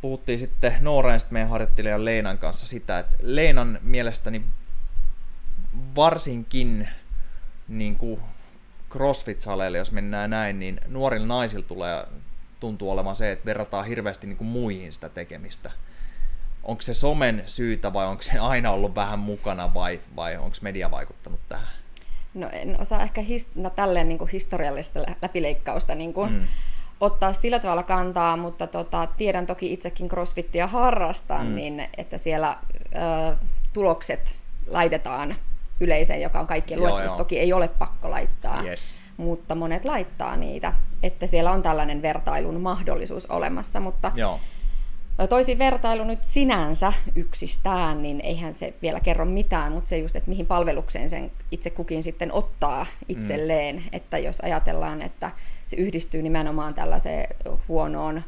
puhuttiin 0.00 0.38
sitten 0.38 0.74
Nooran 0.80 1.14
ja 1.14 1.18
sitten 1.18 1.34
meidän 1.34 1.50
harjoittelijan 1.50 2.04
Leinan 2.04 2.38
kanssa 2.38 2.66
sitä, 2.66 2.98
että 2.98 3.16
Leinan 3.20 3.78
mielestäni 3.82 4.42
varsinkin 5.96 6.88
niin 7.68 7.96
kuin 7.96 8.20
CrossFit-saleille, 8.90 9.76
jos 9.76 9.92
mennään 9.92 10.30
näin, 10.30 10.58
niin 10.58 10.80
nuorilla 10.88 11.26
naisilla 11.26 11.64
tulee, 11.64 12.06
tuntuu 12.60 12.90
olevan 12.90 13.16
se, 13.16 13.32
että 13.32 13.44
verrataan 13.44 13.86
hirveästi 13.86 14.26
niin 14.26 14.36
kuin 14.36 14.48
muihin 14.48 14.92
sitä 14.92 15.08
tekemistä. 15.08 15.70
Onko 16.62 16.82
se 16.82 16.94
somen 16.94 17.42
syytä 17.46 17.92
vai 17.92 18.06
onko 18.06 18.22
se 18.22 18.38
aina 18.38 18.70
ollut 18.70 18.94
vähän 18.94 19.18
mukana 19.18 19.74
vai, 19.74 20.00
vai 20.16 20.36
onko 20.36 20.56
media 20.60 20.90
vaikuttanut 20.90 21.40
tähän? 21.48 21.68
No 22.34 22.48
en 22.52 22.80
osaa 22.80 23.02
ehkä 23.02 23.20
hist- 23.20 23.50
no, 23.54 23.70
tälleen 23.70 24.08
niin 24.08 24.18
kuin 24.18 24.30
historiallista 24.30 25.00
läpileikkausta 25.22 25.94
niin 25.94 26.12
kuin 26.12 26.32
mm. 26.32 26.42
ottaa 27.00 27.32
sillä 27.32 27.58
tavalla 27.58 27.82
kantaa, 27.82 28.36
mutta 28.36 28.66
tota, 28.66 29.08
tiedän 29.16 29.46
toki 29.46 29.72
itsekin 29.72 30.08
crossfittia 30.08 30.66
harrastan, 30.66 31.46
mm. 31.46 31.54
niin 31.54 31.88
että 31.96 32.18
siellä 32.18 32.56
ö, 32.94 33.36
tulokset 33.74 34.34
laitetaan 34.66 35.36
yleiseen, 35.80 36.22
joka 36.22 36.40
on 36.40 36.46
kaikkien 36.46 36.80
luettavissa. 36.80 37.16
Toki 37.16 37.38
ei 37.38 37.52
ole 37.52 37.68
pakko 37.68 38.10
laittaa, 38.10 38.62
yes. 38.62 38.94
mutta 39.16 39.54
monet 39.54 39.84
laittaa 39.84 40.36
niitä, 40.36 40.72
että 41.02 41.26
siellä 41.26 41.50
on 41.50 41.62
tällainen 41.62 42.02
vertailun 42.02 42.60
mahdollisuus 42.60 43.26
olemassa, 43.26 43.80
mutta 43.80 44.12
Joo. 44.14 44.40
Toisin 45.28 45.58
vertailu 45.58 46.04
nyt 46.04 46.24
sinänsä 46.24 46.92
yksistään, 47.14 48.02
niin 48.02 48.20
eihän 48.20 48.54
se 48.54 48.74
vielä 48.82 49.00
kerro 49.00 49.24
mitään, 49.24 49.72
mutta 49.72 49.88
se 49.88 49.98
just, 49.98 50.16
että 50.16 50.30
mihin 50.30 50.46
palvelukseen 50.46 51.08
sen 51.08 51.30
itse 51.50 51.70
kukin 51.70 52.02
sitten 52.02 52.32
ottaa 52.32 52.86
itselleen. 53.08 53.76
Mm. 53.76 53.82
Että 53.92 54.18
jos 54.18 54.40
ajatellaan, 54.40 55.02
että 55.02 55.30
se 55.66 55.76
yhdistyy 55.76 56.22
nimenomaan 56.22 56.74
tällaiseen 56.74 57.26
huonoon 57.68 58.22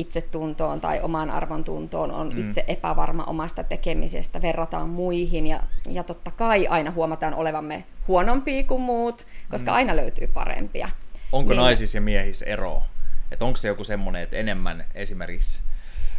itsetuntoon 0.00 0.80
tai 0.80 1.00
omaan 1.00 1.30
arvontuntoon, 1.30 2.12
on 2.12 2.32
mm. 2.32 2.38
itse 2.38 2.64
epävarma 2.68 3.24
omasta 3.24 3.64
tekemisestä, 3.64 4.42
verrataan 4.42 4.88
muihin 4.88 5.46
ja, 5.46 5.60
ja 5.88 6.02
totta 6.02 6.30
kai 6.30 6.66
aina 6.66 6.90
huomataan 6.90 7.34
olevamme 7.34 7.84
huonompia 8.08 8.64
kuin 8.64 8.82
muut, 8.82 9.26
koska 9.50 9.70
mm. 9.70 9.74
aina 9.74 9.96
löytyy 9.96 10.26
parempia. 10.26 10.88
Onko 11.32 11.52
niin, 11.52 11.60
naisissa 11.60 11.96
ja 11.96 12.02
miehissä 12.02 12.46
ero? 12.46 12.82
Että 13.32 13.44
onko 13.44 13.56
se 13.56 13.68
joku 13.68 13.84
semmoinen, 13.84 14.22
että 14.22 14.36
enemmän 14.36 14.84
esimerkiksi 14.94 15.58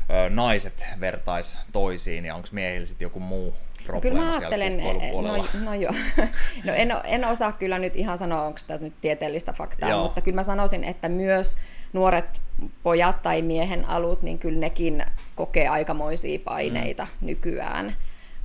ö, 0.10 0.30
naiset 0.30 0.86
vertais 1.00 1.60
toisiin 1.72 2.26
ja 2.26 2.36
onko 2.36 2.48
miehillä 2.52 2.86
sitten 2.86 3.06
joku 3.06 3.20
muu 3.20 3.56
No 3.94 4.02
kyllä 4.02 4.22
mä 4.22 4.32
ajattelen, 4.32 4.78
no, 5.14 5.46
no 5.64 5.74
joo, 5.74 5.94
no 6.68 6.74
en, 6.74 6.94
en 7.06 7.26
osaa 7.26 7.52
kyllä 7.52 7.80
nyt 7.80 7.96
ihan 7.96 8.18
sanoa, 8.18 8.42
onko 8.42 8.60
tämä 8.68 8.80
nyt 8.80 8.94
tieteellistä 9.02 9.54
faktaa, 9.54 9.90
joo. 9.90 10.04
mutta 10.04 10.22
kyllä 10.22 10.36
mä 10.36 10.44
sanoisin, 10.44 10.84
että 10.84 11.10
myös 11.10 11.58
nuoret 11.94 12.42
pojat 12.84 13.22
tai 13.22 13.42
miehen 13.42 13.86
alut, 13.86 14.22
niin 14.22 14.40
kyllä 14.40 14.60
nekin 14.60 15.06
kokee 15.36 15.68
aikamoisia 15.68 16.40
paineita 16.46 17.04
mm. 17.04 17.28
nykyään. 17.28 17.96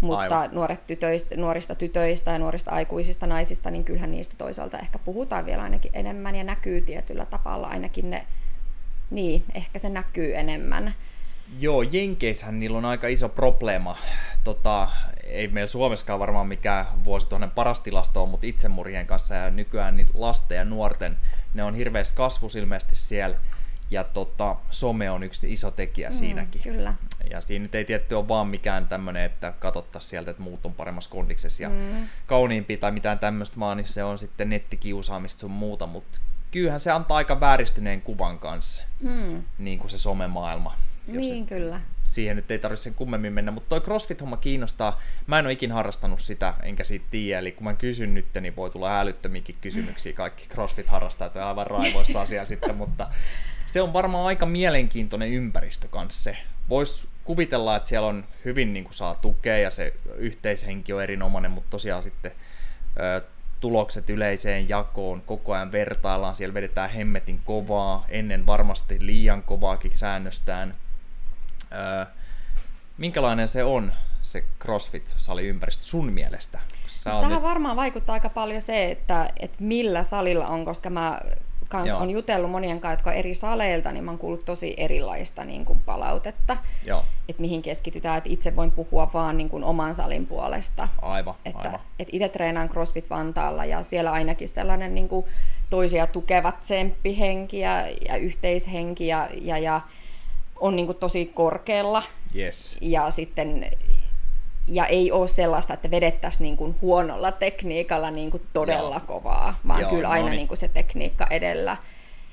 Mutta 0.01 0.41
Aivan. 0.41 0.55
nuoret 0.55 0.87
tytöistä, 0.87 1.37
nuorista 1.37 1.75
tytöistä 1.75 2.31
ja 2.31 2.39
nuorista 2.39 2.71
aikuisista 2.71 3.27
naisista, 3.27 3.71
niin 3.71 3.85
kyllähän 3.85 4.11
niistä 4.11 4.35
toisaalta 4.39 4.79
ehkä 4.79 4.99
puhutaan 4.99 5.47
vielä 5.47 5.63
ainakin 5.63 5.91
enemmän 5.95 6.35
ja 6.35 6.45
näkyy 6.45 6.81
tietyllä 6.81 7.25
tapalla 7.25 7.67
ainakin 7.67 8.11
ne, 8.11 8.27
niin, 9.11 9.45
ehkä 9.55 9.79
se 9.79 9.89
näkyy 9.89 10.37
enemmän. 10.37 10.95
Joo, 11.59 11.83
Jenkeissähän 11.83 12.61
niillä 12.61 12.79
on 12.79 12.85
aika 12.85 13.09
iso 13.09 13.29
probleema. 13.29 13.97
Tota, 14.45 14.89
ei 15.25 15.49
meillä 15.49 15.69
Suomessakaan 15.69 16.21
varmaan 16.21 16.47
mikään 16.47 16.87
vuosituhannen 17.05 17.51
paras 17.51 17.81
tilasto 17.81 18.23
on, 18.23 18.29
mutta 18.29 18.47
itsemurhien 18.47 19.07
kanssa 19.07 19.35
ja 19.35 19.51
nykyään 19.51 19.97
niin 19.97 20.09
lasten 20.15 20.57
ja 20.57 20.65
nuorten, 20.65 21.19
ne 21.57 21.63
on 21.63 21.75
hirveästi 21.75 22.17
kasvus 22.17 22.57
ilmeisesti 22.57 22.97
siellä. 22.97 23.37
Ja 23.91 24.05
tota, 24.05 24.57
some 24.71 25.11
on 25.11 25.23
yksi 25.23 25.53
iso 25.53 25.71
tekijä 25.71 26.09
mm, 26.09 26.15
siinäkin. 26.15 26.63
Kyllä. 26.63 26.95
Ja 27.31 27.41
siinä 27.41 27.63
nyt 27.63 27.75
ei 27.75 27.85
tietty 27.85 28.15
ole 28.15 28.29
vaan 28.29 28.47
mikään 28.47 28.89
tämmöinen, 28.89 29.25
että 29.25 29.53
katsottaisiin 29.59 30.11
sieltä, 30.11 30.31
että 30.31 30.43
muut 30.43 30.67
on 30.67 30.75
paremmassa 30.75 31.11
kondiksessa 31.11 31.63
ja 31.63 31.69
mm. 31.69 32.09
kauniimpi 32.27 32.77
tai 32.77 32.93
mitään 32.93 33.19
tämmöistä, 33.19 33.61
vaan 33.61 33.77
niin 33.77 33.89
se 33.89 34.05
on 34.05 34.19
sitten 34.19 34.51
nettikiusaamista 34.51 35.41
sun 35.41 35.51
muuta. 35.51 35.87
Mutta 35.87 36.21
kyllähän 36.51 36.81
se 36.81 36.91
antaa 36.91 37.17
aika 37.17 37.41
vääristyneen 37.41 38.03
kuvan 38.03 38.39
kanssa, 38.39 38.83
mm. 39.01 39.43
niin 39.59 39.79
kuin 39.79 39.91
se 39.91 39.99
somemaailma. 39.99 40.77
Niin, 41.07 41.47
kyllä. 41.47 41.81
Siihen 42.17 42.37
nyt 42.37 42.51
ei 42.51 42.59
tarvitse 42.59 42.83
sen 42.83 42.95
kummemmin 42.95 43.33
mennä, 43.33 43.51
mutta 43.51 43.69
toi 43.69 43.81
CrossFit-homma 43.81 44.37
kiinnostaa. 44.37 45.01
Mä 45.27 45.39
en 45.39 45.45
ole 45.45 45.53
ikin 45.53 45.73
harrastanut 45.73 46.21
sitä, 46.21 46.55
enkä 46.63 46.85
siitä 46.85 47.07
tiedä, 47.11 47.39
eli 47.39 47.53
kun 47.53 47.65
mä 47.65 47.75
kysyn 47.75 48.15
nyt, 48.15 48.27
niin 48.41 48.57
voi 48.57 48.71
tulla 48.71 49.01
älyttömiäkin 49.01 49.57
kysymyksiä. 49.61 50.13
Kaikki 50.13 50.49
CrossFit-harrastajat 50.55 51.37
on 51.37 51.43
aivan 51.43 51.67
raivoissa 51.67 52.21
asia 52.21 52.47
sitten, 52.53 52.77
mutta 52.77 53.09
se 53.67 53.83
on 53.83 53.93
varmaan 53.93 54.27
aika 54.27 54.47
mielenkiintoinen 54.47 55.31
ympäristö 55.31 55.89
kanssa 55.89 56.23
se. 56.23 56.37
Voisi 56.69 57.09
kuvitella, 57.25 57.77
että 57.77 57.89
siellä 57.89 58.09
on 58.09 58.25
hyvin 58.45 58.73
niin 58.73 58.85
kuin 58.85 58.95
saa 58.95 59.15
tukea 59.15 59.59
ja 59.59 59.71
se 59.71 59.95
yhteishenki 60.17 60.93
on 60.93 61.03
erinomainen, 61.03 61.51
mutta 61.51 61.71
tosiaan 61.71 62.03
sitten 62.03 62.33
ö, 63.01 63.23
tulokset 63.61 64.11
yleiseen 64.11 64.69
jakoon, 64.69 65.23
koko 65.27 65.53
ajan 65.53 65.73
vertaillaan, 65.73 66.37
siellä 66.37 66.55
vedetään 66.55 66.91
hemmetin 66.91 67.41
kovaa, 67.45 68.05
ennen 68.09 68.47
varmasti 68.47 68.97
liian 69.01 69.43
kovaakin 69.43 69.99
säännöstään. 69.99 70.75
Öö, 71.73 72.07
minkälainen 72.99 73.49
se 73.49 73.65
on, 73.65 73.93
se 74.23 74.45
CrossFit-saliympäristö 74.65 75.83
sun 75.83 76.13
mielestä? 76.13 76.59
Tähän 77.05 77.33
nyt... 77.33 77.43
varmaan 77.43 77.77
vaikuttaa 77.77 78.13
aika 78.13 78.29
paljon 78.29 78.61
se, 78.61 78.91
että, 78.91 79.31
että 79.41 79.57
millä 79.61 80.05
salilla 80.05 80.47
on, 80.47 80.65
koska 80.65 80.91
mä 80.91 81.21
kans 81.69 81.95
on 81.95 82.11
jutellut 82.11 82.51
monien 82.51 82.81
kanssa, 82.81 82.93
jotka 82.93 83.11
on 83.11 83.17
eri 83.17 83.35
saleilta, 83.35 83.93
niin 83.93 84.05
mä 84.05 84.11
oon 84.11 84.19
kuullut 84.19 84.45
tosi 84.45 84.75
erilaista 84.77 85.45
niin 85.45 85.65
kuin 85.65 85.81
palautetta, 85.87 86.57
Joo. 86.87 87.05
että 87.29 87.43
mihin 87.43 87.63
keskitytään. 87.63 88.19
Että 88.19 88.31
itse 88.31 88.57
voin 88.57 88.71
puhua 88.71 89.11
vaan 89.15 89.37
niin 89.37 89.49
kuin 89.49 89.65
oman 89.65 89.95
salin 89.95 90.27
puolesta. 90.27 90.89
Aivan, 91.03 91.35
että, 91.45 91.59
aivan. 91.59 91.81
Että 91.99 92.17
itse 92.17 92.29
treenaan 92.29 92.69
CrossFit 92.69 93.11
Vantaalla 93.11 93.65
ja 93.65 93.83
siellä 93.83 94.13
ainakin 94.13 94.49
sellainen 94.49 94.95
niin 94.95 95.09
kuin 95.09 95.27
toisia 95.71 96.07
tukevat 96.07 96.61
tsemppihenki 96.61 97.59
ja, 97.59 97.89
ja 98.09 98.17
yhteishenki 98.17 99.07
ja, 99.07 99.29
ja, 99.41 99.59
ja 99.59 99.81
on 100.61 100.77
niin 100.77 100.87
kuin 100.87 100.99
tosi 100.99 101.27
korkealla. 101.35 102.03
Yes. 102.37 102.77
Ja 102.81 103.11
sitten 103.11 103.71
ja 104.69 104.87
ei 104.87 105.13
ole 105.13 105.29
sellaista, 105.29 105.75
että 105.75 105.91
vedettäisiin 105.91 106.43
niin 106.45 106.57
kuin 106.57 106.77
huonolla 106.83 107.33
tekniikalla 107.33 108.11
niin 108.11 108.31
kuin 108.31 108.43
todella 108.53 108.97
Joo. 108.97 109.07
kovaa, 109.07 109.59
vaan 109.69 109.81
Joo, 109.81 109.91
kyllä 109.91 110.09
aina 110.09 110.23
no 110.23 110.29
niin. 110.31 110.37
niin 110.37 110.49
kuin 110.49 110.59
se 110.59 110.69
tekniikka 110.69 111.27
edellä. 111.31 111.77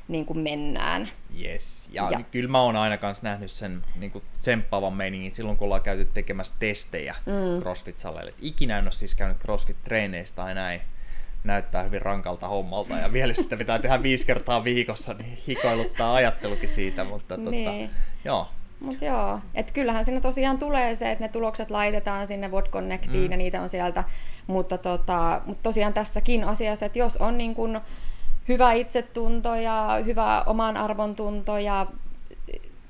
niin 0.07 0.25
kuin 0.25 0.39
mennään. 0.39 1.09
Yes. 1.41 1.85
Ja, 1.91 2.07
Ja- 2.11 2.19
kyllä 2.31 2.49
mä 2.49 2.61
oon 2.61 2.75
aina 2.75 2.97
kanssa 2.97 3.23
nähnyt 3.23 3.51
sen 3.51 3.83
niin 3.95 4.11
kuin 4.11 4.23
tsemppaavan 4.39 4.93
meiningin 4.93 5.35
silloin, 5.35 5.57
kun 5.57 5.65
ollaan 5.65 5.81
käyty 5.81 6.05
tekemässä 6.13 6.53
testejä 6.59 7.15
mm. 7.25 7.61
CrossFit-saleille. 7.63 8.33
Ikinä 8.41 8.77
en 8.77 8.83
ole 8.85 8.91
siis 8.91 9.15
käynyt 9.15 9.37
CrossFit-treeneistä 9.37 10.35
tai 10.35 10.53
näin. 10.55 10.81
Näyttää 11.43 11.83
hyvin 11.83 12.01
rankalta 12.01 12.47
hommalta 12.47 12.93
ja 12.93 13.13
vielä 13.13 13.33
sitä 13.33 13.57
pitää 13.57 13.79
tehdä 13.79 14.03
viisi 14.03 14.25
kertaa 14.25 14.63
viikossa, 14.63 15.13
niin 15.13 15.37
hikoiluttaa 15.47 16.13
ajattelukin 16.13 16.69
siitä. 16.69 17.03
Mutta 17.03 17.37
Niin. 17.37 17.89
tota, 17.89 17.99
joo, 18.25 18.47
Mutta 18.79 19.05
joo, 19.05 19.39
että 19.55 19.73
kyllähän 19.73 20.05
siinä 20.05 20.21
tosiaan 20.21 20.59
tulee 20.59 20.95
se, 20.95 21.11
että 21.11 21.23
ne 21.23 21.27
tulokset 21.27 21.71
laitetaan 21.71 22.27
sinne 22.27 22.47
Word 22.47 22.67
Connectiin 22.67 23.23
mm. 23.25 23.31
ja 23.31 23.37
niitä 23.37 23.61
on 23.61 23.69
sieltä, 23.69 24.03
mutta, 24.47 24.77
tota, 24.77 25.41
mutta 25.45 25.63
tosiaan 25.63 25.93
tässäkin 25.93 26.43
asiassa, 26.43 26.85
että 26.85 26.99
jos 26.99 27.17
on 27.17 27.37
niin 27.37 27.55
kun 27.55 27.81
hyvä 28.47 28.73
itsetunto 28.73 29.55
ja 29.55 29.99
hyvä 30.05 30.43
oman 30.45 30.77
arvon 30.77 31.15
tunto 31.15 31.57
ja 31.57 31.87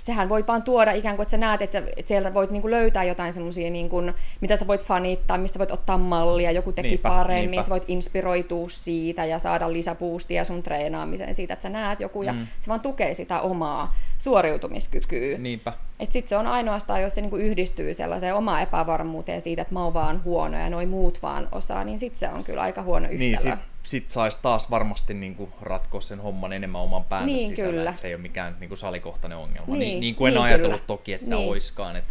sehän 0.04 0.30
voit 0.30 0.48
vaan 0.48 0.64
tuoda 0.64 0.92
ikään 0.92 1.16
kuin, 1.16 1.24
että 1.24 1.32
sä 1.32 1.38
näet, 1.38 1.62
että, 1.62 1.78
että 1.78 2.08
sieltä 2.08 2.34
voit 2.34 2.52
niin 2.52 2.62
kuin 2.62 2.72
löytää 2.72 3.04
jotain 3.04 3.34
semmoisia, 3.34 3.70
niin 3.70 3.90
kuin, 3.90 4.14
mitä 4.42 4.56
sä 4.56 4.68
voit 4.68 4.84
fanittaa, 4.84 5.38
mistä 5.38 5.60
voit 5.60 5.72
ottaa 5.72 5.98
mallia, 5.98 6.52
joku 6.52 6.72
teki 6.72 6.88
Niinpä, 6.88 7.10
paremmin, 7.10 7.52
niinpä. 7.52 7.64
sä 7.64 7.70
voit 7.70 7.84
inspiroitua 7.88 8.70
siitä 8.70 9.26
ja 9.26 9.40
saada 9.40 9.74
lisäboostia 9.74 10.44
sun 10.44 10.64
treenaamiseen 10.64 11.36
siitä, 11.36 11.54
että 11.54 11.64
sä 11.64 11.70
näet 11.70 12.00
joku 12.00 12.24
ja 12.24 12.34
Mm. 12.34 12.48
se 12.60 12.68
vaan 12.68 12.80
tukee 12.82 13.14
sitä 13.14 13.42
omaa 13.42 13.96
suoriutumiskykyä. 14.18 15.38
niinpä. 15.38 15.74
Et 16.04 16.12
sit 16.12 16.28
se 16.28 16.38
on 16.38 16.48
ainoastaan, 16.48 17.02
jos 17.02 17.16
se 17.16 17.22
niinku 17.22 17.36
yhdistyy 17.38 17.94
sellaiseen 17.94 18.36
omaan 18.36 18.62
epävarmuuteen 18.62 19.42
siitä, 19.42 19.62
että 19.62 19.74
mä 19.74 19.84
oon 19.84 19.94
vaan 19.94 20.24
huono 20.24 20.58
ja 20.60 20.70
noi 20.70 20.86
muut 20.86 21.22
vaan 21.22 21.48
osaa, 21.52 21.84
niin 21.84 22.00
sit 22.00 22.18
se 22.18 22.30
on 22.30 22.44
kyllä 22.44 22.62
aika 22.62 22.82
huono 22.84 23.06
yhtälö. 23.06 23.20
Niin, 23.20 23.38
sit, 23.38 23.54
sit 23.84 24.10
saisi 24.10 24.40
taas 24.42 24.70
varmasti 24.72 25.14
niinku 25.14 25.50
ratkoa 25.62 26.02
sen 26.02 26.20
homman 26.20 26.54
enemmän 26.54 26.82
oman 26.82 27.04
päänsä 27.04 27.26
Niin, 27.26 27.50
sisällä, 27.50 27.72
kyllä. 27.72 27.90
että 27.90 28.02
se 28.02 28.08
ei 28.08 28.14
ole 28.14 28.22
mikään 28.22 28.56
niinku 28.60 28.76
salikohtainen 28.76 29.38
ongelma. 29.38 29.68
Niin, 29.76 29.80
Niin, 29.80 30.00
niin 30.00 30.16
kuin 30.16 30.28
en 30.28 30.34
niin, 30.34 30.44
ajatellut 30.44 30.76
kyllä. 30.78 30.88
toki, 30.88 31.14
että 31.14 31.26
Niin. 31.30 31.38
niin. 31.38 31.50
oiskaan. 31.50 31.96
Et, 31.96 32.06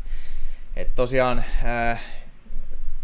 et 0.77 0.89
tosiaan, 0.95 1.45
äh, 1.93 2.01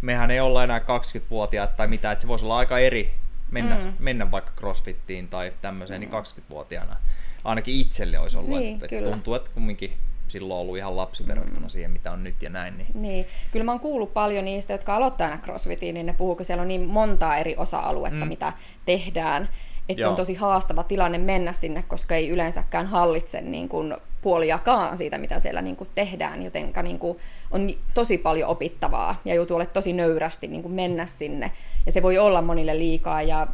mehän 0.00 0.30
ei 0.30 0.40
olla 0.40 0.64
enää 0.64 0.78
20-vuotiaat 0.78 1.76
tai 1.76 1.86
mitä, 1.86 2.12
että 2.12 2.22
se 2.22 2.28
voisi 2.28 2.44
olla 2.44 2.56
aika 2.58 2.78
eri 2.78 3.14
mennä, 3.50 3.74
Mm. 3.74 3.80
mm. 3.84 3.92
mennä 3.98 4.30
vaikka 4.30 4.52
crossfittiin 4.56 5.28
tai 5.28 5.52
tämmöiseen, 5.62 6.00
niin 6.00 6.10
20-vuotiaana 6.10 6.96
ainakin 7.44 7.74
itselle 7.80 8.18
olisi 8.18 8.36
ollut, 8.38 8.58
Niin, 8.58 8.74
että, 8.82 8.96
että 8.96 9.10
tuntuu, 9.10 9.34
että 9.34 9.50
kumminkin 9.54 9.92
silloin 10.30 10.60
ollut 10.60 10.76
ihan 10.76 10.96
lapsi 10.96 11.26
verrattuna 11.26 11.68
siihen, 11.68 11.90
mitä 11.90 12.12
on 12.12 12.24
nyt 12.24 12.42
ja 12.42 12.50
näin. 12.50 12.78
Niin, 12.78 12.88
Niin, 12.94 13.26
kyllä 13.52 13.64
mä 13.64 13.72
oon 13.72 13.80
kuullut 13.80 14.14
paljon 14.14 14.44
niistä, 14.44 14.72
jotka 14.72 14.96
aloittaa 14.96 15.28
aina 15.28 15.42
crossfitiin, 15.42 15.94
niin 15.94 16.06
ne 16.06 16.12
puhuu, 16.12 16.36
kun 16.36 16.44
siellä 16.44 16.62
on 16.62 16.68
niin 16.68 16.86
montaa 16.86 17.36
eri 17.36 17.54
osa-aluetta, 17.56 18.24
mm. 18.24 18.28
mitä 18.28 18.52
tehdään, 18.86 19.48
että 19.88 20.02
se 20.02 20.08
on 20.08 20.16
tosi 20.16 20.34
haastava 20.34 20.82
tilanne 20.82 21.18
mennä 21.18 21.52
sinne, 21.52 21.84
koska 21.88 22.14
ei 22.14 22.28
yleensäkään 22.28 22.86
hallitse 22.86 23.40
niin 23.40 23.68
kuin 23.68 23.96
puoliakaan 24.22 24.96
siitä, 24.96 25.18
mitä 25.18 25.38
siellä 25.38 25.62
niin 25.62 25.76
kuin 25.76 25.90
tehdään, 25.94 26.42
joten 26.42 26.72
niin 26.82 26.98
kuin 26.98 27.18
on 27.50 27.70
tosi 27.94 28.18
paljon 28.18 28.50
opittavaa 28.50 29.20
ja 29.24 29.34
joutuu 29.34 29.56
olemaan 29.56 29.72
tosi 29.72 29.92
nöyrästi 29.92 30.46
niin 30.46 30.62
kuin 30.62 30.72
mennä 30.72 31.06
sinne. 31.06 31.52
Ja 31.86 31.92
se 31.92 32.02
voi 32.02 32.18
olla 32.18 32.42
monille 32.42 32.78
liikaa 32.78 33.22
ja 33.22 33.46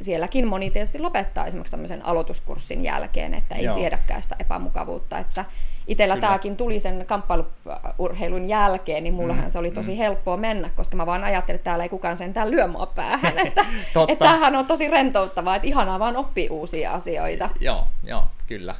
sielläkin 0.00 0.48
moni 0.48 0.70
tietysti 0.70 0.98
lopettaa 0.98 1.46
esimerkiksi 1.46 1.70
tämmöisen 1.70 2.06
aloituskurssin 2.06 2.84
jälkeen, 2.84 3.34
että 3.34 3.54
ei 3.54 3.64
Joo. 3.64 3.74
siedäkään 3.74 4.22
sitä 4.22 4.36
epämukavuutta. 4.38 5.18
Että 5.18 5.44
itsellä 5.86 6.14
Kyllä. 6.14 6.26
tämäkin 6.26 6.56
tuli 6.56 6.80
sen 6.80 7.04
kamppailurheilun 7.06 8.48
jälkeen, 8.48 9.02
niin 9.02 9.14
mullahan 9.14 9.44
Mm, 9.44 9.50
se 9.50 9.58
oli 9.58 9.70
tosi 9.70 9.98
helppoa 9.98 10.36
mennä, 10.36 10.70
koska 10.76 10.96
mä 10.96 11.06
vaan 11.06 11.24
ajattelin, 11.24 11.56
että 11.56 11.64
täällä 11.64 11.84
ei 11.84 11.88
kukaan 11.88 12.16
sentään 12.16 12.50
lyö 12.50 12.66
mua 12.66 12.86
päähän. 12.86 13.38
Että, 13.46 13.64
että 14.08 14.24
tämähän 14.24 14.56
on 14.56 14.66
tosi 14.66 14.88
rentouttavaa, 14.88 15.56
että 15.56 15.68
ihanaa 15.68 15.98
vaan 15.98 16.16
oppii 16.16 16.48
uusia 16.48 16.92
asioita. 16.92 17.48
Joo, 17.60 17.86
joo, 18.04 18.24
kyllä. 18.46 18.74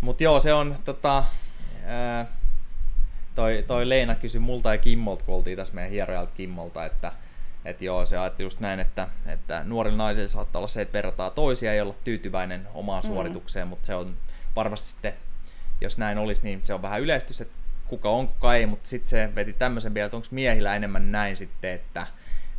Mutta 0.00 0.22
joo, 0.22 0.40
se 0.40 0.54
on 0.54 0.76
tota, 0.84 1.24
ää, 1.86 2.26
toi, 3.34 3.64
toi 3.66 3.88
Leena 3.88 4.14
kysyi 4.14 4.40
multa 4.40 4.72
ja 4.72 4.78
Kimmolta, 4.78 5.24
kun 5.24 5.34
oltiin 5.34 5.56
tässä 5.56 5.74
meidän 5.74 5.90
hierojalta 5.90 6.32
Kimmolta, 6.36 6.84
että 6.84 7.12
et 7.66 7.82
joo, 7.82 8.06
se 8.06 8.18
ajatteli 8.18 8.46
just 8.46 8.60
näin, 8.60 8.80
että, 8.80 9.08
että 9.26 9.62
nuorilla 9.64 9.96
naisilla 9.96 10.28
saattaa 10.28 10.60
olla 10.60 10.68
se, 10.68 10.82
että 10.82 10.92
verrataan 10.92 11.32
toisia 11.32 11.74
ja 11.74 11.82
olla 11.82 11.94
tyytyväinen 12.04 12.68
omaan 12.74 13.02
Mm. 13.04 13.06
suoritukseen, 13.06 13.68
mutta 13.68 13.86
se 13.86 13.94
on 13.94 14.16
varmasti 14.56 14.88
sitten, 14.88 15.12
jos 15.80 15.98
näin 15.98 16.18
olisi, 16.18 16.40
niin 16.44 16.60
se 16.62 16.74
on 16.74 16.82
vähän 16.82 17.00
yleistys, 17.00 17.40
että 17.40 17.54
kuka 17.86 18.10
on, 18.10 18.28
kuka 18.28 18.54
ei, 18.54 18.66
mutta 18.66 18.88
sitten 18.88 19.08
se 19.10 19.34
veti 19.34 19.52
tämmöisen 19.52 19.94
vielä, 19.94 20.06
että 20.06 20.16
onko 20.16 20.28
miehillä 20.30 20.76
enemmän 20.76 21.12
näin 21.12 21.36
sitten, 21.36 21.72
että 21.72 22.06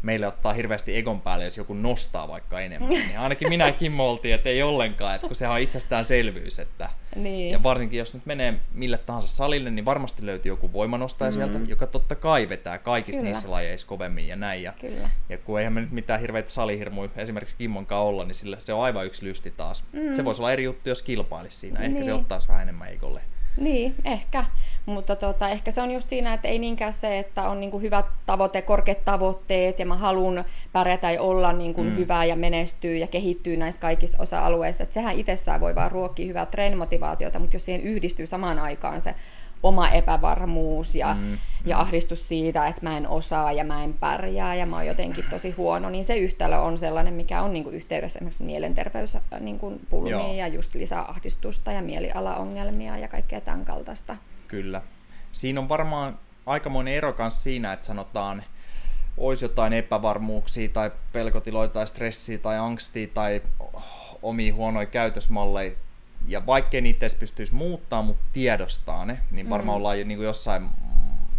meille 0.01 0.27
ottaa 0.27 0.53
hirveästi 0.53 0.97
egon 0.97 1.21
päälle, 1.21 1.45
jos 1.45 1.57
joku 1.57 1.73
nostaa 1.73 2.27
vaikka 2.27 2.59
enemmän. 2.59 2.89
Niin 3.07 3.19
ainakin 3.19 3.49
minä 3.49 3.67
ja 3.67 3.73
Kimmo 3.73 4.09
oltiin, 4.09 4.35
että 4.35 4.49
ei 4.49 4.63
ollenkaan, 4.63 5.15
että 5.15 5.27
kun 5.27 5.35
sehän 5.35 5.53
on 5.55 5.59
itsestäänselvyys, 5.61 6.59
että 6.59 6.89
Niin. 7.15 7.51
ja 7.51 7.63
varsinkin 7.63 7.99
jos 7.99 8.13
nyt 8.13 8.25
menee 8.25 8.53
mille 8.73 8.97
tahansa 8.97 9.27
salille, 9.27 9.69
niin 9.69 9.85
varmasti 9.85 10.25
löytyy 10.25 10.51
joku 10.51 10.73
voimanostaja 10.73 11.31
mm. 11.31 11.33
sieltä, 11.33 11.59
joka 11.67 11.87
totta 11.87 12.15
kai 12.15 12.49
vetää 12.49 12.77
kaikissa 12.77 13.19
Kyllä. 13.19 13.31
niissä 13.33 13.51
lajeissa 13.51 13.87
kovemmin 13.87 14.27
ja 14.27 14.35
näin. 14.35 14.63
Ja, 14.63 14.73
Kyllä. 14.81 15.09
ja 15.29 15.37
kun 15.37 15.59
eihän 15.59 15.73
me 15.73 15.81
nyt 15.81 15.91
mitään 15.91 16.21
hirveitä 16.21 16.51
salihirmuja 16.51 17.09
esimerkiksi 17.15 17.55
Kimmon 17.57 17.87
olla, 17.89 18.25
niin 18.25 18.35
sillä 18.35 18.57
se 18.59 18.73
on 18.73 18.83
aivan 18.83 19.05
yksi 19.05 19.25
lysti 19.25 19.51
taas. 19.51 19.83
Mm. 19.93 20.13
Se 20.15 20.25
voisi 20.25 20.41
olla 20.41 20.51
eri 20.51 20.63
juttu, 20.63 20.89
jos 20.89 21.01
kilpailisi 21.01 21.57
siinä. 21.59 21.79
Ehkä 21.79 21.93
Niin. 21.93 22.05
se 22.05 22.13
ottaisi 22.13 22.47
vähän 22.47 22.61
enemmän 22.61 22.89
Eikolle. 22.89 23.21
Niin, 23.57 23.95
ehkä. 24.05 24.45
Mutta 24.85 25.15
tota, 25.15 25.49
ehkä 25.49 25.71
se 25.71 25.81
on 25.81 25.91
just 25.91 26.09
siinä, 26.09 26.33
että 26.33 26.47
ei 26.47 26.59
niinkään 26.59 26.93
se, 26.93 27.19
että 27.19 27.49
on 27.49 27.59
niinku 27.59 27.79
hyvät 27.79 28.05
tavoite, 28.25 28.61
korkeat 28.61 29.05
tavoitteet 29.05 29.79
ja 29.79 29.85
mä 29.85 29.95
haluan 29.95 30.45
pärjätä 30.71 31.11
ja 31.11 31.21
olla 31.21 31.53
niinku 31.53 31.83
mm. 31.83 31.95
hyvä 31.95 32.25
ja 32.25 32.35
menestyä 32.35 32.91
ja 32.91 33.07
kehittyä 33.07 33.57
näissä 33.57 33.81
kaikissa 33.81 34.21
osa-alueissa. 34.21 34.83
Et 34.83 34.93
sehän 34.93 35.19
itsessään 35.19 35.61
voi 35.61 35.75
vaan 35.75 35.91
ruokkia 35.91 36.27
hyvää 36.27 36.45
treenimotivaatiota, 36.45 37.39
mutta 37.39 37.55
jos 37.55 37.65
siihen 37.65 37.81
yhdistyy 37.81 38.25
samaan 38.25 38.59
aikaan 38.59 39.01
se 39.01 39.15
oma 39.63 39.89
epävarmuus 39.89 40.95
ja, 40.95 41.13
mm, 41.13 41.37
ja 41.65 41.79
ahdistus 41.79 42.27
siitä, 42.27 42.67
että 42.67 42.81
mä 42.83 42.97
en 42.97 43.07
osaa 43.07 43.51
ja 43.51 43.63
mä 43.63 43.83
en 43.83 43.93
pärjää 43.93 44.55
ja 44.55 44.65
mä 44.65 44.75
oon 44.75 44.87
jotenkin 44.87 45.25
tosi 45.29 45.51
huono, 45.51 45.89
niin 45.89 46.05
se 46.05 46.17
yhtälö 46.17 46.57
on 46.57 46.77
sellainen, 46.77 47.13
mikä 47.13 47.41
on 47.41 47.53
niinku 47.53 47.69
yhteydessä 47.69 48.17
esimerkiksi 48.17 48.43
mielenterveys 48.43 49.17
niinku 49.39 49.81
pulmiin 49.89 50.11
Joo. 50.11 50.33
ja 50.33 50.47
just 50.47 50.75
lisää 50.75 51.09
ahdistusta 51.09 51.71
ja 51.71 51.81
mielialaongelmia 51.81 52.97
ja 52.97 53.07
kaikkea 53.07 53.41
tämän 53.41 53.65
kaltaista. 53.65 54.15
Kyllä. 54.47 54.81
Siinä 55.31 55.59
on 55.59 55.69
varmaan 55.69 56.19
aikamoinen 56.45 56.93
ero 56.93 57.13
kanssa 57.13 57.41
siinä, 57.41 57.73
että 57.73 57.85
sanotaan, 57.85 58.43
olisi 59.17 59.45
jotain 59.45 59.73
epävarmuuksia 59.73 60.69
tai 60.69 60.91
pelkotiloja 61.13 61.69
tai 61.69 61.87
stressiä 61.87 62.37
tai 62.37 62.57
angstia 62.57 63.07
tai 63.13 63.41
omia 64.21 64.53
huonoja 64.53 64.85
käytösmalleja, 64.85 65.71
ja 66.27 66.45
vaikkei 66.45 66.81
niitä 66.81 67.05
edes 67.05 67.15
pystyisi 67.15 67.55
muuttaa, 67.55 68.01
mutta 68.01 68.23
tiedostaa 68.33 69.05
ne, 69.05 69.19
niin 69.31 69.49
varmaan 69.49 69.75
mm. 69.75 69.77
ollaan 69.77 69.99
jo 69.99 70.05
niin 70.05 70.17
kuin 70.17 70.25
jossain 70.25 70.69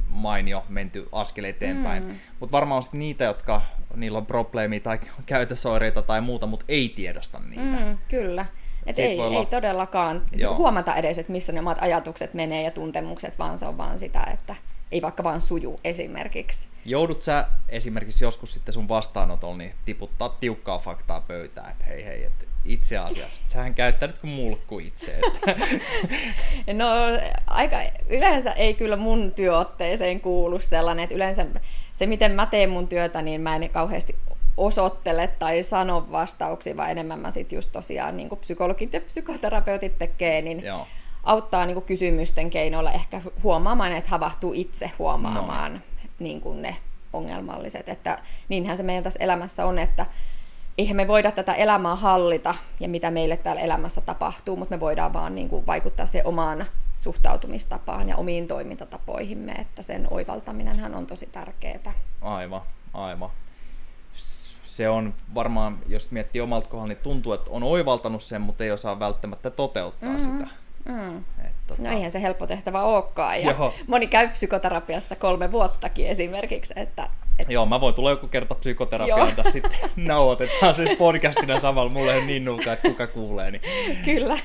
mainio 0.09 0.65
menty 0.69 1.09
askel 1.13 1.45
eteenpäin. 1.45 2.03
Mm. 2.03 2.15
Mutta 2.41 2.53
varmaan 2.53 2.83
on 2.93 2.99
niitä, 2.99 3.25
jotka 3.25 3.63
niillä 3.95 4.19
on 4.19 4.27
probleemia 4.27 4.81
tai 4.81 4.99
käytösoireita 5.27 6.03
tai 6.03 6.21
muuta, 6.21 6.47
mutta 6.47 6.65
ei 6.69 6.89
tiedosta 6.89 7.39
niitä. 7.39 7.63
Mm, 7.63 7.99
kyllä. 8.09 8.47
Et 8.87 8.97
Siitä 8.97 9.09
ei, 9.09 9.21
olla- 9.21 9.39
ei 9.39 9.47
todellakaan 9.47 10.23
Joo. 10.37 10.57
huomata 10.57 10.95
edes, 10.95 11.19
että 11.19 11.33
missä 11.33 11.53
ne 11.53 11.61
omat 11.61 11.79
ajatukset 11.81 12.35
menee 12.35 12.63
ja 12.63 12.71
tuntemukset, 12.71 13.39
vaan 13.39 13.59
se 13.59 13.67
on 13.67 13.79
vaan 13.79 13.99
sitä, 13.99 14.25
että 14.35 14.57
ei 14.93 15.03
vaikka 15.03 15.25
vaan 15.25 15.41
suju 15.41 15.81
esimerkiksi. 15.85 16.69
Joudut 16.85 17.23
sä 17.23 17.47
esimerkiksi 17.69 18.25
joskus 18.25 18.55
sitten 18.55 18.75
sun 18.75 18.89
vastaanotolla 18.89 19.57
niin 19.57 19.75
tiputtaa 19.85 20.29
tiukkaa 20.29 20.79
faktaa 20.79 21.21
pöytään, 21.21 21.71
että 21.71 21.85
hei 21.85 22.05
hei, 22.05 22.25
että 22.25 22.45
itse 22.65 22.99
asiassa, 22.99 23.41
että 23.41 23.53
sähän 23.53 23.75
käyttänyt 23.75 24.19
kuin 24.19 24.31
mulkku 24.31 24.79
itse. 24.79 25.21
Että, 25.27 25.55
No 26.73 26.87
aika, 27.47 27.77
yleensä 28.09 28.53
ei 28.53 28.75
kyllä 28.75 28.97
mun 28.97 29.33
työotteeseen 29.35 30.21
kuulu 30.21 30.59
sellainen, 30.59 31.03
että 31.03 31.15
yleensä 31.15 31.47
se 31.93 32.07
miten 32.07 32.33
mä 32.33 32.47
teen 32.47 32.71
mun 32.71 32.89
työtä, 32.89 33.23
niin 33.23 33.41
mä 33.41 33.57
en 33.57 33.71
kauheasti 33.71 34.17
osoittele 34.57 35.27
tai 35.39 35.63
sano 35.63 36.09
vastauksia, 36.13 36.77
vaan 36.77 36.91
enemmän 36.91 37.19
mä 37.19 37.31
sit 37.31 37.53
just 37.53 37.73
tosiaan 37.73 38.17
niin 38.17 38.29
kuin 38.29 38.39
psykologit 38.39 38.93
ja 38.93 39.01
psykoterapeutit 39.01 39.99
tekee, 39.99 40.43
niin 40.43 40.65
joo, 40.65 40.87
auttaa 41.29 41.67
niin 41.67 41.75
kuin 41.75 41.87
kysymysten 41.87 42.51
keinoilla 42.51 42.93
ehkä 42.93 43.21
huomaamaan, 43.43 43.93
että 43.93 44.11
havahtuu 44.11 44.53
itse 44.55 44.91
huomaamaan 44.99 45.75
no. 45.75 45.81
niin 46.19 46.41
kuin 46.41 46.63
ne 46.63 46.77
ongelmalliset. 47.13 47.89
Että 47.89 48.19
niinhän 48.49 48.77
se 48.77 48.83
meidän 48.83 49.05
tässä 49.05 49.25
elämässä 49.25 49.67
on, 49.67 49.79
että 49.79 50.07
eihän 50.79 50.97
me 50.97 51.09
voida 51.09 51.31
tätä 51.31 51.55
elämää 51.55 51.97
hallita 51.97 52.55
ja 52.81 52.89
mitä 52.89 53.11
meille 53.11 53.37
täällä 53.37 53.63
elämässä 53.63 54.01
tapahtuu, 54.01 54.57
mutta 54.57 54.75
me 54.75 54.81
voidaan 54.81 55.13
vaan 55.13 55.35
niin 55.35 55.49
kuin 55.49 55.67
vaikuttaa 55.67 56.07
se 56.07 56.23
omaan 56.25 56.67
suhtautumistapaan 56.97 58.09
ja 58.09 58.17
omiin 58.17 58.49
toimintatapoihimme, 58.49 59.53
että 59.53 59.83
sen 59.83 60.09
oivaltaminenhan 60.11 60.95
on 60.95 61.07
tosi 61.07 61.27
tärkeää. 61.33 61.93
aivan, 62.21 62.63
aivan. 62.95 63.31
Se 64.65 64.89
on 64.89 65.15
varmaan, 65.35 65.79
jos 65.87 66.11
miettii 66.11 66.41
omalta 66.41 66.69
kohdalla, 66.69 66.89
niin 66.89 67.03
tuntuu, 67.03 67.33
että 67.33 67.51
on 67.51 67.63
oivaltanut 67.63 68.23
sen, 68.23 68.41
mutta 68.41 68.65
ei 68.65 68.71
osaa 68.71 68.99
välttämättä 68.99 69.51
toteuttaa 69.51 70.09
mm-hmm. 70.09 70.39
sitä. 70.39 70.68
Mm. 70.89 71.19
Et, 71.19 71.53
tota, 71.67 71.83
No 71.83 71.91
eihän 71.91 72.11
se 72.11 72.23
helppo 72.23 72.47
tehtävä 72.47 72.83
olekaan. 72.83 73.43
Ja 73.43 73.51
Joo. 73.51 73.75
moni 73.87 74.07
käy 74.07 74.29
psykoterapiassa 74.29 75.17
kolme 75.17 75.53
vuottakin 75.53 76.07
esimerkiksi, 76.07 76.75
että, 76.77 77.09
että 77.39 77.53
Joo, 77.53 77.67
mä 77.67 77.81
voin 77.81 77.95
tulla 77.95 78.11
joku 78.11 78.29
kerta 78.29 78.55
psykoterapialta, 78.55 79.51
sitten 79.51 79.91
nauhoitetaan 79.97 80.75
se 80.75 80.97
podcastina 80.99 81.61
samalla. 81.61 81.93
Mulle 81.93 82.15
ei 82.15 82.27
niin 82.27 82.45
nuuka, 82.45 82.73
että 82.73 82.89
kuka 82.89 83.07
kuulee. 83.07 83.51
Niin. 83.51 83.63
Kyllä. 84.05 84.39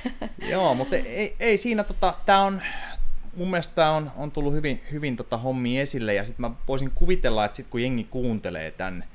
Joo, 0.50 0.76
mutta 0.76 0.96
ei, 0.96 1.36
ei 1.40 1.58
siinä, 1.58 1.84
tota, 1.84 2.14
tää 2.26 2.42
on, 2.42 2.62
mun 3.36 3.50
mielestä 3.50 3.76
tää 3.76 3.92
on, 3.92 4.12
on 4.18 4.32
tullut 4.32 4.54
hyvin, 4.54 4.82
hyvin 4.92 5.16
tota 5.16 5.38
hommi 5.38 5.80
esille, 5.80 6.14
ja 6.14 6.26
sitten 6.26 6.42
mä 6.42 6.52
voisin 6.68 6.92
kuvitella, 6.96 7.46
että 7.46 7.56
sit 7.56 7.68
kun 7.68 7.82
jengi 7.82 8.04
kuuntelee 8.04 8.72
tän, 8.72 9.06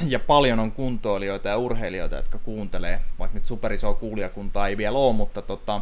ja 0.06 0.18
paljon 0.18 0.60
on 0.60 0.72
kuntoilijoita 0.72 1.48
ja 1.48 1.58
urheilijoita, 1.58 2.16
jotka 2.16 2.38
kuuntelee, 2.38 3.00
vaikka 3.18 3.34
nyt 3.34 3.46
superisoa 3.46 3.94
kuulijakuntaa 3.94 4.68
ei 4.68 4.76
vielä 4.76 4.98
ole, 4.98 5.12
mutta 5.14 5.42
tota, 5.42 5.80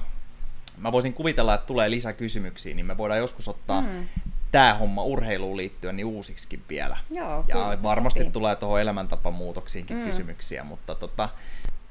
mä 0.79 0.93
voisin 0.93 1.15
kuvitella, 1.15 1.55
että 1.55 1.67
tulee 1.67 1.91
lisäkysymyksiä, 1.91 2.75
niin 2.75 2.87
me 2.87 2.97
voidaan 2.97 3.21
joskus 3.21 3.49
ottaa 3.49 3.81
mm. 3.81 4.09
tämä 4.53 4.75
homma 4.75 5.05
urheiluun 5.05 5.57
liittyen 5.57 5.97
niin 5.97 6.07
uusiksi 6.07 6.61
vielä. 6.69 6.97
Joo, 7.11 7.45
ja 7.49 7.73
varmasti 7.83 8.21
sopii. 8.21 8.33
tulee 8.33 8.57
tuohon 8.57 8.81
elämäntapamuutoksiinkin 8.81 9.97
mm. 9.97 10.05
kysymyksiä, 10.05 10.65
mutta 10.65 10.95
tota, 10.95 11.29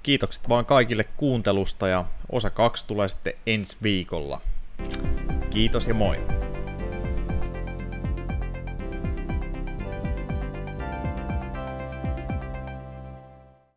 kiitokset 0.03 0.49
vaan 0.49 0.65
kaikille 0.65 1.03
kuuntelusta 1.03 1.87
ja 1.87 2.05
osa 2.31 2.49
kaksi 2.49 2.87
tulee 2.87 3.07
sitten 3.07 3.33
ensi 3.47 3.77
viikolla. 3.83 4.41
Kiitos 5.49 5.87
ja 5.87 5.93
moi! 5.93 6.50